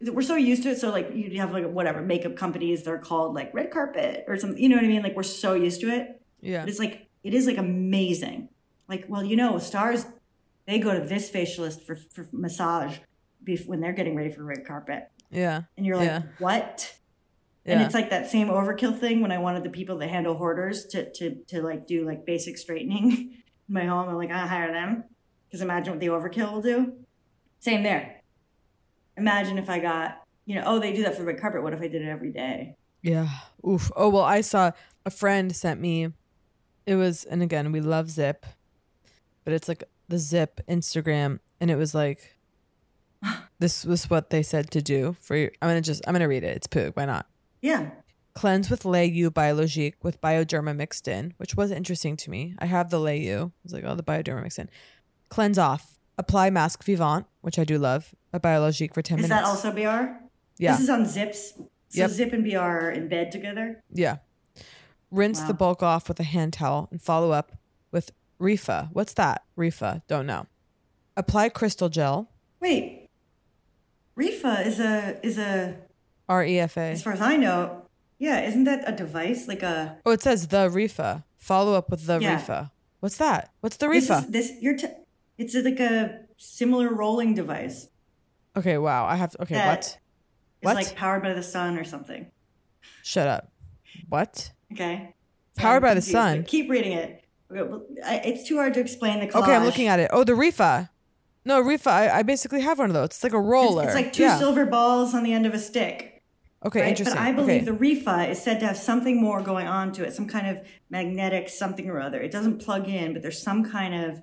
We're 0.00 0.22
so 0.22 0.36
used 0.36 0.62
to 0.64 0.70
it. 0.70 0.78
So 0.78 0.90
like 0.90 1.10
you 1.14 1.40
have 1.40 1.52
like 1.52 1.66
whatever 1.68 2.02
makeup 2.02 2.36
companies, 2.36 2.84
they're 2.84 2.98
called 2.98 3.34
like 3.34 3.52
red 3.54 3.70
carpet 3.70 4.24
or 4.28 4.36
something. 4.36 4.62
You 4.62 4.68
know 4.68 4.76
what 4.76 4.84
I 4.84 4.88
mean? 4.88 5.02
Like 5.02 5.16
we're 5.16 5.22
so 5.22 5.54
used 5.54 5.80
to 5.80 5.88
it. 5.88 6.20
Yeah. 6.40 6.60
But 6.60 6.68
it's 6.68 6.78
like 6.78 7.08
it 7.22 7.34
is 7.34 7.46
like 7.46 7.58
amazing. 7.58 8.48
Like 8.88 9.06
well, 9.08 9.24
you 9.24 9.36
know, 9.36 9.58
stars 9.58 10.06
they 10.66 10.78
go 10.78 10.98
to 10.98 11.06
this 11.06 11.30
facialist 11.30 11.82
for 11.82 11.96
for 11.96 12.26
massage 12.32 12.98
when 13.66 13.80
they're 13.80 13.92
getting 13.92 14.16
ready 14.16 14.30
for 14.30 14.42
red 14.42 14.64
carpet, 14.66 15.10
Yeah. 15.30 15.62
and 15.76 15.84
you're 15.84 15.96
like, 15.96 16.06
yeah. 16.06 16.22
what? 16.38 16.94
And 17.66 17.80
it's 17.80 17.94
like 17.94 18.10
that 18.10 18.30
same 18.30 18.48
overkill 18.48 18.98
thing 18.98 19.22
when 19.22 19.32
I 19.32 19.38
wanted 19.38 19.64
the 19.64 19.70
people 19.70 19.96
that 19.98 20.10
handle 20.10 20.36
hoarders 20.36 20.84
to 20.86 21.10
to 21.12 21.36
to 21.48 21.62
like 21.62 21.86
do 21.86 22.04
like 22.04 22.26
basic 22.26 22.58
straightening 22.58 23.10
in 23.68 23.74
my 23.74 23.86
home. 23.86 24.08
I'm 24.08 24.16
like, 24.16 24.30
I 24.30 24.46
hire 24.46 24.70
them 24.70 25.04
because 25.46 25.62
imagine 25.62 25.94
what 25.94 26.00
the 26.00 26.08
overkill 26.08 26.52
will 26.52 26.62
do. 26.62 26.92
Same 27.60 27.82
there. 27.82 28.20
Imagine 29.16 29.56
if 29.56 29.70
I 29.70 29.78
got 29.78 30.24
you 30.46 30.56
know, 30.56 30.62
oh, 30.66 30.78
they 30.78 30.92
do 30.92 31.02
that 31.04 31.16
for 31.16 31.24
red 31.24 31.40
carpet. 31.40 31.62
What 31.62 31.72
if 31.72 31.80
I 31.80 31.88
did 31.88 32.02
it 32.02 32.08
every 32.08 32.30
day? 32.30 32.76
Yeah. 33.02 33.28
Oof. 33.66 33.90
Oh 33.96 34.08
well, 34.08 34.24
I 34.24 34.40
saw 34.42 34.72
a 35.06 35.10
friend 35.10 35.54
sent 35.54 35.80
me. 35.80 36.08
It 36.86 36.96
was, 36.96 37.24
and 37.24 37.42
again, 37.42 37.72
we 37.72 37.80
love 37.80 38.08
ZIIP, 38.08 38.42
but 39.44 39.54
it's 39.54 39.68
like 39.68 39.84
the 40.08 40.16
ZIIP 40.16 40.60
Instagram, 40.68 41.40
and 41.60 41.70
it 41.70 41.76
was 41.76 41.94
like, 41.94 42.36
this 43.58 43.86
was 43.86 44.10
what 44.10 44.28
they 44.28 44.42
said 44.42 44.70
to 44.72 44.82
do 44.82 45.16
for 45.20 45.34
your. 45.34 45.50
I'm 45.62 45.70
gonna 45.70 45.80
just, 45.80 46.02
I'm 46.06 46.12
gonna 46.12 46.28
read 46.28 46.44
it. 46.44 46.56
It's 46.56 46.66
poog. 46.66 46.94
Why 46.94 47.06
not? 47.06 47.26
Yeah. 47.64 47.92
Cleanse 48.34 48.68
with 48.68 48.84
Lait 48.84 49.14
U 49.14 49.30
Biologique 49.30 50.04
with 50.04 50.20
Bioderma 50.20 50.76
mixed 50.76 51.08
in, 51.08 51.32
which 51.38 51.54
was 51.54 51.70
interesting 51.70 52.14
to 52.18 52.30
me. 52.30 52.54
I 52.58 52.66
have 52.66 52.90
the 52.90 53.00
Lait 53.00 53.22
U. 53.22 53.52
I 53.54 53.60
was 53.62 53.72
like, 53.72 53.84
oh, 53.86 53.94
the 53.94 54.02
Bioderma 54.02 54.42
mixed 54.42 54.58
in. 54.58 54.68
Cleanse 55.30 55.56
off. 55.56 55.98
Apply 56.18 56.50
Masque 56.50 56.84
Vivant, 56.84 57.24
which 57.40 57.58
I 57.58 57.64
do 57.64 57.78
love. 57.78 58.14
A 58.34 58.38
Biologique 58.38 58.92
for 58.92 59.00
10 59.00 59.18
Is 59.18 59.28
minutes. 59.28 59.48
Is 59.48 59.62
that 59.62 59.68
also 59.68 59.72
BR? 59.72 60.12
Yeah. 60.58 60.72
This 60.72 60.80
is 60.80 60.90
on 60.90 61.06
Zips. 61.06 61.54
So 61.56 62.00
Yep. 62.00 62.10
ZIIP 62.10 62.32
and 62.34 62.44
BR 62.44 62.58
are 62.58 62.90
in 62.90 63.08
bed 63.08 63.32
together. 63.32 63.82
Yeah. 63.90 64.16
Rinse 65.10 65.40
the 65.40 65.54
bulk 65.54 65.82
off 65.82 66.06
with 66.06 66.20
a 66.20 66.24
hand 66.24 66.52
towel 66.52 66.88
and 66.90 67.00
follow 67.00 67.30
up 67.30 67.52
with 67.90 68.10
Refa. 68.38 68.90
What's 68.92 69.14
that? 69.14 69.42
Refa. 69.56 70.02
Don't 70.06 70.26
know. 70.26 70.48
Apply 71.16 71.48
crystal 71.48 71.88
gel. 71.88 72.28
Wait. 72.60 73.08
Refa 74.18 74.66
is 74.66 74.80
a 74.80 75.24
is 75.24 75.38
a 75.38 75.76
R 76.28 76.44
E 76.44 76.58
F 76.58 76.76
as 76.78 77.02
far 77.02 77.12
as 77.12 77.20
I 77.20 77.36
know. 77.36 77.82
Yeah, 78.18 78.40
isn't 78.42 78.64
that 78.64 78.88
a 78.88 78.92
device 78.92 79.48
like 79.48 79.62
a? 79.62 79.98
Oh, 80.06 80.12
it 80.12 80.22
says 80.22 80.48
the 80.48 80.68
Refa. 80.68 81.24
Follow 81.36 81.74
up 81.74 81.90
with 81.90 82.06
the 82.06 82.18
Yeah. 82.20 82.40
Refa. 82.40 82.70
What's 83.00 83.18
that? 83.18 83.50
What's 83.60 83.76
the 83.76 83.88
This, 83.88 84.08
Refa? 84.08 84.18
is, 84.20 84.26
this 84.28 84.52
you're. 84.60 84.76
T- 84.76 84.86
it's 85.36 85.54
like 85.54 85.80
a 85.80 86.20
similar 86.36 86.94
rolling 86.94 87.34
device. 87.34 87.88
Okay, 88.56 88.78
wow. 88.78 89.04
I 89.04 89.16
have 89.16 89.32
to. 89.32 89.42
Okay, 89.42 89.54
that 89.56 89.66
what? 89.66 89.98
What? 90.62 90.78
It's 90.78 90.88
like 90.90 90.96
powered 90.96 91.22
by 91.22 91.32
the 91.34 91.42
sun 91.42 91.76
or 91.76 91.84
something. 91.84 92.26
Shut 93.02 93.26
up. 93.28 93.52
What? 94.08 94.52
Okay. 94.72 95.14
Powered 95.56 95.82
by 95.82 95.94
the 95.94 96.00
sun? 96.02 96.44
Keep 96.44 96.70
reading 96.70 96.92
it. 96.92 97.22
It's 97.50 98.48
too 98.48 98.56
hard 98.56 98.74
to 98.74 98.80
explain 98.80 99.20
the 99.20 99.26
collage. 99.26 99.42
Okay, 99.42 99.54
I'm 99.54 99.64
looking 99.64 99.88
at 99.88 100.00
it. 100.00 100.10
Oh, 100.12 100.24
the 100.24 100.32
Refa. 100.32 100.88
No, 101.44 101.62
Refa. 101.62 101.88
I, 101.88 102.18
I 102.18 102.22
basically 102.22 102.60
have 102.62 102.78
one 102.78 102.88
of 102.88 102.94
those. 102.94 103.06
It's 103.06 103.22
like 103.22 103.34
a 103.34 103.38
It's, 103.38 103.46
roller. 103.46 103.84
it's 103.84 103.94
like 103.94 104.12
two 104.12 104.22
Yeah. 104.22 104.38
silver 104.38 104.64
balls 104.64 105.14
on 105.14 105.22
the 105.22 105.32
end 105.32 105.44
of 105.46 105.52
a 105.54 105.58
stick. 105.58 106.13
Okay, 106.64 106.80
right? 106.80 106.88
interesting. 106.88 107.16
But 107.16 107.22
I 107.22 107.32
believe 107.32 107.68
okay. 107.68 107.70
the 107.70 107.76
Refa 107.76 108.30
is 108.30 108.42
said 108.42 108.60
to 108.60 108.66
have 108.66 108.76
something 108.78 109.20
more 109.20 109.42
going 109.42 109.66
on 109.66 109.92
to 109.92 110.04
it, 110.04 110.14
some 110.14 110.26
kind 110.26 110.46
of 110.46 110.66
magnetic 110.88 111.48
something 111.48 111.90
or 111.90 112.00
other. 112.00 112.20
It 112.20 112.30
doesn't 112.30 112.58
plug 112.64 112.88
in, 112.88 113.12
but 113.12 113.22
there's 113.22 113.42
some 113.42 113.64
kind 113.70 113.94
of, 113.94 114.22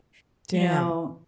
you 0.51 0.63
know, 0.63 1.19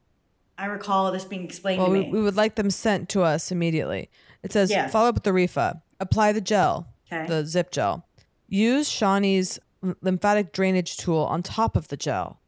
I 0.58 0.66
recall 0.66 1.12
this 1.12 1.26
being 1.26 1.44
explained 1.44 1.80
Well, 1.80 1.88
to 1.88 1.94
we, 1.94 2.00
me. 2.02 2.12
we 2.12 2.22
would 2.22 2.36
like 2.36 2.56
them 2.56 2.70
sent 2.70 3.10
to 3.10 3.22
us 3.22 3.52
immediately. 3.52 4.10
It 4.44 4.52
says 4.52 4.70
Yeah. 4.72 4.88
follow 4.88 5.10
up 5.10 5.16
with 5.16 5.24
the 5.24 5.32
Refa. 5.32 5.82
Apply 6.00 6.32
the 6.32 6.42
gel, 6.42 6.88
Okay. 7.12 7.28
the 7.28 7.44
ZIIP 7.44 7.72
gel. 7.72 8.06
Use 8.48 8.90
Shani's 8.90 9.60
lymphatic 10.02 10.52
drainage 10.52 10.98
tool 10.98 11.24
on 11.24 11.44
top 11.44 11.76
of 11.76 11.88
the 11.90 11.98
gel. 11.98 12.40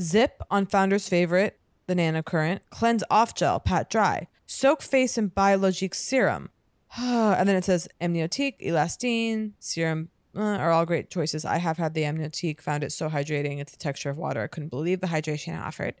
Zip 0.00 0.42
on 0.50 0.66
Founder's 0.66 1.08
favorite, 1.08 1.58
the 1.86 1.94
nanocurrent. 1.94 2.60
Cleanse 2.70 3.02
off 3.10 3.34
gel, 3.34 3.60
pat 3.60 3.88
dry. 3.90 4.28
Soak 4.46 4.82
face 4.82 5.16
in 5.18 5.28
Biologique 5.28 5.94
serum. 5.94 6.50
and 7.00 7.48
then 7.48 7.56
it 7.56 7.64
says 7.64 7.88
amniotique, 8.00 8.60
elastine, 8.60 9.52
serum 9.58 10.08
uh, 10.36 10.40
are 10.40 10.70
all 10.70 10.84
great 10.86 11.10
choices. 11.10 11.44
I 11.44 11.58
have 11.58 11.76
had 11.76 11.94
the 11.94 12.02
amniotique, 12.02 12.60
found 12.60 12.84
it 12.84 12.92
so 12.92 13.08
hydrating. 13.08 13.58
It's 13.60 13.72
the 13.72 13.78
texture 13.78 14.10
of 14.10 14.16
water. 14.18 14.42
I 14.42 14.46
couldn't 14.46 14.68
believe 14.68 15.00
the 15.00 15.06
hydration 15.06 15.54
it 15.54 15.60
offered. 15.62 15.94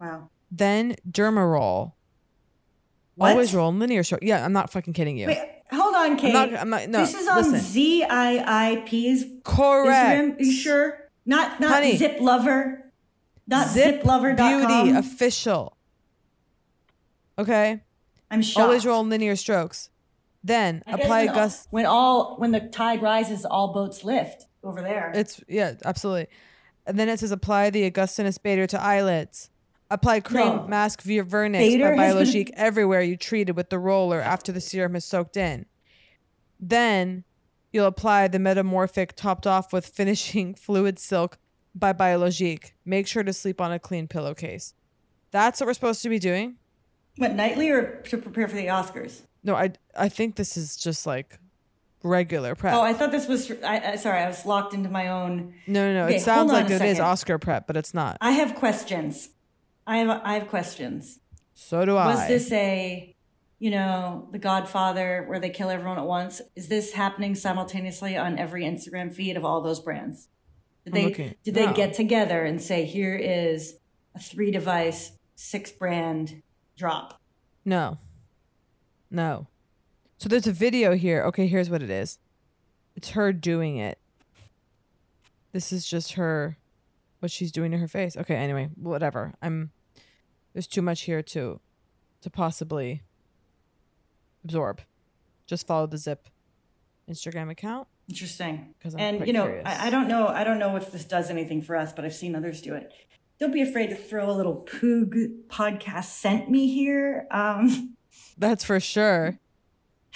wow. 0.00 0.30
Then 0.50 0.94
Dermarol. 1.10 1.92
What? 3.16 3.30
Always 3.32 3.52
roll 3.54 3.70
in 3.70 3.78
linear 3.80 4.04
short. 4.04 4.22
Yeah, 4.22 4.44
I'm 4.44 4.52
not 4.52 4.70
fucking 4.70 4.92
kidding 4.92 5.16
you. 5.16 5.26
Wait, 5.26 5.38
hold 5.72 5.94
on, 5.94 6.16
Kate. 6.16 6.32
not- 6.32 6.54
I'm 6.54 6.70
not- 6.70 6.88
no, 6.88 7.00
this 7.00 7.14
is 7.14 7.26
on 7.26 7.38
listen. 7.38 7.54
ZIIP's 7.60 9.24
Correct. 9.42 10.38
Instagram. 10.38 10.40
You 10.40 10.52
sure? 10.52 11.10
Not 11.24 11.58
not 11.58 11.70
Honey. 11.72 11.96
Zip 11.96 12.18
Lover. 12.20 12.92
Not 13.48 13.68
Zip 13.68 14.04
Lover. 14.04 14.34
Beauty 14.34 14.90
official. 14.90 15.76
Okay. 17.38 17.82
I'm 18.30 18.42
shocked. 18.42 18.62
Always 18.64 18.84
roll 18.86 19.00
in 19.02 19.08
linear 19.08 19.36
strokes. 19.36 19.90
Then 20.42 20.82
I 20.86 20.92
apply 20.92 21.26
when, 21.26 21.34
gust. 21.34 21.66
when 21.70 21.86
all 21.86 22.36
when 22.38 22.52
the 22.52 22.60
tide 22.60 23.02
rises, 23.02 23.44
all 23.44 23.72
boats 23.72 24.04
lift 24.04 24.46
over 24.62 24.80
there. 24.80 25.12
It's 25.14 25.40
yeah, 25.48 25.74
absolutely. 25.84 26.28
And 26.86 26.98
then 26.98 27.08
it 27.08 27.18
says 27.18 27.32
apply 27.32 27.70
the 27.70 27.84
Augustinus 27.84 28.38
Bader 28.38 28.66
to 28.68 28.80
eyelids. 28.80 29.50
Apply 29.90 30.20
cream 30.20 30.46
No. 30.46 30.66
mask 30.68 31.02
via 31.02 31.24
Vernix 31.24 31.58
Bader 31.58 31.84
by 31.84 31.90
has 31.90 31.96
been- 31.96 31.96
Biologique 32.14 32.50
everywhere 32.54 33.02
you 33.02 33.16
treated 33.16 33.56
with 33.56 33.70
the 33.70 33.78
roller 33.78 34.20
after 34.20 34.50
the 34.52 34.60
serum 34.60 34.94
is 34.96 35.04
soaked 35.04 35.36
in. 35.36 35.66
Then 36.58 37.24
you'll 37.72 37.86
apply 37.86 38.28
the 38.28 38.38
metamorphic 38.38 39.14
topped 39.16 39.46
off 39.46 39.72
with 39.72 39.86
finishing 39.86 40.54
fluid 40.56 40.98
silk 40.98 41.38
by 41.74 41.92
Biologique. 41.92 42.74
Make 42.84 43.06
sure 43.06 43.22
to 43.22 43.32
sleep 43.32 43.60
on 43.60 43.72
a 43.72 43.78
clean 43.78 44.08
pillowcase. 44.08 44.74
That's 45.30 45.60
what 45.60 45.66
we're 45.66 45.74
supposed 45.74 46.02
to 46.02 46.08
be 46.08 46.18
doing. 46.18 46.56
What 47.16 47.34
nightly 47.34 47.70
or 47.70 48.02
to 48.02 48.18
prepare 48.18 48.48
for 48.48 48.56
the 48.56 48.66
Oscars? 48.66 49.22
No, 49.42 49.54
I 49.54 49.72
I 49.96 50.08
think 50.08 50.36
this 50.36 50.56
is 50.56 50.76
just 50.76 51.06
like 51.06 51.38
regular 52.02 52.54
prep. 52.54 52.74
Oh, 52.74 52.82
I 52.82 52.92
thought 52.92 53.10
this 53.10 53.26
was. 53.26 53.50
I, 53.64 53.92
I 53.92 53.96
sorry, 53.96 54.20
I 54.20 54.28
was 54.28 54.44
locked 54.46 54.74
into 54.74 54.88
my 54.88 55.08
own. 55.08 55.54
no, 55.66 55.92
no, 55.92 55.94
no. 55.94 56.04
Okay, 56.06 56.16
it 56.16 56.22
sounds 56.22 56.52
like 56.52 56.70
it 56.70 56.82
is. 56.82 57.00
Oscar 57.00 57.38
prep, 57.38 57.66
but 57.66 57.76
it's 57.76 57.94
not. 57.94 58.18
I 58.20 58.32
have 58.32 58.54
questions. 58.54 59.30
I 59.86 59.98
have 59.98 60.20
I 60.24 60.34
have 60.34 60.48
questions. 60.48 61.20
So 61.54 61.84
do 61.84 61.96
I. 61.96 62.06
Was 62.06 62.28
this 62.28 62.52
a, 62.52 63.14
you 63.58 63.70
know, 63.70 64.28
The 64.32 64.38
Godfather 64.38 65.24
where 65.26 65.40
they 65.40 65.50
kill 65.50 65.70
everyone 65.70 65.98
at 65.98 66.06
once? 66.06 66.42
Is 66.54 66.68
this 66.68 66.92
happening 66.92 67.34
simultaneously 67.34 68.16
on 68.16 68.38
every 68.38 68.64
Instagram 68.64 69.14
feed 69.14 69.36
of 69.36 69.44
all 69.44 69.60
those 69.62 69.80
brands? 69.80 70.28
Did 70.84 70.94
they 70.94 71.36
did 71.42 71.54
they 71.54 71.66
no. 71.66 71.72
get 71.72 71.94
together 71.94 72.44
and 72.44 72.62
say 72.62 72.84
here 72.84 73.16
is 73.16 73.78
a 74.14 74.20
three 74.20 74.50
device 74.50 75.12
six 75.34 75.72
brand 75.72 76.42
drop? 76.76 77.20
No. 77.64 77.98
No. 79.10 79.48
So 80.18 80.28
there's 80.28 80.46
a 80.46 80.52
video 80.52 80.94
here. 80.94 81.22
Okay, 81.24 81.46
here's 81.46 81.68
what 81.70 81.82
it 81.82 81.90
is. 81.90 82.18
It's 82.94 83.10
her 83.10 83.32
doing 83.32 83.76
it. 83.76 83.98
This 85.52 85.72
is 85.72 85.86
just 85.86 86.14
her 86.14 86.56
what 87.20 87.30
she's 87.30 87.52
doing 87.52 87.70
to 87.72 87.78
her 87.78 87.88
face. 87.88 88.16
Okay, 88.16 88.34
anyway, 88.34 88.68
whatever. 88.76 89.34
I'm 89.42 89.70
there's 90.52 90.66
too 90.66 90.82
much 90.82 91.02
here 91.02 91.22
to 91.22 91.60
to 92.22 92.30
possibly 92.30 93.02
absorb. 94.44 94.80
Just 95.46 95.66
follow 95.66 95.86
the 95.86 95.96
ZIIP 95.96 96.18
Instagram 97.10 97.50
account. 97.50 97.88
Interesting. 98.08 98.74
and 98.96 99.26
you 99.26 99.32
know. 99.32 99.60
I, 99.64 99.88
I 99.88 99.90
don't 99.90 100.08
know. 100.08 100.28
I 100.28 100.44
don't 100.44 100.58
know 100.58 100.76
if 100.76 100.92
this 100.92 101.04
does 101.04 101.30
anything 101.30 101.62
for 101.62 101.76
us, 101.76 101.92
but 101.92 102.04
I've 102.04 102.14
seen 102.14 102.34
others 102.34 102.62
do 102.62 102.74
it. 102.74 102.92
Don't 103.38 103.52
be 103.52 103.62
afraid 103.62 103.90
to 103.90 103.96
throw 103.96 104.30
a 104.30 104.32
little 104.32 104.66
Poog 104.66 105.46
podcast 105.48 106.06
sent 106.06 106.50
me 106.50 106.72
here. 106.72 107.26
Um, 107.30 107.96
That's 108.38 108.64
for 108.64 108.80
sure. 108.80 109.38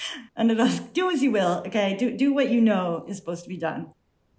under 0.37 0.55
those, 0.55 0.81
do 0.81 1.11
as 1.11 1.23
you 1.23 1.31
will. 1.31 1.63
Okay, 1.67 1.97
do 1.97 2.17
do 2.17 2.33
what 2.33 2.51
you 2.51 2.61
know 2.61 3.05
is 3.09 3.17
supposed 3.17 3.43
to 3.45 3.49
be 3.49 3.57
done. 3.57 3.93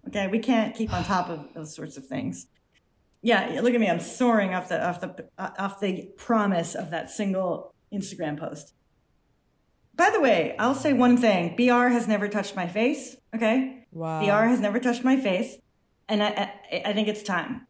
Okay, 0.08 0.26
we 0.26 0.38
can't 0.38 0.74
keep 0.74 0.92
on 0.92 1.04
top 1.04 1.28
of 1.28 1.54
those 1.54 1.74
sorts 1.74 1.96
of 1.96 2.06
things. 2.06 2.46
Yeah, 3.22 3.60
look 3.62 3.74
at 3.74 3.80
me. 3.80 3.88
I'm 3.88 4.00
soaring 4.00 4.54
off 4.54 4.68
the 4.68 4.84
off 4.84 5.00
the 5.00 5.28
uh, 5.38 5.50
off 5.58 5.80
the 5.80 6.10
promise 6.16 6.74
of 6.74 6.90
that 6.90 7.10
single 7.10 7.74
Instagram 7.92 8.38
post. 8.38 8.74
By 9.94 10.10
the 10.10 10.20
way, 10.20 10.56
I'll 10.58 10.74
say 10.74 10.92
one 10.92 11.16
thing. 11.16 11.54
BR 11.54 11.88
has 11.88 12.08
never 12.08 12.26
touched 12.26 12.56
my 12.56 12.66
face. 12.66 13.16
Okay. 13.34 13.86
Wow. 13.92 14.20
BR 14.20 14.48
has 14.48 14.58
never 14.58 14.80
touched 14.80 15.04
my 15.04 15.16
face, 15.16 15.56
and 16.08 16.22
I 16.22 16.52
I, 16.72 16.82
I 16.86 16.92
think 16.92 17.08
it's 17.08 17.22
time 17.22 17.66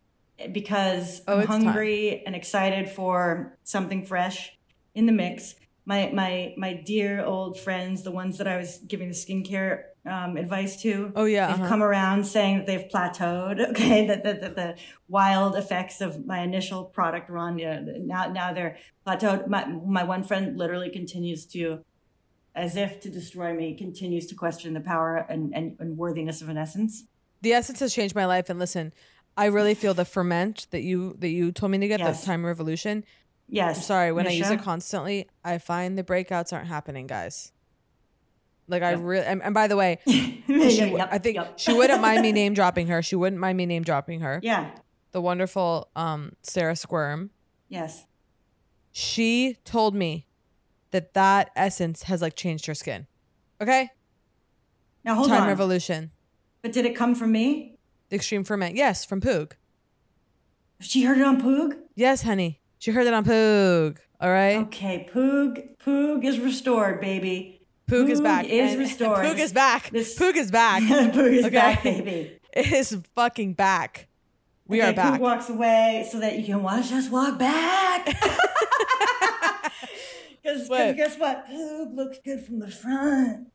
because 0.53 1.23
Oh, 1.27 1.35
I'm 1.35 1.41
it's 1.41 1.49
time. 1.49 1.65
hungry 1.65 2.23
and 2.27 2.35
excited 2.35 2.89
for 2.89 3.59
something 3.65 4.05
fresh 4.05 4.57
in 4.95 5.07
the 5.07 5.13
mix. 5.13 5.55
My 5.85 6.11
my 6.13 6.55
my 6.57 6.75
dear 6.75 7.25
old 7.25 7.59
friends, 7.59 8.03
the 8.03 8.13
ones 8.13 8.39
that 8.39 8.47
I 8.47 8.57
was 8.57 8.79
giving 8.79 9.09
the 9.09 9.15
skincare 9.15 9.85
um, 10.05 10.37
advice 10.37 10.81
to. 10.83 11.13
Oh, 11.15 11.25
yeah, 11.25 11.49
they've 11.49 11.61
uh-huh. 11.61 11.69
come 11.69 11.83
around 11.83 12.25
saying 12.25 12.59
that 12.59 12.67
they've 12.67 12.89
plateaued. 12.89 13.61
Okay, 13.73 14.07
that 14.07 14.23
the, 14.23 14.35
the, 14.35 14.49
the 14.51 14.75
wild 15.09 15.57
effects 15.57 16.01
of 16.01 16.27
my 16.27 16.41
initial 16.41 16.85
product 16.85 17.31
run. 17.31 17.59
You 17.59 17.67
know, 17.67 17.95
now 17.99 18.29
now 18.31 18.53
they're 18.53 18.77
plateaued. 19.07 19.49
My 19.49 19.67
my 19.67 20.05
one 20.05 20.25
friend 20.25 20.57
literally 20.59 20.91
continues 20.91 21.47
to, 21.47 21.85
as 22.55 22.77
if 22.77 23.01
to 23.01 23.11
destroy 23.11 23.55
me, 23.55 23.75
continues 23.75 24.27
to 24.27 24.35
question 24.35 24.75
the 24.75 24.81
power 24.81 25.27
and, 25.29 25.55
and, 25.55 25.77
and 25.79 25.97
worthiness 25.97 26.43
of 26.43 26.49
an 26.49 26.59
essence. 26.59 27.05
The 27.41 27.53
essence 27.53 27.81
has 27.81 27.93
changed 27.95 28.15
my 28.15 28.27
life 28.27 28.51
and 28.51 28.59
listen, 28.59 28.93
I 29.37 29.47
really 29.47 29.75
feel 29.75 29.95
the 29.95 30.05
ferment 30.05 30.67
that 30.71 30.83
you 30.83 31.17
that 31.19 31.29
you 31.29 31.53
told 31.53 31.73
me 31.73 31.79
to 31.79 31.89
get, 31.89 32.01
Yes. 32.01 32.21
the 32.21 32.27
time 32.27 32.45
revolution. 32.45 33.05
Yes. 33.49 33.77
I'm 33.79 33.83
sorry, 33.83 34.13
when 34.13 34.27
I 34.27 34.31
use 34.31 34.51
it 34.51 34.61
constantly, 34.63 35.29
I 35.45 35.59
find 35.59 35.97
the 35.99 36.05
breakouts 36.05 36.53
aren't 36.53 36.69
happening, 36.69 37.07
guys. 37.07 37.53
Like 38.69 38.83
I 38.83 38.93
really 38.93 39.25
and, 39.27 39.43
and 39.43 39.53
by 39.55 39.69
the 39.69 39.77
way, 39.77 39.99
she, 40.07 40.43
Yep, 40.47 41.09
I 41.11 41.19
think 41.19 41.37
yep. 41.37 41.59
she 41.59 41.73
wouldn't 41.73 42.01
mind 42.01 42.23
me 42.23 42.33
name 42.41 42.55
dropping 42.55 42.87
her. 42.89 43.03
She 43.03 43.17
wouldn't 43.17 43.41
mind 43.41 43.59
me 43.59 43.67
name 43.67 43.83
dropping 43.83 44.21
her. 44.21 44.41
Yeah. 44.43 44.71
The 45.13 45.21
wonderful 45.21 45.89
um 45.97 46.33
Sarah 46.43 46.77
Squirm. 46.77 47.31
Yes. 47.69 48.07
She 48.93 49.57
told 49.65 49.95
me 49.95 50.27
that 50.91 51.15
that 51.15 51.51
essence 51.57 52.05
has 52.05 52.23
like 52.23 52.37
changed 52.37 52.67
her 52.67 52.75
skin. 52.75 53.07
Okay? 53.61 53.89
Now 55.05 55.15
hold 55.15 55.27
on. 55.31 55.35
Time 55.37 55.43
on. 55.43 55.49
revolution. 55.49 56.11
But 56.63 56.73
did 56.73 56.85
it 56.87 56.95
come 56.95 57.15
from 57.15 57.33
me? 57.33 57.72
The 58.13 58.17
extreme 58.17 58.45
ferment. 58.45 58.77
Yes, 58.77 59.07
from 59.07 59.23
Poog. 59.23 59.53
She 60.81 61.05
heard 61.05 61.17
it 61.17 61.25
on 61.25 61.41
Poog? 61.41 61.79
Yes, 61.95 62.21
honey. 62.21 62.61
She 62.79 62.91
heard 62.91 63.07
it 63.07 63.15
on 63.15 63.25
Poog. 63.25 63.97
All 64.21 64.29
right. 64.31 64.57
Okay, 64.67 65.09
Poog 65.11 65.79
Poog 65.79 66.23
is 66.23 66.39
restored, 66.39 67.01
baby. 67.01 67.63
Poog 67.91 68.11
is 68.11 68.21
back. 68.21 68.45
Is 68.45 68.73
And- 68.73 68.81
restored. 68.81 69.25
Poog 69.25 69.39
is 69.39 69.55
back. 69.55 69.89
This- 69.89 70.19
Poog 70.19 70.37
is 70.37 70.51
back. 70.51 70.83
Poog 71.15 71.33
is 71.33 71.47
Okay? 71.47 71.55
back, 71.55 71.83
baby. 71.83 72.39
It 72.53 72.71
is 72.71 72.99
fucking 73.15 73.55
back. 73.55 74.09
We 74.67 74.83
okay, 74.83 74.91
are 74.91 74.93
back. 74.93 75.15
Poog 75.15 75.23
walks 75.23 75.49
away 75.49 76.07
so 76.13 76.21
that 76.21 76.39
you 76.39 76.45
can 76.45 76.63
watch 76.63 76.93
us 76.93 77.09
walk 77.09 77.39
back. 77.39 78.09
Because 80.43 80.69
guess 80.69 81.17
what? 81.19 81.47
Poog 81.47 81.95
looks 81.95 82.19
good 82.23 82.45
from 82.45 82.59
the 82.59 82.69
front. 82.71 83.47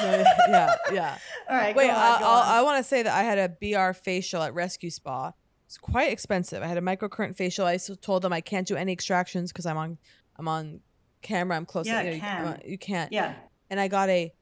Yeah, 0.00 0.74
yeah. 0.92 1.18
All 1.50 1.56
right, 1.56 1.74
Wait, 1.76 1.90
on, 1.90 1.96
I'll- 1.96 2.18
go 2.18 2.24
I'll- 2.24 2.42
on. 2.42 2.48
I 2.48 2.62
want 2.62 2.78
to 2.78 2.88
say 2.88 3.02
that 3.02 3.12
I 3.16 3.22
had 3.22 3.38
a 3.38 3.48
BR 3.48 3.92
facial 3.92 4.42
at 4.42 4.54
Rescue 4.54 4.90
Spa. 4.90 5.32
It's 5.66 5.78
quite 5.78 6.12
expensive. 6.12 6.62
I 6.62 6.66
had 6.66 6.76
a 6.76 6.82
microcurrent 6.82 7.34
facial. 7.36 7.64
I 7.66 7.78
told 7.78 8.22
them 8.22 8.32
I 8.32 8.40
can't 8.42 8.66
do 8.66 8.76
any 8.76 8.92
extractions 8.92 9.52
because 9.52 9.64
I'm 9.64 9.78
on, 9.78 9.96
I'm 10.36 10.46
on 10.46 10.80
camera. 11.22 11.56
I'm 11.56 11.64
close. 11.64 11.86
Yeah, 11.86 12.02
you, 12.02 12.10
know, 12.12 12.18
can. 12.20 12.46
uh, 12.46 12.56
you 12.64 12.76
can't. 12.78 13.10
Yeah. 13.12 13.34
And 13.70 13.80
I 13.80 13.88
got 13.88 14.08
a. 14.10 14.32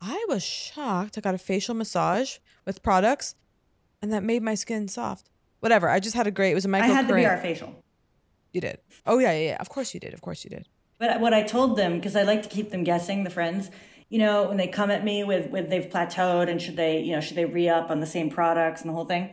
I 0.00 0.24
was 0.28 0.42
shocked. 0.42 1.16
I 1.16 1.20
got 1.20 1.34
a 1.34 1.38
facial 1.38 1.74
massage 1.74 2.38
with 2.66 2.82
products, 2.82 3.36
and 4.02 4.12
that 4.12 4.22
made 4.22 4.42
my 4.42 4.54
skin 4.54 4.88
soft. 4.88 5.30
Whatever. 5.60 5.88
I 5.88 6.00
just 6.00 6.14
had 6.14 6.26
a 6.26 6.30
great. 6.30 6.50
It 6.50 6.54
was 6.54 6.64
a 6.64 6.68
micro. 6.68 6.90
I 6.90 6.92
had 6.92 7.08
the 7.08 7.14
BR 7.14 7.36
facial. 7.40 7.82
You 8.52 8.60
did. 8.60 8.78
Oh 9.06 9.18
yeah, 9.18 9.32
yeah, 9.32 9.48
yeah. 9.50 9.56
Of 9.60 9.68
course 9.68 9.94
you 9.94 10.00
did. 10.00 10.14
Of 10.14 10.20
course 10.20 10.44
you 10.44 10.50
did. 10.50 10.68
But 10.98 11.20
what 11.20 11.32
I 11.32 11.42
told 11.42 11.76
them, 11.76 11.94
because 11.96 12.16
I 12.16 12.22
like 12.22 12.42
to 12.42 12.48
keep 12.48 12.70
them 12.70 12.84
guessing, 12.84 13.24
the 13.24 13.30
friends, 13.30 13.70
you 14.14 14.20
know, 14.20 14.46
when 14.46 14.58
they 14.58 14.68
come 14.68 14.92
at 14.92 15.02
me 15.02 15.24
with 15.24 15.50
with 15.50 15.68
they've 15.68 15.90
plateaued 15.90 16.48
and 16.48 16.62
should 16.62 16.76
they, 16.76 17.00
you 17.00 17.10
know, 17.10 17.20
should 17.20 17.36
they 17.36 17.46
re 17.46 17.68
up 17.68 17.90
on 17.90 17.98
the 17.98 18.06
same 18.06 18.30
products 18.30 18.82
and 18.82 18.90
the 18.90 18.94
whole 18.94 19.06
thing. 19.06 19.28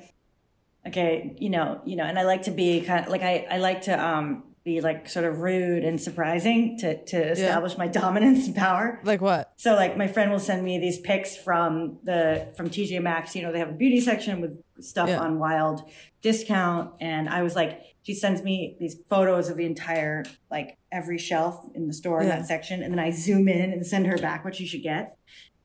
Okay, 0.87 1.35
you 1.37 1.51
know, 1.51 1.81
you 1.85 1.95
know, 1.95 2.03
and 2.03 2.17
I 2.17 2.23
like 2.23 2.41
to 2.43 2.51
be 2.51 2.81
kind 2.81 3.05
of 3.05 3.11
like 3.11 3.21
I 3.21 3.45
I 3.47 3.57
like 3.59 3.83
to 3.83 3.93
um 4.03 4.43
be 4.63 4.79
like 4.81 5.09
sort 5.09 5.25
of 5.25 5.39
rude 5.39 5.83
and 5.83 5.99
surprising 5.99 6.77
to 6.79 7.03
to 7.05 7.17
establish 7.31 7.77
my 7.77 7.87
dominance 8.01 8.45
and 8.47 8.55
power. 8.55 8.99
Like 9.03 9.21
what? 9.21 9.53
So 9.57 9.75
like 9.75 9.97
my 9.97 10.07
friend 10.07 10.31
will 10.31 10.39
send 10.39 10.63
me 10.63 10.77
these 10.79 10.99
pics 10.99 11.35
from 11.35 11.97
the 12.03 12.53
from 12.55 12.69
TJ 12.69 13.01
Maxx. 13.01 13.35
You 13.35 13.41
know, 13.43 13.51
they 13.51 13.59
have 13.59 13.69
a 13.69 13.73
beauty 13.73 13.99
section 14.01 14.39
with 14.41 14.61
stuff 14.79 15.09
Yeah. 15.09 15.19
on 15.19 15.39
wild 15.39 15.81
discount, 16.21 16.91
and 17.01 17.27
I 17.29 17.41
was 17.41 17.55
like, 17.55 17.81
she 18.03 18.13
sends 18.13 18.43
me 18.43 18.75
these 18.79 18.95
photos 19.09 19.49
of 19.49 19.57
the 19.57 19.65
entire 19.65 20.23
like 20.51 20.77
every 20.91 21.17
shelf 21.17 21.65
in 21.73 21.87
the 21.87 21.93
store 21.93 22.21
in 22.21 22.27
that 22.29 22.45
section, 22.45 22.83
and 22.83 22.91
then 22.93 22.99
I 22.99 23.09
zoom 23.11 23.47
in 23.47 23.71
and 23.73 23.85
send 23.85 24.05
her 24.07 24.17
back 24.17 24.45
what 24.45 24.55
she 24.55 24.65
should 24.67 24.83
get, 24.83 25.17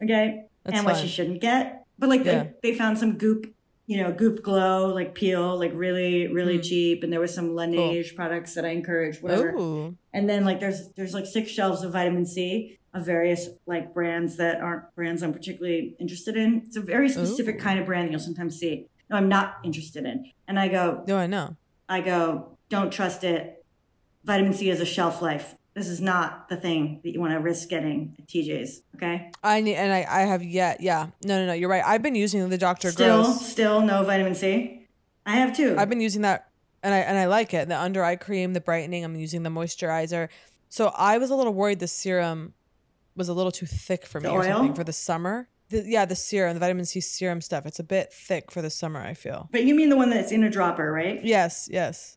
okay, 0.03 0.45
That's 0.65 0.79
and 0.79 0.87
what 0.87 0.97
she 0.97 1.09
shouldn't 1.09 1.41
get. 1.41 1.85
But 1.99 2.09
like 2.09 2.25
Yeah. 2.25 2.45
they, 2.63 2.71
they 2.73 2.79
found 2.79 2.99
some 2.99 3.17
goop. 3.19 3.53
You 3.87 4.03
know, 4.03 4.13
Goop 4.13 4.43
Glow, 4.43 4.93
like 4.93 5.15
peel, 5.15 5.57
like 5.59 5.73
really, 5.75 6.27
really 6.27 6.59
Mm. 6.59 6.65
cheap, 6.65 7.05
and 7.05 7.13
there 7.13 7.21
was 7.21 7.33
some 7.33 7.51
Laneige 7.51 8.15
products 8.17 8.55
that 8.55 8.65
I 8.65 8.71
encouraged, 8.71 9.23
whatever. 9.23 9.51
Ooh. 9.57 9.97
And 10.13 10.29
then 10.29 10.45
like 10.45 10.59
there's 10.61 10.89
there's 10.97 11.15
like 11.15 11.27
six 11.27 11.51
shelves 11.51 11.83
of 11.85 11.93
vitamin 11.93 12.27
C 12.27 12.79
of 12.93 13.07
various 13.07 13.49
like 13.67 13.95
brands 13.95 14.37
that 14.39 14.61
aren't 14.61 14.93
brands 14.97 15.23
I'm 15.23 15.33
particularly 15.33 15.95
interested 16.01 16.37
in. 16.37 16.63
It's 16.67 16.77
a 16.77 16.81
very 16.81 17.09
specific 17.09 17.57
Ooh. 17.57 17.61
kind 17.61 17.79
of 17.79 17.87
brand 17.87 18.09
that 18.09 18.11
you'll 18.13 18.21
sometimes 18.21 18.59
see. 18.59 18.87
No, 19.09 19.17
I'm 19.17 19.29
not 19.29 19.59
interested 19.63 20.05
in. 20.05 20.33
And 20.49 20.59
I 20.59 20.67
go, 20.69 21.05
No, 21.07 21.17
I 21.17 21.27
know. 21.29 21.57
I 21.89 22.01
go, 22.01 22.59
don't 22.69 22.91
trust 22.93 23.23
it. 23.23 23.65
Vitamin 24.25 24.53
C 24.53 24.67
has 24.69 24.81
a 24.81 24.85
shelf 24.87 25.23
life. 25.23 25.55
This 25.77 25.89
is 25.89 26.01
not 26.01 26.49
the 26.49 26.57
thing 26.57 27.01
that 27.05 27.11
you 27.13 27.21
want 27.21 27.35
to 27.35 27.39
risk 27.39 27.69
getting 27.69 28.17
at 28.19 28.27
TJ's. 28.27 28.81
Okay. 28.95 29.31
I 29.45 29.61
need, 29.61 29.75
and 29.75 29.93
I, 29.93 30.07
I 30.09 30.21
have 30.23 30.43
yet. 30.43 30.81
Yeah. 30.81 31.09
No, 31.23 31.39
no, 31.39 31.47
no. 31.49 31.53
You're 31.53 31.69
right. 31.69 31.83
I've 31.85 32.03
been 32.03 32.15
using 32.15 32.49
the 32.49 32.57
Dr. 32.57 32.91
Still, 32.91 33.25
Gross. 33.25 33.47
still 33.47 33.83
no 33.83 34.03
vitamin 34.03 34.35
C. 34.35 34.87
I 35.27 35.37
have 35.37 35.55
too. 35.55 35.77
I've 35.79 35.91
been 35.91 36.01
using 36.01 36.23
that, 36.23 36.49
and 36.83 36.95
I 36.95 36.99
and 37.01 37.19
I 37.19 37.27
like 37.27 37.53
it. 37.53 37.69
The 37.69 37.79
under 37.79 38.03
eye 38.03 38.17
cream, 38.17 38.55
the 38.55 38.61
brightening. 38.63 39.05
I'm 39.05 39.17
using 39.17 39.43
the 39.43 39.51
moisturizer. 39.51 40.31
So 40.71 40.89
I 40.97 41.19
was 41.19 41.29
a 41.29 41.35
little 41.37 41.53
worried 41.53 41.79
the 41.81 41.89
serum 41.89 42.55
was 43.15 43.29
a 43.29 43.35
little 43.35 43.53
too 43.53 43.67
thick 43.67 44.07
for 44.07 44.19
me 44.19 44.29
The 44.29 44.35
or 44.35 44.45
something 44.45 44.71
oil? 44.71 44.75
for 44.77 44.85
the 44.85 44.93
summer. 44.95 45.47
The, 45.69 45.85
yeah, 45.87 46.07
the 46.07 46.17
serum, 46.17 46.55
the 46.55 46.61
vitamin 46.61 46.87
C 46.87 47.01
serum 47.01 47.43
stuff. 47.43 47.67
It's 47.67 47.81
a 47.81 47.85
bit 47.85 48.15
thick 48.15 48.51
for 48.51 48.63
the 48.63 48.71
summer. 48.71 49.01
I 49.01 49.13
feel. 49.13 49.51
But 49.53 49.65
you 49.65 49.75
mean 49.75 49.91
the 49.91 49.97
one 49.97 50.09
that's 50.09 50.33
in 50.33 50.43
a 50.43 50.49
dropper, 50.51 50.91
right? 50.91 51.23
Yes. 51.23 51.69
Yes. 51.71 52.17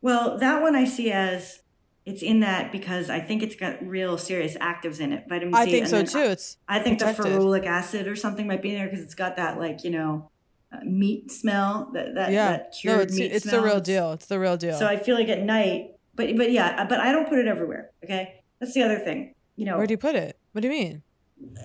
Well, 0.00 0.38
that 0.38 0.62
one 0.62 0.74
I 0.74 0.84
see 0.86 1.10
as 1.12 1.60
it's 2.06 2.22
in 2.22 2.40
that 2.40 2.70
because 2.70 3.08
I 3.08 3.20
think 3.20 3.42
it's 3.42 3.56
got 3.56 3.84
real 3.86 4.18
serious 4.18 4.56
actives 4.56 5.00
in 5.00 5.12
it. 5.12 5.24
Vitamin 5.28 5.54
C. 5.54 5.60
I 5.60 5.64
think 5.64 5.92
and 5.92 6.08
so 6.08 6.20
too. 6.20 6.30
It's 6.30 6.58
I 6.68 6.78
think 6.78 6.98
protected. 6.98 7.24
the 7.24 7.30
ferulic 7.30 7.66
acid 7.66 8.06
or 8.06 8.16
something 8.16 8.46
might 8.46 8.62
be 8.62 8.70
in 8.70 8.76
there 8.76 8.88
because 8.88 9.02
it's 9.02 9.14
got 9.14 9.36
that 9.36 9.58
like 9.58 9.84
you 9.84 9.90
know 9.90 10.30
uh, 10.72 10.84
meat 10.84 11.30
smell 11.30 11.90
that 11.94 12.14
that, 12.14 12.32
yeah. 12.32 12.50
that 12.50 12.74
cured 12.78 12.96
No, 12.96 13.02
it's 13.02 13.18
meat 13.18 13.32
it's 13.32 13.50
the 13.50 13.60
real 13.60 13.80
deal. 13.80 14.12
It's 14.12 14.26
the 14.26 14.38
real 14.38 14.56
deal. 14.56 14.78
So 14.78 14.86
I 14.86 14.98
feel 14.98 15.14
like 15.14 15.28
at 15.28 15.42
night, 15.42 15.92
but 16.14 16.36
but 16.36 16.52
yeah, 16.52 16.84
but 16.84 17.00
I 17.00 17.10
don't 17.10 17.28
put 17.28 17.38
it 17.38 17.46
everywhere. 17.46 17.90
Okay, 18.04 18.42
that's 18.60 18.74
the 18.74 18.82
other 18.82 18.98
thing. 18.98 19.34
You 19.56 19.66
know, 19.66 19.78
Where 19.78 19.86
do 19.86 19.92
you 19.92 19.98
put 19.98 20.14
it? 20.14 20.36
What 20.52 20.60
do 20.60 20.68
you 20.68 20.74
mean? 20.74 21.02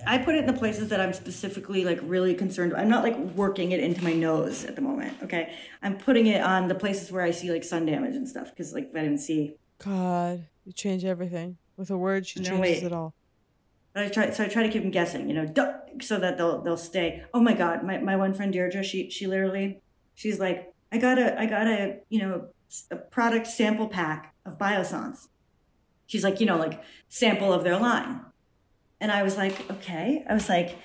I 0.06 0.18
put 0.18 0.34
it 0.34 0.38
in 0.38 0.46
the 0.46 0.52
places 0.52 0.88
that 0.88 1.00
I'm 1.00 1.12
specifically 1.12 1.84
like 1.84 1.98
really 2.02 2.34
concerned. 2.34 2.74
I'm 2.74 2.88
not 2.88 3.02
like 3.02 3.16
working 3.16 3.72
it 3.72 3.80
into 3.80 4.02
my 4.02 4.12
nose 4.12 4.64
at 4.64 4.74
the 4.74 4.82
moment. 4.82 5.16
Okay, 5.22 5.54
I'm 5.82 5.98
putting 5.98 6.26
it 6.26 6.40
on 6.40 6.68
the 6.68 6.74
places 6.74 7.12
where 7.12 7.22
I 7.22 7.30
see 7.30 7.52
like 7.52 7.64
sun 7.64 7.84
damage 7.84 8.14
and 8.14 8.28
stuff 8.28 8.50
because 8.50 8.72
like 8.72 8.92
vitamin 8.92 9.18
C. 9.18 9.56
God, 9.84 10.46
you 10.64 10.72
change 10.72 11.04
everything 11.04 11.56
with 11.76 11.90
a 11.90 11.96
word. 11.96 12.26
She 12.26 12.40
No, 12.40 12.50
changes 12.50 12.60
wait. 12.60 12.82
it 12.84 12.92
all. 12.92 13.14
But 13.94 14.04
I 14.04 14.08
try, 14.08 14.30
so 14.30 14.44
I 14.44 14.48
try 14.48 14.62
to 14.62 14.68
keep 14.68 14.82
them 14.82 14.90
guessing, 14.90 15.28
you 15.28 15.34
know, 15.34 15.52
so 16.00 16.18
that 16.20 16.36
they'll 16.36 16.62
they'll 16.62 16.76
stay. 16.76 17.24
Oh 17.34 17.40
my 17.40 17.54
God, 17.54 17.82
my, 17.82 17.98
my 17.98 18.14
one 18.16 18.34
friend 18.34 18.52
Deirdre, 18.52 18.84
she 18.84 19.10
she 19.10 19.26
literally, 19.26 19.80
she's 20.14 20.38
like, 20.38 20.72
I 20.92 20.98
got 20.98 21.18
a 21.18 21.38
I 21.40 21.46
got 21.46 21.66
a 21.66 21.98
you 22.08 22.20
know 22.20 22.48
a 22.92 22.96
product 22.96 23.48
sample 23.48 23.88
pack 23.88 24.34
of 24.46 24.58
Biossance. 24.58 25.26
She's 26.06 26.22
like, 26.22 26.38
you 26.40 26.46
know, 26.46 26.56
like 26.56 26.80
sample 27.08 27.52
of 27.52 27.64
their 27.64 27.78
line, 27.78 28.20
and 29.00 29.10
I 29.10 29.22
was 29.24 29.36
like, 29.36 29.68
okay. 29.70 30.24
I 30.28 30.34
was 30.34 30.48
like, 30.48 30.76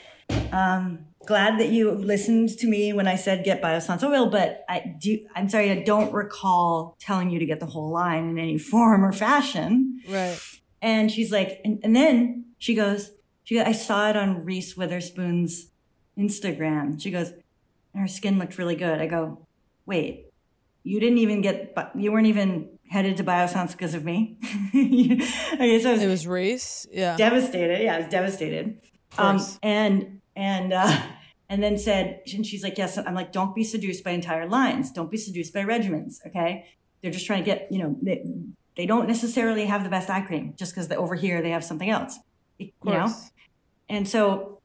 um, 0.52 1.06
glad 1.26 1.60
that 1.60 1.70
you 1.70 1.92
listened 1.92 2.50
to 2.60 2.68
me 2.68 2.94
when 2.94 3.08
I 3.08 3.16
said 3.16 3.44
get 3.44 3.62
Biossance 3.62 4.04
oil, 4.04 4.28
but 4.28 4.64
I 4.70 4.96
do. 5.00 5.20
I'm 5.36 5.50
sorry, 5.50 5.72
I 5.72 5.84
don't 5.84 6.14
recall 6.14 6.96
telling 7.00 7.30
you 7.30 7.40
to 7.40 7.46
get 7.46 7.60
the 7.60 7.66
whole 7.66 7.90
line 7.90 8.30
in 8.30 8.38
any 8.40 8.58
form 8.72 9.04
or 9.04 9.12
fashion. 9.12 10.02
Right. 10.10 10.40
And 10.82 11.12
she's 11.12 11.32
like, 11.32 11.62
and, 11.66 11.80
and 11.84 11.96
then 11.96 12.46
she 12.58 12.76
goes, 12.76 13.12
she, 13.44 13.60
I 13.60 13.72
saw 13.72 14.10
it 14.10 14.18
on 14.18 14.46
Reese 14.46 14.76
Witherspoon's 14.78 15.68
Instagram. 16.18 17.02
She 17.02 17.12
goes, 17.12 17.30
and 17.30 18.02
her 18.02 18.08
skin 18.08 18.38
looked 18.40 18.58
really 18.58 18.76
good. 18.76 19.00
I 19.00 19.08
go, 19.08 19.48
wait, 19.86 20.28
you 20.84 21.00
didn't 21.00 21.18
even 21.20 21.42
get, 21.42 21.76
you 21.96 22.12
weren't 22.12 22.28
even 22.28 22.70
headed 22.90 23.18
to 23.18 23.24
Biossance 23.24 23.72
because 23.72 23.94
of 23.94 24.04
me. 24.04 24.38
okay, 24.76 25.80
so 25.82 25.90
I 25.90 25.94
was 25.94 26.04
It 26.04 26.08
was 26.08 26.28
Reese. 26.28 26.86
Yeah. 26.92 27.18
devastated. 27.18 27.84
Yeah, 27.84 27.96
I 27.96 28.00
was 28.00 28.08
devastated. 28.08 28.80
Um, 29.18 29.42
and 29.62 30.22
and 30.36 30.74
uh, 30.74 31.02
and 31.50 31.62
then 31.62 31.78
said, 31.78 32.22
and 32.34 32.46
she's 32.46 32.64
like, 32.64 32.78
yes. 32.78 32.98
I'm 32.98 33.14
like, 33.14 33.32
don't 33.32 33.54
be 33.54 33.64
seduced 33.64 34.04
by 34.04 34.12
entire 34.12 34.48
lines. 34.48 34.92
Don't 34.92 35.12
be 35.12 35.18
seduced 35.18 35.54
by 35.54 35.62
regimens. 35.64 36.26
Okay, 36.28 36.66
they're 37.02 37.12
just 37.12 37.26
trying 37.26 37.44
to 37.44 37.46
get, 37.46 37.72
you 37.72 37.80
know, 37.80 37.98
they, 38.02 38.26
they 38.76 38.86
don't 38.86 39.08
necessarily 39.08 39.66
have 39.66 39.84
the 39.84 39.90
best 39.90 40.10
eye 40.10 40.22
cream 40.22 40.54
just 40.58 40.74
because 40.74 40.92
over 40.92 41.16
here 41.16 41.42
they 41.42 41.52
have 41.52 41.64
something 41.64 41.90
else. 41.90 42.18
You 42.58 42.72
know, 42.84 43.14
and 43.90 44.08
so 44.08 44.62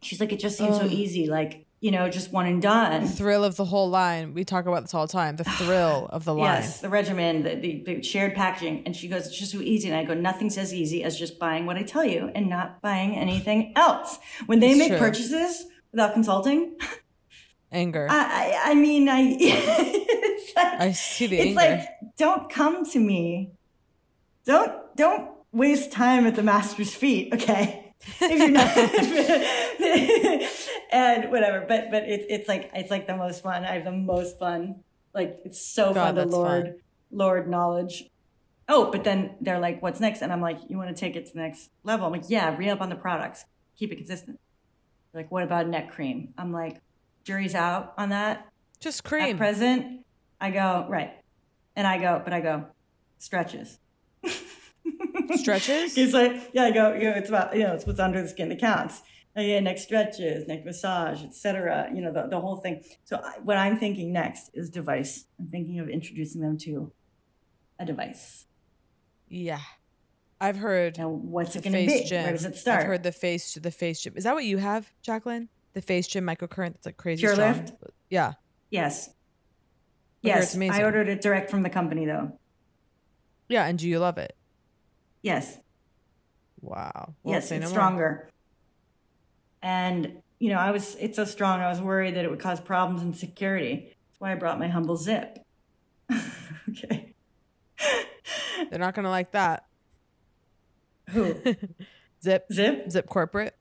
she's 0.00 0.20
like, 0.20 0.32
it 0.32 0.40
just 0.40 0.56
seems 0.56 0.76
so 0.76 0.86
easy, 0.86 1.26
like 1.26 1.65
you 1.86 1.92
know, 1.92 2.08
just 2.10 2.32
one 2.32 2.46
and 2.46 2.60
done. 2.60 3.02
The 3.04 3.08
thrill 3.08 3.44
of 3.44 3.54
the 3.54 3.64
whole 3.64 3.88
line. 3.88 4.34
We 4.34 4.44
talk 4.44 4.66
about 4.66 4.82
this 4.82 4.92
all 4.92 5.06
the 5.06 5.12
time. 5.12 5.36
The 5.36 5.44
thrill 5.60 6.08
of 6.10 6.24
the 6.24 6.34
line. 6.34 6.46
Yes, 6.62 6.80
the 6.80 6.88
regimen, 6.88 7.44
the, 7.44 7.54
the, 7.54 7.82
the 7.86 8.02
shared 8.02 8.34
packaging. 8.34 8.82
And 8.84 8.96
she 8.96 9.06
goes, 9.06 9.28
it's 9.28 9.38
just 9.38 9.52
so 9.52 9.60
easy. 9.60 9.88
And 9.88 9.96
I 9.96 10.02
go, 10.02 10.12
nothing's 10.12 10.58
as 10.58 10.74
easy 10.74 11.04
as 11.04 11.16
just 11.16 11.38
buying 11.38 11.64
what 11.64 11.76
I 11.76 11.84
tell 11.84 12.04
you 12.04 12.28
and 12.34 12.50
not 12.50 12.82
buying 12.82 13.14
anything 13.14 13.72
else. 13.76 14.18
When 14.46 14.58
they 14.58 14.70
It's 14.70 14.78
make 14.80 14.88
true. 14.88 14.98
purchases 14.98 15.66
without 15.92 16.12
consulting, 16.12 16.76
Anger. 17.70 18.08
I, 18.10 18.60
I, 18.64 18.70
I 18.72 18.74
mean, 18.74 19.08
I, 19.08 19.20
it's 19.38 20.56
like, 20.56 20.80
I 20.80 20.90
see 20.90 21.28
the 21.28 21.38
it's 21.38 21.56
anger. 21.56 21.76
like, 21.84 22.16
don't 22.18 22.50
come 22.50 22.84
to 22.90 22.98
me. 22.98 23.52
Don't, 24.44 24.72
don't 24.96 25.30
waste 25.52 25.92
time 25.92 26.26
at 26.26 26.34
the 26.34 26.42
master's 26.42 26.92
feet. 26.92 27.32
Okay. 27.32 27.85
If 28.00 28.38
you're 28.38 28.50
not, 28.50 28.76
and 30.92 31.30
whatever, 31.30 31.64
but, 31.66 31.90
but 31.90 32.04
it's, 32.04 32.24
it's 32.28 32.48
like, 32.48 32.70
it's 32.74 32.90
like 32.90 33.06
the 33.06 33.16
most 33.16 33.42
fun. 33.42 33.64
I 33.64 33.74
have 33.74 33.84
the 33.84 33.92
most 33.92 34.38
fun. 34.38 34.76
Like, 35.14 35.40
it's 35.44 35.60
so 35.60 35.92
God, 35.92 35.94
fun 35.94 36.14
the 36.14 36.26
lord, 36.26 36.64
fun. 36.64 36.74
lord 37.10 37.48
knowledge. 37.48 38.04
Oh, 38.68 38.90
but 38.90 39.04
then 39.04 39.36
they're 39.40 39.60
like, 39.60 39.82
what's 39.82 40.00
next? 40.00 40.22
And 40.22 40.32
I'm 40.32 40.40
like, 40.40 40.58
you 40.68 40.76
want 40.76 40.94
to 40.94 41.00
take 41.00 41.16
it 41.16 41.26
to 41.26 41.32
the 41.32 41.40
next 41.40 41.70
level? 41.84 42.06
I'm 42.06 42.12
like, 42.12 42.24
yeah, 42.28 42.56
re 42.56 42.68
up 42.68 42.80
on 42.80 42.88
the 42.88 42.96
products, 42.96 43.44
keep 43.78 43.92
it 43.92 43.96
consistent. 43.96 44.40
They're 45.12 45.22
like, 45.22 45.30
what 45.30 45.44
about 45.44 45.68
neck 45.68 45.92
cream? 45.92 46.34
I'm 46.36 46.52
like, 46.52 46.80
jury's 47.24 47.54
out 47.54 47.94
on 47.96 48.10
that. 48.10 48.48
Just 48.80 49.00
At 49.00 49.04
cream. 49.04 49.38
present, 49.38 50.04
I 50.40 50.50
go, 50.50 50.86
right. 50.88 51.14
And 51.76 51.86
I 51.86 51.98
go, 51.98 52.20
but 52.22 52.32
I 52.32 52.40
go, 52.40 52.66
stretches. 53.18 53.78
Stretches? 55.34 55.94
He's 55.94 56.14
like, 56.14 56.50
yeah, 56.52 56.64
I 56.64 56.70
go, 56.70 56.94
you 56.94 57.04
know, 57.04 57.16
it's 57.16 57.28
about, 57.28 57.54
you 57.56 57.62
know, 57.62 57.74
it's 57.74 57.86
what's 57.86 58.00
under 58.00 58.22
the 58.22 58.28
skin 58.28 58.48
that 58.50 58.60
counts. 58.60 59.02
Uh, 59.36 59.42
yeah, 59.42 59.60
neck 59.60 59.78
stretches, 59.78 60.48
neck 60.48 60.64
massage, 60.64 61.22
etc. 61.22 61.90
You 61.94 62.00
know, 62.00 62.12
the, 62.12 62.26
the 62.28 62.40
whole 62.40 62.56
thing. 62.56 62.82
So 63.04 63.20
I, 63.22 63.38
what 63.42 63.58
I'm 63.58 63.78
thinking 63.78 64.12
next 64.12 64.50
is 64.54 64.70
device. 64.70 65.26
I'm 65.38 65.48
thinking 65.48 65.78
of 65.78 65.88
introducing 65.88 66.40
them 66.40 66.56
to 66.58 66.92
a 67.78 67.84
device. 67.84 68.46
Yeah. 69.28 69.60
I've 70.40 70.56
heard. 70.56 70.98
Now, 70.98 71.08
what's 71.08 71.52
the 71.52 71.58
it 71.58 71.64
gonna 71.64 71.76
face 71.76 72.02
be? 72.02 72.08
gym. 72.08 72.22
Where 72.24 72.32
does 72.32 72.44
it 72.44 72.56
start? 72.56 72.80
I've 72.80 72.86
heard 72.86 73.02
the 73.02 73.12
face 73.12 73.52
to 73.54 73.60
the 73.60 73.70
face 73.70 74.00
gym. 74.00 74.14
Is 74.16 74.24
that 74.24 74.34
what 74.34 74.44
you 74.44 74.58
have, 74.58 74.90
Jacqueline? 75.02 75.48
The 75.72 75.82
face 75.82 76.06
gym 76.06 76.24
microcurrent 76.24 76.74
that's 76.74 76.86
like 76.86 76.96
crazy 76.96 77.20
Pure 77.20 77.34
strong. 77.34 77.52
Lift? 77.52 77.72
Yeah. 78.10 78.34
Yes. 78.70 79.06
Hear 80.22 80.36
Yes. 80.36 80.56
I 80.56 80.82
ordered 80.82 81.08
it 81.08 81.20
direct 81.20 81.50
from 81.50 81.62
the 81.62 81.70
company 81.70 82.06
though. 82.06 82.38
Yeah, 83.48 83.66
and 83.66 83.78
do 83.78 83.88
you 83.88 83.98
love 83.98 84.18
it? 84.18 84.35
Yes. 85.22 85.58
Wow. 86.60 87.14
Well, 87.22 87.34
yes, 87.34 87.50
it's 87.50 87.64
no 87.64 87.68
stronger. 87.68 88.30
And 89.62 90.22
you 90.38 90.50
know, 90.50 90.58
I 90.58 90.70
was 90.70 90.96
it's 91.00 91.16
so 91.16 91.24
strong. 91.24 91.60
I 91.60 91.68
was 91.68 91.80
worried 91.80 92.16
that 92.16 92.24
it 92.24 92.30
would 92.30 92.40
cause 92.40 92.60
problems 92.60 93.02
in 93.02 93.14
security. 93.14 93.96
That's 94.08 94.20
why 94.20 94.32
I 94.32 94.34
brought 94.34 94.58
my 94.58 94.68
humble 94.68 94.96
ZIIP. 94.96 95.36
okay. 96.70 97.14
They're 98.70 98.78
not 98.78 98.94
gonna 98.94 99.10
like 99.10 99.32
that. 99.32 99.66
Who? 101.10 101.34
ZIIP. 102.24 102.42
ZIIP. 102.52 102.92
ZIIP 102.92 103.06
corporate. 103.06 103.56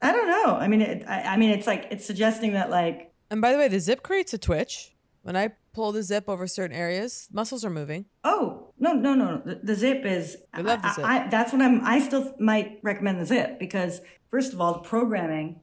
I 0.00 0.12
don't 0.12 0.28
know. 0.28 0.56
I 0.56 0.66
mean, 0.66 0.82
it, 0.82 1.04
I, 1.06 1.22
I 1.22 1.36
mean, 1.36 1.50
it's 1.50 1.66
like 1.66 1.86
it's 1.90 2.04
suggesting 2.04 2.52
that 2.54 2.70
like. 2.70 3.12
And 3.30 3.40
by 3.40 3.52
the 3.52 3.58
way, 3.58 3.68
the 3.68 3.76
ZIIP 3.76 4.02
creates 4.02 4.34
a 4.34 4.38
twitch. 4.38 4.90
When 5.22 5.36
I 5.36 5.52
pull 5.72 5.92
the 5.92 6.00
ZIIP 6.00 6.24
over 6.26 6.48
certain 6.48 6.76
areas, 6.76 7.28
muscles 7.32 7.64
are 7.64 7.70
moving. 7.70 8.06
Oh 8.24 8.61
no 8.82 9.14
no 9.14 9.14
no! 9.14 9.42
The, 9.44 9.60
the 9.62 9.72
ZIIP 9.74 10.04
is. 10.04 10.36
I 10.52 10.60
love 10.60 10.82
the 10.82 10.88
ZIIP. 10.88 11.04
I, 11.04 11.28
that's 11.28 11.52
what 11.52 11.62
I'm. 11.62 11.84
I 11.84 12.00
still 12.00 12.34
might 12.40 12.80
recommend 12.82 13.20
the 13.24 13.34
ZIIP 13.34 13.58
because 13.58 14.00
first 14.28 14.52
of 14.52 14.60
all, 14.60 14.74
the 14.74 14.80
programming 14.80 15.60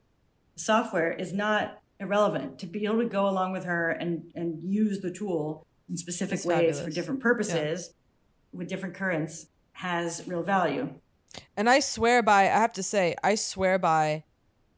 software 0.56 1.12
is 1.12 1.32
not 1.32 1.82
irrelevant. 1.98 2.58
To 2.60 2.66
be 2.66 2.86
able 2.86 2.98
to 2.98 3.08
go 3.08 3.28
along 3.28 3.52
with 3.52 3.64
her 3.64 3.90
and 3.90 4.32
and 4.34 4.64
use 4.64 5.00
the 5.00 5.10
tool 5.10 5.66
in 5.88 5.96
specific 5.98 6.36
It's 6.38 6.46
ways 6.46 6.80
for 6.80 6.90
different 6.90 7.20
purposes 7.20 7.92
with 8.52 8.68
different 8.68 8.94
currents 8.94 9.46
has 9.72 10.26
real 10.26 10.42
value. 10.42 10.94
And 11.56 11.68
I 11.68 11.80
swear 11.80 12.22
by, 12.22 12.42
I 12.42 12.58
have 12.58 12.72
to 12.74 12.82
say, 12.82 13.14
I 13.22 13.34
swear 13.34 13.78
by 13.78 14.24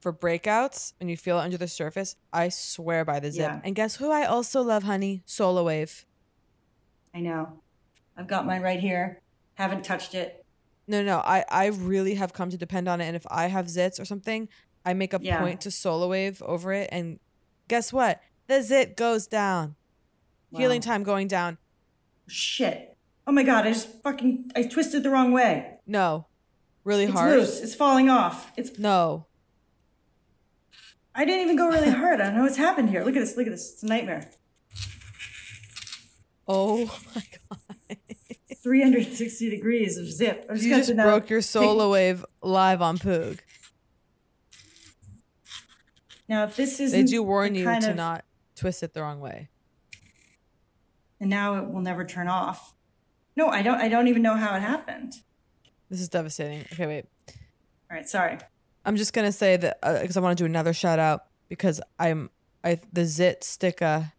for 0.00 0.12
breakouts 0.12 0.92
and 1.00 1.08
you 1.08 1.16
feel 1.16 1.38
it 1.38 1.42
under 1.42 1.56
the 1.56 1.68
surface, 1.68 2.16
I 2.32 2.48
swear 2.48 3.04
by 3.04 3.20
the 3.20 3.28
ZIIP. 3.28 3.36
Yeah. 3.38 3.60
And 3.64 3.74
guess 3.74 3.96
who 3.96 4.10
I 4.10 4.24
also 4.24 4.62
love, 4.62 4.82
honey? 4.82 5.22
SolaWave. 5.26 6.04
I 7.14 7.20
know. 7.20 7.61
I've 8.16 8.26
got 8.28 8.46
mine 8.46 8.62
right 8.62 8.80
here. 8.80 9.20
Haven't 9.54 9.84
touched 9.84 10.14
it. 10.14 10.44
No, 10.86 11.02
no, 11.02 11.18
I, 11.18 11.44
I 11.48 11.66
really 11.66 12.14
have 12.14 12.32
come 12.32 12.50
to 12.50 12.56
depend 12.56 12.88
on 12.88 13.00
it. 13.00 13.06
And 13.06 13.16
if 13.16 13.24
I 13.30 13.46
have 13.46 13.66
zits 13.66 14.00
or 14.00 14.04
something, 14.04 14.48
I 14.84 14.94
make 14.94 15.14
a 15.14 15.20
Yeah. 15.22 15.38
point 15.40 15.60
to 15.62 15.68
SolaWave 15.68 16.42
over 16.42 16.72
it. 16.72 16.88
And 16.92 17.20
guess 17.68 17.92
what? 17.92 18.20
The 18.48 18.62
zit 18.62 18.96
goes 18.96 19.26
down. 19.26 19.76
Healing 20.54 20.80
time 20.82 21.02
going 21.02 21.28
down. 21.28 21.56
Shit. 22.26 22.96
Oh 23.26 23.32
my 23.32 23.42
god! 23.42 23.66
I 23.66 23.72
just 23.72 24.02
fucking 24.02 24.50
I 24.56 24.64
twisted 24.64 25.02
the 25.02 25.10
wrong 25.10 25.32
way. 25.32 25.76
No. 25.86 26.26
Really 26.84 27.04
It's 27.04 27.12
hard. 27.12 27.32
loose. 27.38 27.60
It's 27.60 27.74
falling 27.74 28.10
off. 28.10 28.50
It's 28.56 28.78
no. 28.78 29.26
I 31.14 31.24
didn't 31.24 31.42
even 31.42 31.56
go 31.56 31.68
really 31.68 31.88
hard. 31.90 32.20
I 32.20 32.24
don't 32.26 32.36
know 32.36 32.42
what's 32.42 32.56
happened 32.56 32.90
here. 32.90 33.04
Look 33.04 33.16
at 33.16 33.20
this. 33.20 33.36
Look 33.36 33.46
at 33.46 33.50
this. 33.52 33.72
It's 33.74 33.82
a 33.82 33.86
nightmare. 33.86 34.28
Oh 36.48 36.84
my 37.14 37.22
360 38.62 39.50
degrees 39.50 39.98
of 39.98 40.06
zip. 40.10 40.46
I'm 40.48 40.56
You 40.56 40.70
gonna 40.70 40.82
just 40.84 40.94
broke 40.96 41.28
your 41.30 41.40
Solar 41.42 41.88
Wave 41.88 42.24
live 42.42 42.80
on 42.80 42.98
Poog. 42.98 43.40
Now, 46.28 46.44
if 46.44 46.56
this 46.56 46.80
isn't 46.80 46.98
They 47.06 47.10
do 47.10 47.22
warn 47.22 47.54
you 47.54 47.64
to 47.64 47.90
of- 47.90 47.96
not 47.96 48.24
twist 48.54 48.82
it 48.82 48.94
the 48.94 49.02
wrong 49.02 49.20
way. 49.20 49.48
and 51.20 51.28
now 51.30 51.56
it 51.56 51.70
will 51.70 51.80
never 51.82 52.04
turn 52.04 52.26
off. 52.28 52.74
No, 53.36 53.48
I 53.48 53.62
don't. 53.62 53.80
I 53.80 53.88
don't 53.88 54.08
even 54.08 54.22
know 54.22 54.34
how 54.36 54.54
it 54.56 54.60
happened. 54.60 55.14
This 55.88 56.00
is 56.00 56.08
devastating. 56.08 56.66
Okay, 56.72 56.86
wait. 56.86 57.06
All 57.90 57.96
right, 57.96 58.08
sorry. 58.08 58.38
I'm 58.84 58.96
just 58.96 59.12
gonna 59.12 59.32
say 59.32 59.56
that 59.56 59.78
uh, 59.82 60.00
because 60.02 60.16
I 60.16 60.20
want 60.20 60.36
to 60.36 60.42
do 60.42 60.46
another 60.46 60.72
shout 60.72 60.98
out 60.98 61.26
because 61.48 61.80
I'm 61.98 62.30
I 62.64 62.80
the 62.92 63.02
ZitSticka. 63.02 64.12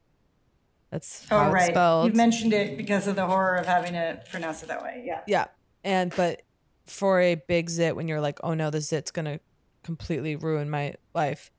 That's 0.94 1.26
oh, 1.32 1.38
how 1.38 1.44
oh, 1.44 1.46
it's 1.48 1.54
right. 1.54 1.72
spelled. 1.72 2.12
You 2.12 2.14
mentioned 2.14 2.54
it 2.54 2.78
because 2.78 3.08
of 3.08 3.16
the 3.16 3.26
horror 3.26 3.56
of 3.56 3.66
having 3.66 3.94
to 3.94 4.22
pronounce 4.30 4.62
it 4.62 4.68
that 4.68 4.84
way. 4.84 5.04
Yeah. 5.04 5.22
yeah, 5.26 5.46
and 5.84 6.14
but 6.16 6.44
for 6.86 7.20
a 7.20 7.34
big 7.34 7.68
zit, 7.68 7.96
when 7.96 8.08
you're 8.08 8.22
like, 8.22 8.39
oh 8.44 8.54
no, 8.54 8.70
the 8.70 8.80
zit's 8.80 9.10
gonna 9.10 9.39
completely 9.82 10.36
ruin 10.36 10.70
my 10.70 10.94
life. 11.16 11.50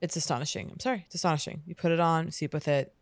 It's 0.00 0.16
astonishing. 0.16 0.70
I'm 0.72 0.80
sorry, 0.80 1.04
it's 1.06 1.14
astonishing. 1.14 1.62
You 1.66 1.76
put 1.76 1.92
it 1.92 2.00
on, 2.00 2.32
sleep 2.32 2.52
with 2.52 2.66
it. 2.66 2.92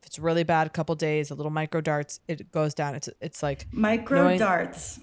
If 0.00 0.06
it's 0.06 0.18
really 0.20 0.44
bad, 0.44 0.68
a 0.68 0.70
couple 0.70 0.94
days, 0.94 1.32
a 1.32 1.34
little 1.34 1.50
micro 1.50 1.80
darts, 1.80 2.20
it 2.28 2.52
goes 2.52 2.72
down. 2.72 2.94
It's 2.94 3.08
it's 3.20 3.42
like 3.42 3.66
Micro 3.72 4.22
knowing- 4.22 4.38
darts. 4.38 5.00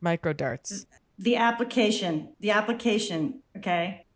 Micro 0.00 0.32
darts. 0.32 0.86
The 1.18 1.36
application. 1.36 2.34
The 2.38 2.52
application. 2.52 3.42
Okay. 3.56 4.06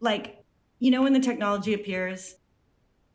Like, 0.00 0.44
you 0.78 0.90
know, 0.90 1.02
when 1.02 1.14
the 1.14 1.20
technology 1.20 1.72
appears, 1.72 2.34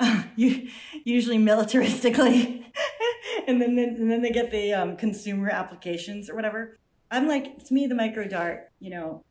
you 0.35 0.69
usually 1.03 1.37
militaristically, 1.37 2.63
and 3.47 3.61
then 3.61 3.77
and 3.77 4.11
then 4.11 4.21
they 4.21 4.31
get 4.31 4.51
the 4.51 4.73
um, 4.73 4.97
consumer 4.97 5.49
applications 5.49 6.29
or 6.29 6.35
whatever. 6.35 6.77
I'm 7.09 7.27
like, 7.27 7.65
to 7.65 7.73
me, 7.73 7.87
the 7.87 7.95
micro 7.95 8.27
dart. 8.27 8.71
You 8.79 8.91
know, 8.91 9.23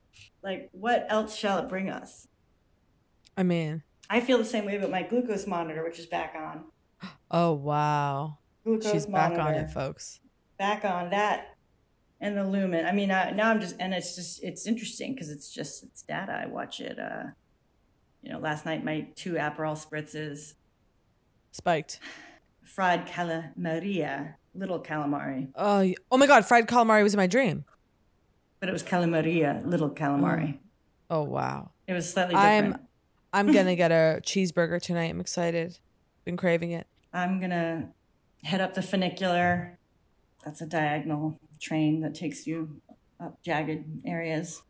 like 0.43 0.69
what 0.73 1.07
else 1.09 1.37
shall 1.37 1.59
it 1.59 1.69
bring 1.69 1.91
us? 1.91 2.29
I 3.37 3.43
mean, 3.43 3.83
I 4.09 4.21
feel 4.21 4.39
the 4.39 4.45
same 4.45 4.65
way 4.65 4.77
about 4.77 4.91
my 4.91 5.03
glucose 5.03 5.47
monitor, 5.47 5.83
which 5.85 5.99
is 5.99 6.07
back 6.07 6.35
on. 6.37 6.65
oh 7.31 7.53
wow, 7.53 8.39
Glucose 8.65 8.93
she's 8.93 9.07
back 9.07 9.39
on 9.39 9.55
it, 9.55 9.71
folks. 9.71 10.21
Back 10.59 10.85
on 10.85 11.11
that, 11.11 11.57
and 12.21 12.37
the 12.37 12.45
lumen. 12.45 12.85
I 12.85 12.93
mean, 12.93 13.11
I, 13.11 13.31
now 13.31 13.51
I'm 13.51 13.61
just, 13.61 13.77
and 13.81 13.95
it's 13.95 14.15
just, 14.15 14.43
it's 14.43 14.67
interesting 14.67 15.15
because 15.15 15.31
it's 15.31 15.51
just, 15.51 15.83
it's 15.83 16.03
data. 16.03 16.33
I 16.33 16.47
watch 16.47 16.81
it. 16.81 16.99
uh 16.99 17.31
You 18.23 18.33
know, 18.33 18.39
last 18.39 18.67
night 18.67 18.85
my 18.85 19.09
two 19.15 19.35
Aperol 19.35 19.75
spritzes, 19.75 20.55
Spiked. 21.53 21.99
fried 22.65 23.07
calamaria, 23.07 24.35
little 24.55 24.81
calamari, 24.81 25.49
Oh, 25.55 25.93
oh 26.11 26.17
my 26.17 26.27
god, 26.27 26.45
fried 26.47 26.67
calamari 26.69 27.03
was 27.03 27.15
in 27.15 27.19
my 27.19 27.27
dream. 27.27 27.65
but 28.61 28.69
it 28.69 28.73
was 28.73 28.83
calamaria, 28.83 29.63
little 29.65 29.91
calamari. 29.91 30.59
Oh, 31.11 31.21
oh 31.21 31.23
wow. 31.25 31.71
It 31.87 31.93
was 31.95 32.11
slightly 32.13 32.35
different. 32.35 32.75
I'm 33.33 33.47
I'm 33.49 33.53
gonna 33.53 33.77
get 33.85 33.91
a 33.91 34.21
cheeseburger 34.23 34.81
tonight. 34.81 35.11
I'm 35.11 35.21
excited. 35.21 35.79
Been 36.25 36.37
craving 36.37 36.73
it. 36.73 36.87
I'm 37.13 37.41
gonna 37.41 37.89
head 38.45 38.61
up 38.61 38.75
the 38.75 38.83
funicular. 38.83 39.79
That's 40.45 40.61
a 40.61 40.67
diagonal 40.67 41.39
train 41.61 42.01
that 42.01 42.15
takes 42.15 42.47
you 42.47 42.81
up 43.19 43.43
jagged 43.43 44.07
areas. 44.07 44.63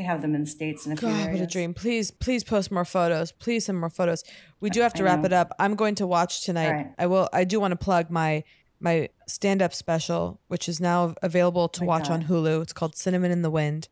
They 0.00 0.06
have 0.06 0.22
them 0.22 0.34
in 0.34 0.46
states 0.46 0.86
in 0.86 0.92
a 0.92 0.96
few 0.96 1.08
God, 1.08 1.30
what 1.30 1.40
a 1.42 1.46
dream. 1.46 1.74
Please, 1.74 2.10
please 2.10 2.42
post 2.42 2.72
more 2.72 2.86
photos. 2.86 3.32
Please 3.32 3.66
send 3.66 3.78
more 3.78 3.90
photos. 3.90 4.24
We 4.58 4.70
do 4.70 4.80
have 4.80 4.94
to 4.94 5.02
I 5.02 5.04
wrap 5.04 5.26
it 5.26 5.32
up. 5.34 5.52
I'm 5.58 5.74
going 5.74 5.94
to 5.96 6.06
watch 6.06 6.42
tonight. 6.42 6.70
Right. 6.70 6.86
I 6.98 7.04
will 7.06 7.28
I 7.34 7.44
do 7.44 7.60
want 7.60 7.72
to 7.72 7.76
plug 7.76 8.10
my 8.10 8.42
my 8.80 9.10
stand-up 9.28 9.74
special, 9.74 10.40
which 10.48 10.70
is 10.70 10.80
now 10.80 11.14
available 11.20 11.68
to 11.68 11.82
oh 11.82 11.84
My 11.84 11.98
watch 11.98 12.08
on 12.08 12.24
Hulu. 12.24 12.62
It's 12.62 12.72
called 12.72 12.96
Cinnamon 12.96 13.30
in 13.30 13.42
the 13.42 13.50
Wind. 13.50 13.88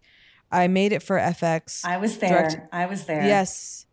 I 0.51 0.67
made 0.67 0.95
it 0.95 1.03
for 1.03 1.19
FX. 1.19 1.85
I 1.85 1.99
was 1.99 2.17
there. 2.17 2.71
I 2.73 2.87
was 2.87 3.05
there. 3.05 3.27
Yes. 3.27 3.85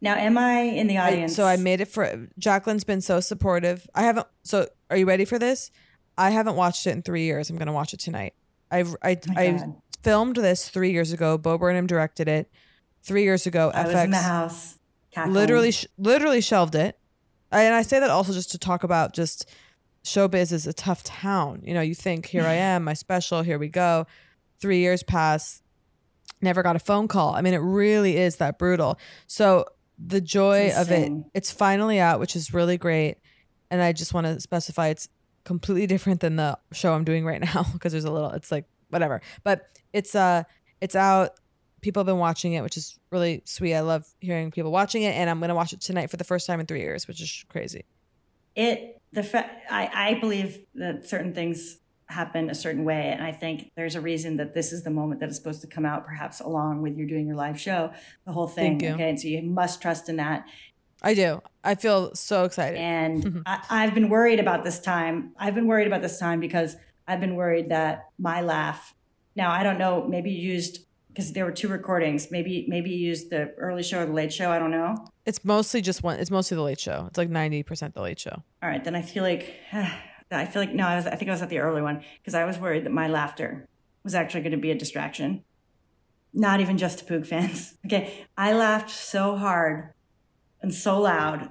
Now, 0.00 0.16
am 0.16 0.36
I 0.36 0.62
in 0.62 0.88
the 0.88 0.98
I- 0.98 1.06
audience? 1.06 1.36
so 1.36 1.44
I 1.44 1.56
made 1.56 1.80
it 1.80 1.86
for 1.86 2.26
Jacqueline's 2.36 2.82
been 2.82 3.00
so 3.00 3.20
supportive. 3.20 3.86
I 3.94 4.02
haven't. 4.02 4.26
So 4.42 4.66
are 4.90 4.96
you 4.96 5.06
ready 5.06 5.24
for 5.24 5.38
this? 5.38 5.70
I 6.18 6.30
haven't 6.30 6.56
watched 6.56 6.84
it 6.88 6.90
in 6.90 7.02
three 7.02 7.22
years. 7.22 7.48
I'm 7.48 7.58
gonna 7.58 7.72
watch 7.72 7.94
it 7.94 8.00
tonight. 8.00 8.34
I've 8.72 8.96
I 9.00 9.12
Oh 9.12 9.32
I 9.36 9.50
God. 9.52 9.76
Filmed 10.02 10.36
this 10.36 10.68
three 10.68 10.92
years 10.92 11.12
ago. 11.12 11.38
Bo 11.38 11.58
Burnham 11.58 11.86
directed 11.86 12.28
it. 12.28 12.50
Three 13.02 13.24
years 13.24 13.46
ago, 13.46 13.70
I 13.74 13.82
FX 13.82 13.86
was 13.86 14.04
in 14.04 14.10
the 14.10 14.16
house. 14.18 14.78
cackling. 15.10 15.34
literally 15.34 15.72
sh- 15.72 15.86
literally 15.98 16.40
shelved 16.40 16.74
it. 16.74 16.98
And 17.50 17.74
I 17.74 17.82
say 17.82 18.00
that 18.00 18.10
also 18.10 18.32
just 18.32 18.52
to 18.52 18.58
talk 18.58 18.84
about 18.84 19.12
just 19.12 19.50
showbiz 20.04 20.52
is 20.52 20.66
a 20.66 20.72
tough 20.72 21.02
town. 21.04 21.62
You 21.64 21.74
know, 21.74 21.80
you 21.80 21.94
think 21.94 22.26
here 22.26 22.44
I 22.44 22.54
am, 22.72 22.84
my 22.84 22.94
special, 22.94 23.42
here 23.42 23.58
we 23.58 23.68
go. 23.68 24.06
Three 24.60 24.78
years 24.78 25.02
pass, 25.02 25.62
never 26.40 26.62
got 26.62 26.76
a 26.76 26.78
phone 26.78 27.08
call. 27.08 27.34
I 27.34 27.40
mean, 27.42 27.54
it 27.54 27.58
really 27.58 28.16
is 28.16 28.36
that 28.36 28.58
brutal. 28.58 28.98
So 29.26 29.66
the 29.98 30.20
joy 30.20 30.72
of 30.76 30.90
it, 30.90 31.12
it's 31.34 31.50
finally 31.50 31.98
out, 32.00 32.20
which 32.20 32.36
is 32.36 32.54
really 32.54 32.78
great. 32.78 33.16
And 33.70 33.82
I 33.82 33.92
just 33.92 34.14
want 34.14 34.26
to 34.26 34.40
specify 34.40 34.88
it's 34.88 35.08
completely 35.44 35.86
different 35.86 36.20
than 36.20 36.36
the 36.36 36.56
show 36.72 36.92
I'm 36.94 37.04
doing 37.04 37.24
right 37.24 37.40
now 37.54 37.66
because 37.72 37.92
there's 37.92 38.04
a 38.04 38.10
little, 38.12 38.30
it's 38.30 38.52
like 38.52 38.64
whatever. 38.92 39.20
But 39.42 39.66
it's 39.92 40.14
uh, 40.14 40.44
it's 40.80 40.94
out. 40.94 41.32
People 41.80 42.00
have 42.00 42.06
been 42.06 42.18
watching 42.18 42.52
it, 42.52 42.62
which 42.62 42.76
is 42.76 42.98
really 43.10 43.42
sweet. 43.44 43.74
I 43.74 43.80
love 43.80 44.06
hearing 44.20 44.50
people 44.50 44.70
watching 44.70 45.02
it, 45.02 45.14
and 45.16 45.28
I'm 45.28 45.40
gonna 45.40 45.54
watch 45.54 45.72
it 45.72 45.80
tonight 45.80 46.10
for 46.10 46.16
the 46.16 46.24
first 46.24 46.46
time 46.46 46.60
in 46.60 46.66
three 46.66 46.80
years, 46.80 47.08
which 47.08 47.20
is 47.20 47.44
crazy. 47.48 47.84
it. 48.54 49.00
The 49.12 49.22
fa- 49.22 49.50
I 49.70 49.90
I 49.92 50.14
believe 50.20 50.60
that 50.74 51.06
certain 51.06 51.34
things 51.34 51.78
happen 52.06 52.50
a 52.50 52.54
certain 52.54 52.84
way, 52.84 53.08
and 53.08 53.22
I 53.22 53.32
think 53.32 53.70
there's 53.74 53.94
a 53.94 54.00
reason 54.00 54.36
that 54.36 54.54
this 54.54 54.72
is 54.72 54.84
the 54.84 54.90
moment 54.90 55.20
that 55.20 55.28
is 55.28 55.36
supposed 55.36 55.60
to 55.62 55.66
come 55.66 55.84
out, 55.84 56.04
perhaps 56.04 56.40
along 56.40 56.82
with 56.82 56.96
you 56.96 57.06
doing 57.06 57.26
your 57.26 57.36
live 57.36 57.60
show, 57.60 57.92
the 58.26 58.32
whole 58.32 58.46
thing. 58.46 58.76
Okay, 58.76 59.10
and 59.10 59.20
so 59.20 59.28
you 59.28 59.42
must 59.42 59.82
trust 59.82 60.08
in 60.08 60.16
that. 60.16 60.46
I 61.02 61.14
do. 61.14 61.42
I 61.64 61.74
feel 61.74 62.14
so 62.14 62.44
excited. 62.44 62.78
And 62.78 63.42
I, 63.46 63.60
I've 63.68 63.94
been 63.94 64.08
worried 64.08 64.38
about 64.38 64.64
this 64.64 64.80
time. 64.80 65.32
I've 65.36 65.54
been 65.54 65.66
worried 65.66 65.88
about 65.88 66.00
this 66.00 66.18
time 66.18 66.38
because 66.40 66.76
I've 67.06 67.20
been 67.20 67.36
worried 67.36 67.68
that 67.70 68.06
my 68.18 68.40
laugh. 68.40 68.94
Now 69.36 69.50
I 69.50 69.62
don't 69.62 69.78
know. 69.78 70.06
Maybe 70.06 70.30
you 70.30 70.52
used 70.52 70.86
because 71.08 71.32
there 71.32 71.44
were 71.44 71.52
two 71.52 71.68
recordings. 71.68 72.30
Maybe 72.30 72.64
maybe 72.68 72.90
you 72.90 72.98
used 73.08 73.30
the 73.30 73.52
early 73.58 73.82
show 73.82 74.00
or 74.00 74.06
the 74.06 74.12
late 74.12 74.32
show. 74.32 74.50
I 74.50 74.58
don't 74.58 74.70
know. 74.70 74.96
It's 75.26 75.44
mostly 75.44 75.80
just 75.80 76.02
one. 76.02 76.18
It's 76.18 76.30
mostly 76.30 76.56
the 76.56 76.62
Late 76.62 76.80
Show. 76.80 77.04
It's 77.08 77.18
like 77.18 77.30
ninety 77.30 77.62
percent 77.62 77.94
the 77.94 78.02
Late 78.02 78.18
Show. 78.18 78.42
All 78.62 78.68
right, 78.68 78.82
then 78.82 78.94
I 78.96 79.02
feel 79.02 79.22
like 79.22 79.54
I 79.72 80.46
feel 80.46 80.62
like 80.62 80.72
no. 80.74 80.86
I 80.86 80.96
was. 80.96 81.06
I 81.06 81.16
think 81.16 81.28
I 81.28 81.32
was 81.32 81.42
at 81.42 81.48
the 81.50 81.58
early 81.58 81.82
one 81.82 82.02
because 82.20 82.34
I 82.34 82.44
was 82.44 82.58
worried 82.58 82.84
that 82.84 82.92
my 82.92 83.08
laughter 83.08 83.68
was 84.02 84.14
actually 84.14 84.40
going 84.40 84.52
to 84.52 84.58
be 84.58 84.70
a 84.70 84.74
distraction. 84.74 85.44
Not 86.34 86.60
even 86.60 86.78
just 86.78 86.98
to 87.00 87.04
Poog 87.04 87.26
fans. 87.26 87.74
Okay, 87.86 88.26
I 88.38 88.52
laughed 88.54 88.90
so 88.90 89.36
hard 89.36 89.92
and 90.62 90.72
so 90.72 91.00
loud 91.00 91.50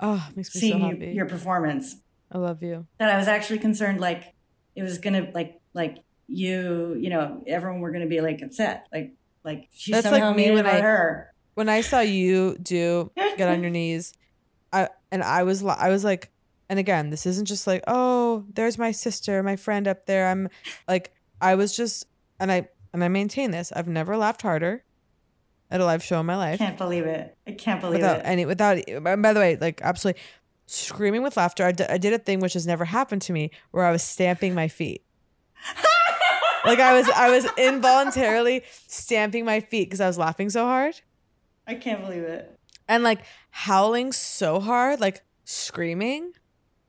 Oh, 0.00 0.26
makes 0.34 0.54
me 0.54 0.60
seeing 0.60 0.80
so 0.80 1.04
you, 1.06 1.12
your 1.12 1.26
performance 1.26 1.96
I 2.32 2.38
love 2.38 2.62
you. 2.62 2.86
that 2.98 3.10
I 3.10 3.18
was 3.18 3.28
actually 3.28 3.58
concerned 3.60 4.00
like 4.00 4.34
it 4.74 4.82
was 4.82 4.98
gonna 4.98 5.30
like 5.34 5.60
like 5.74 5.98
you, 6.26 6.96
you 6.98 7.10
know, 7.10 7.42
everyone 7.46 7.80
were 7.80 7.92
to 7.92 8.06
be 8.06 8.20
like 8.20 8.40
upset, 8.42 8.86
like 8.92 9.12
like 9.44 9.68
she 9.72 9.92
That's 9.92 10.06
somehow 10.08 10.28
like 10.28 10.36
me 10.36 10.44
made 10.44 10.50
it 10.50 10.54
when 10.54 10.66
about 10.66 10.76
I 10.76 10.80
her. 10.80 11.32
when 11.54 11.68
I 11.68 11.80
saw 11.80 12.00
you 12.00 12.56
do 12.58 13.10
get 13.16 13.48
on 13.48 13.62
your 13.62 13.70
knees, 13.70 14.12
I 14.72 14.88
and 15.10 15.22
I 15.22 15.42
was 15.42 15.64
I 15.64 15.88
was 15.88 16.04
like, 16.04 16.30
and 16.68 16.78
again, 16.78 17.10
this 17.10 17.26
isn't 17.26 17.46
just 17.46 17.66
like 17.66 17.82
oh, 17.86 18.44
there's 18.54 18.78
my 18.78 18.92
sister, 18.92 19.42
my 19.42 19.56
friend 19.56 19.88
up 19.88 20.06
there. 20.06 20.28
I'm 20.28 20.48
like 20.86 21.12
I 21.40 21.54
was 21.54 21.74
just 21.74 22.06
and 22.38 22.52
I 22.52 22.68
and 22.92 23.02
I 23.02 23.08
maintain 23.08 23.50
this. 23.50 23.72
I've 23.72 23.88
never 23.88 24.16
laughed 24.16 24.42
harder 24.42 24.84
at 25.70 25.80
a 25.80 25.84
live 25.84 26.02
show 26.02 26.20
in 26.20 26.26
my 26.26 26.36
life. 26.36 26.60
I 26.60 26.64
can't 26.64 26.78
believe 26.78 27.06
it. 27.06 27.36
I 27.46 27.52
can't 27.52 27.80
believe 27.80 28.00
it. 28.00 28.02
without 28.02 28.18
it. 28.18 28.26
any 28.26 28.44
without 28.44 28.78
by 29.02 29.32
the 29.32 29.40
way 29.40 29.56
like 29.60 29.80
absolutely 29.82 30.20
screaming 30.72 31.20
with 31.22 31.36
laughter 31.36 31.64
I, 31.64 31.72
d- 31.72 31.84
I 31.88 31.98
did 31.98 32.12
a 32.12 32.18
thing 32.18 32.38
which 32.38 32.52
has 32.52 32.64
never 32.64 32.84
happened 32.84 33.22
to 33.22 33.32
me 33.32 33.50
where 33.72 33.84
i 33.84 33.90
was 33.90 34.04
stamping 34.04 34.54
my 34.54 34.68
feet 34.68 35.02
like 36.64 36.78
i 36.78 36.94
was 36.96 37.08
i 37.10 37.28
was 37.28 37.44
involuntarily 37.58 38.62
stamping 38.86 39.44
my 39.44 39.58
feet 39.60 39.86
because 39.88 40.00
i 40.00 40.06
was 40.06 40.16
laughing 40.18 40.48
so 40.48 40.64
hard 40.64 41.00
I 41.66 41.74
can't 41.74 42.00
believe 42.02 42.22
it. 42.22 42.56
and 42.88 43.02
like 43.02 43.20
howling 43.50 44.12
so 44.12 44.60
hard 44.60 45.00
like 45.00 45.22
screaming 45.44 46.32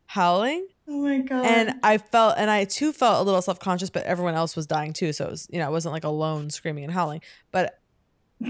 howling 0.06 0.68
Oh 0.88 1.02
my 1.02 1.20
god. 1.20 1.46
and 1.46 1.80
i 1.84 1.98
felt 1.98 2.36
and 2.38 2.52
i 2.52 2.66
too 2.66 2.92
felt 2.94 3.20
a 3.20 3.24
little 3.24 3.42
self-conscious 3.42 3.90
but 3.90 4.04
everyone 4.04 4.36
else 4.36 4.56
was 4.56 4.68
dying 4.68 4.94
too 4.94 5.12
so 5.14 5.26
it 5.26 5.32
was 5.32 5.48
you 5.52 5.58
know 5.60 5.66
i 5.66 5.70
wasn't 5.70 5.94
like 5.94 6.04
alone 6.04 6.50
screaming 6.52 6.84
and 6.84 6.94
howling 6.94 7.22
but 7.52 7.80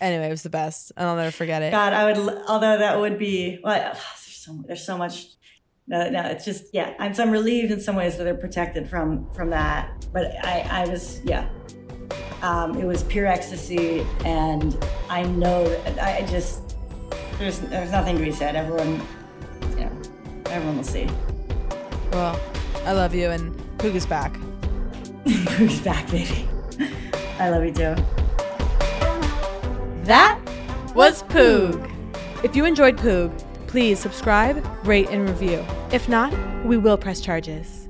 anyway 0.00 0.26
it 0.28 0.30
was 0.30 0.42
the 0.42 0.50
best 0.50 0.92
and 0.96 1.06
i'll 1.08 1.16
never 1.16 1.30
forget 1.30 1.60
it 1.62 1.72
God, 1.72 1.92
I 1.92 2.04
would. 2.10 2.42
Although 2.48 2.78
that 2.78 2.98
would 3.00 3.18
be. 3.18 3.58
Well, 3.64 3.94
so 4.48 4.64
there's 4.66 4.84
so 4.84 4.96
much. 4.96 5.26
No, 5.86 6.10
no, 6.10 6.20
it's 6.22 6.44
just 6.44 6.64
yeah. 6.72 6.94
I'm 6.98 7.14
so 7.14 7.22
I'm 7.22 7.30
relieved 7.30 7.72
in 7.72 7.80
some 7.80 7.96
ways 7.96 8.16
that 8.16 8.24
they're 8.24 8.34
protected 8.34 8.88
from 8.88 9.30
from 9.32 9.50
that. 9.50 10.06
But 10.12 10.32
I 10.44 10.66
I 10.70 10.88
was 10.88 11.20
yeah. 11.24 11.48
Um, 12.42 12.76
it 12.76 12.84
was 12.84 13.02
pure 13.04 13.26
ecstasy, 13.26 14.06
and 14.24 14.76
I 15.08 15.22
know 15.24 15.68
that 15.68 15.98
I 15.98 16.26
just 16.26 16.76
there's 17.38 17.58
there's 17.60 17.90
nothing 17.90 18.16
to 18.18 18.24
be 18.24 18.32
said. 18.32 18.54
Everyone, 18.56 19.00
you 19.76 19.84
know, 19.84 20.02
everyone 20.46 20.76
will 20.76 20.84
see. 20.84 21.08
well 22.12 22.40
i 22.86 22.92
love 22.92 23.14
you 23.14 23.28
and 23.28 23.54
Poog 23.78 23.94
is 23.94 24.06
back 24.06 24.34
Who's 25.58 25.80
back, 25.80 26.10
baby? 26.10 26.48
I 27.38 27.50
love 27.50 27.62
you 27.64 27.72
too. 27.72 27.94
That 30.04 30.40
was 30.94 31.22
Poog. 31.24 31.84
If 32.42 32.56
you 32.56 32.64
enjoyed 32.64 32.96
Poog, 32.96 33.30
please 33.68 34.00
subscribe, 34.00 34.66
rate, 34.84 35.08
and 35.10 35.28
review. 35.28 35.64
If 35.92 36.08
not, 36.08 36.34
we 36.64 36.76
will 36.76 36.96
press 36.96 37.20
charges. 37.20 37.88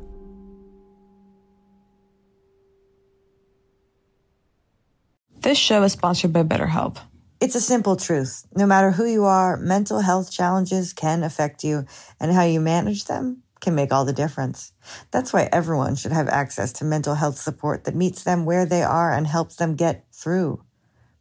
This 5.41 5.57
show 5.57 5.83
is 5.85 5.93
sponsored 5.93 6.33
by 6.33 6.43
BetterHelp. 6.43 6.99
It's 7.41 7.55
a 7.55 7.61
simple 7.61 7.95
truth. 7.97 8.45
No 8.55 8.67
matter 8.67 8.91
who 8.91 9.07
you 9.07 9.25
are, 9.25 9.57
mental 9.57 10.01
health 10.01 10.31
challenges 10.31 10.93
can 10.93 11.23
affect 11.23 11.63
you, 11.63 11.87
and 12.21 12.33
how 12.33 12.43
you 12.43 12.61
manage 12.61 13.05
them 13.05 13.45
can 13.61 13.75
make 13.77 13.93
all 13.93 14.05
the 14.05 14.13
difference. 14.13 14.73
That's 15.13 15.33
why 15.33 15.49
everyone 15.53 15.95
should 15.95 16.13
have 16.13 16.29
access 16.29 16.73
to 16.75 16.85
mental 16.85 17.15
health 17.15 17.39
support 17.39 17.85
that 17.85 17.95
meets 17.95 18.25
them 18.25 18.45
where 18.45 18.67
they 18.67 18.83
are 18.83 19.13
and 19.13 19.27
helps 19.27 19.57
them 19.57 19.77
get 19.77 20.07
through. 20.13 20.63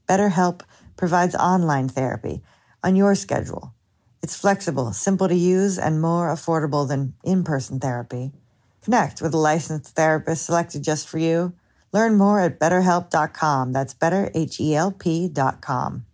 BetterHelp 0.09 0.61
provides 0.95 1.35
online 1.35 1.88
therapy 1.88 2.41
on 2.84 2.95
your 2.95 3.13
schedule. 3.13 3.75
It's 4.23 4.35
flexible, 4.35 4.94
simple 4.94 5.27
to 5.27 5.35
use, 5.35 5.77
and 5.77 6.02
more 6.02 6.30
affordable 6.30 6.88
than 6.88 7.14
in 7.23 7.44
person 7.44 7.80
therapy. 7.80 8.31
Connect 8.81 9.22
with 9.22 9.34
a 9.34 9.38
licensed 9.38 9.95
therapist 9.95 10.45
selected 10.45 10.84
just 10.84 11.07
for 11.07 11.18
you. 11.18 11.53
Learn 11.94 12.18
more 12.18 12.39
at 12.39 12.60
betterhelp.com. 12.60 13.73
That's 13.73 13.94
better, 13.94 14.31
H 14.34 14.60
E 14.60 14.76
L 14.76 14.91
P.com. 14.91 16.06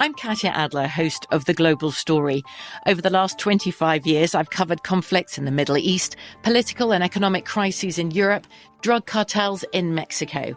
I'm 0.00 0.14
Katya 0.14 0.50
Adler, 0.50 0.86
host 0.86 1.26
of 1.32 1.44
The 1.46 1.54
Global 1.54 1.90
Story. 1.90 2.44
Over 2.86 3.02
the 3.02 3.10
last 3.10 3.36
25 3.40 4.06
years, 4.06 4.32
I've 4.32 4.50
covered 4.50 4.84
conflicts 4.84 5.38
in 5.38 5.44
the 5.44 5.50
Middle 5.50 5.76
East, 5.76 6.14
political 6.44 6.92
and 6.92 7.02
economic 7.02 7.44
crises 7.44 7.98
in 7.98 8.12
Europe, 8.12 8.46
drug 8.80 9.06
cartels 9.06 9.64
in 9.72 9.96
Mexico. 9.96 10.56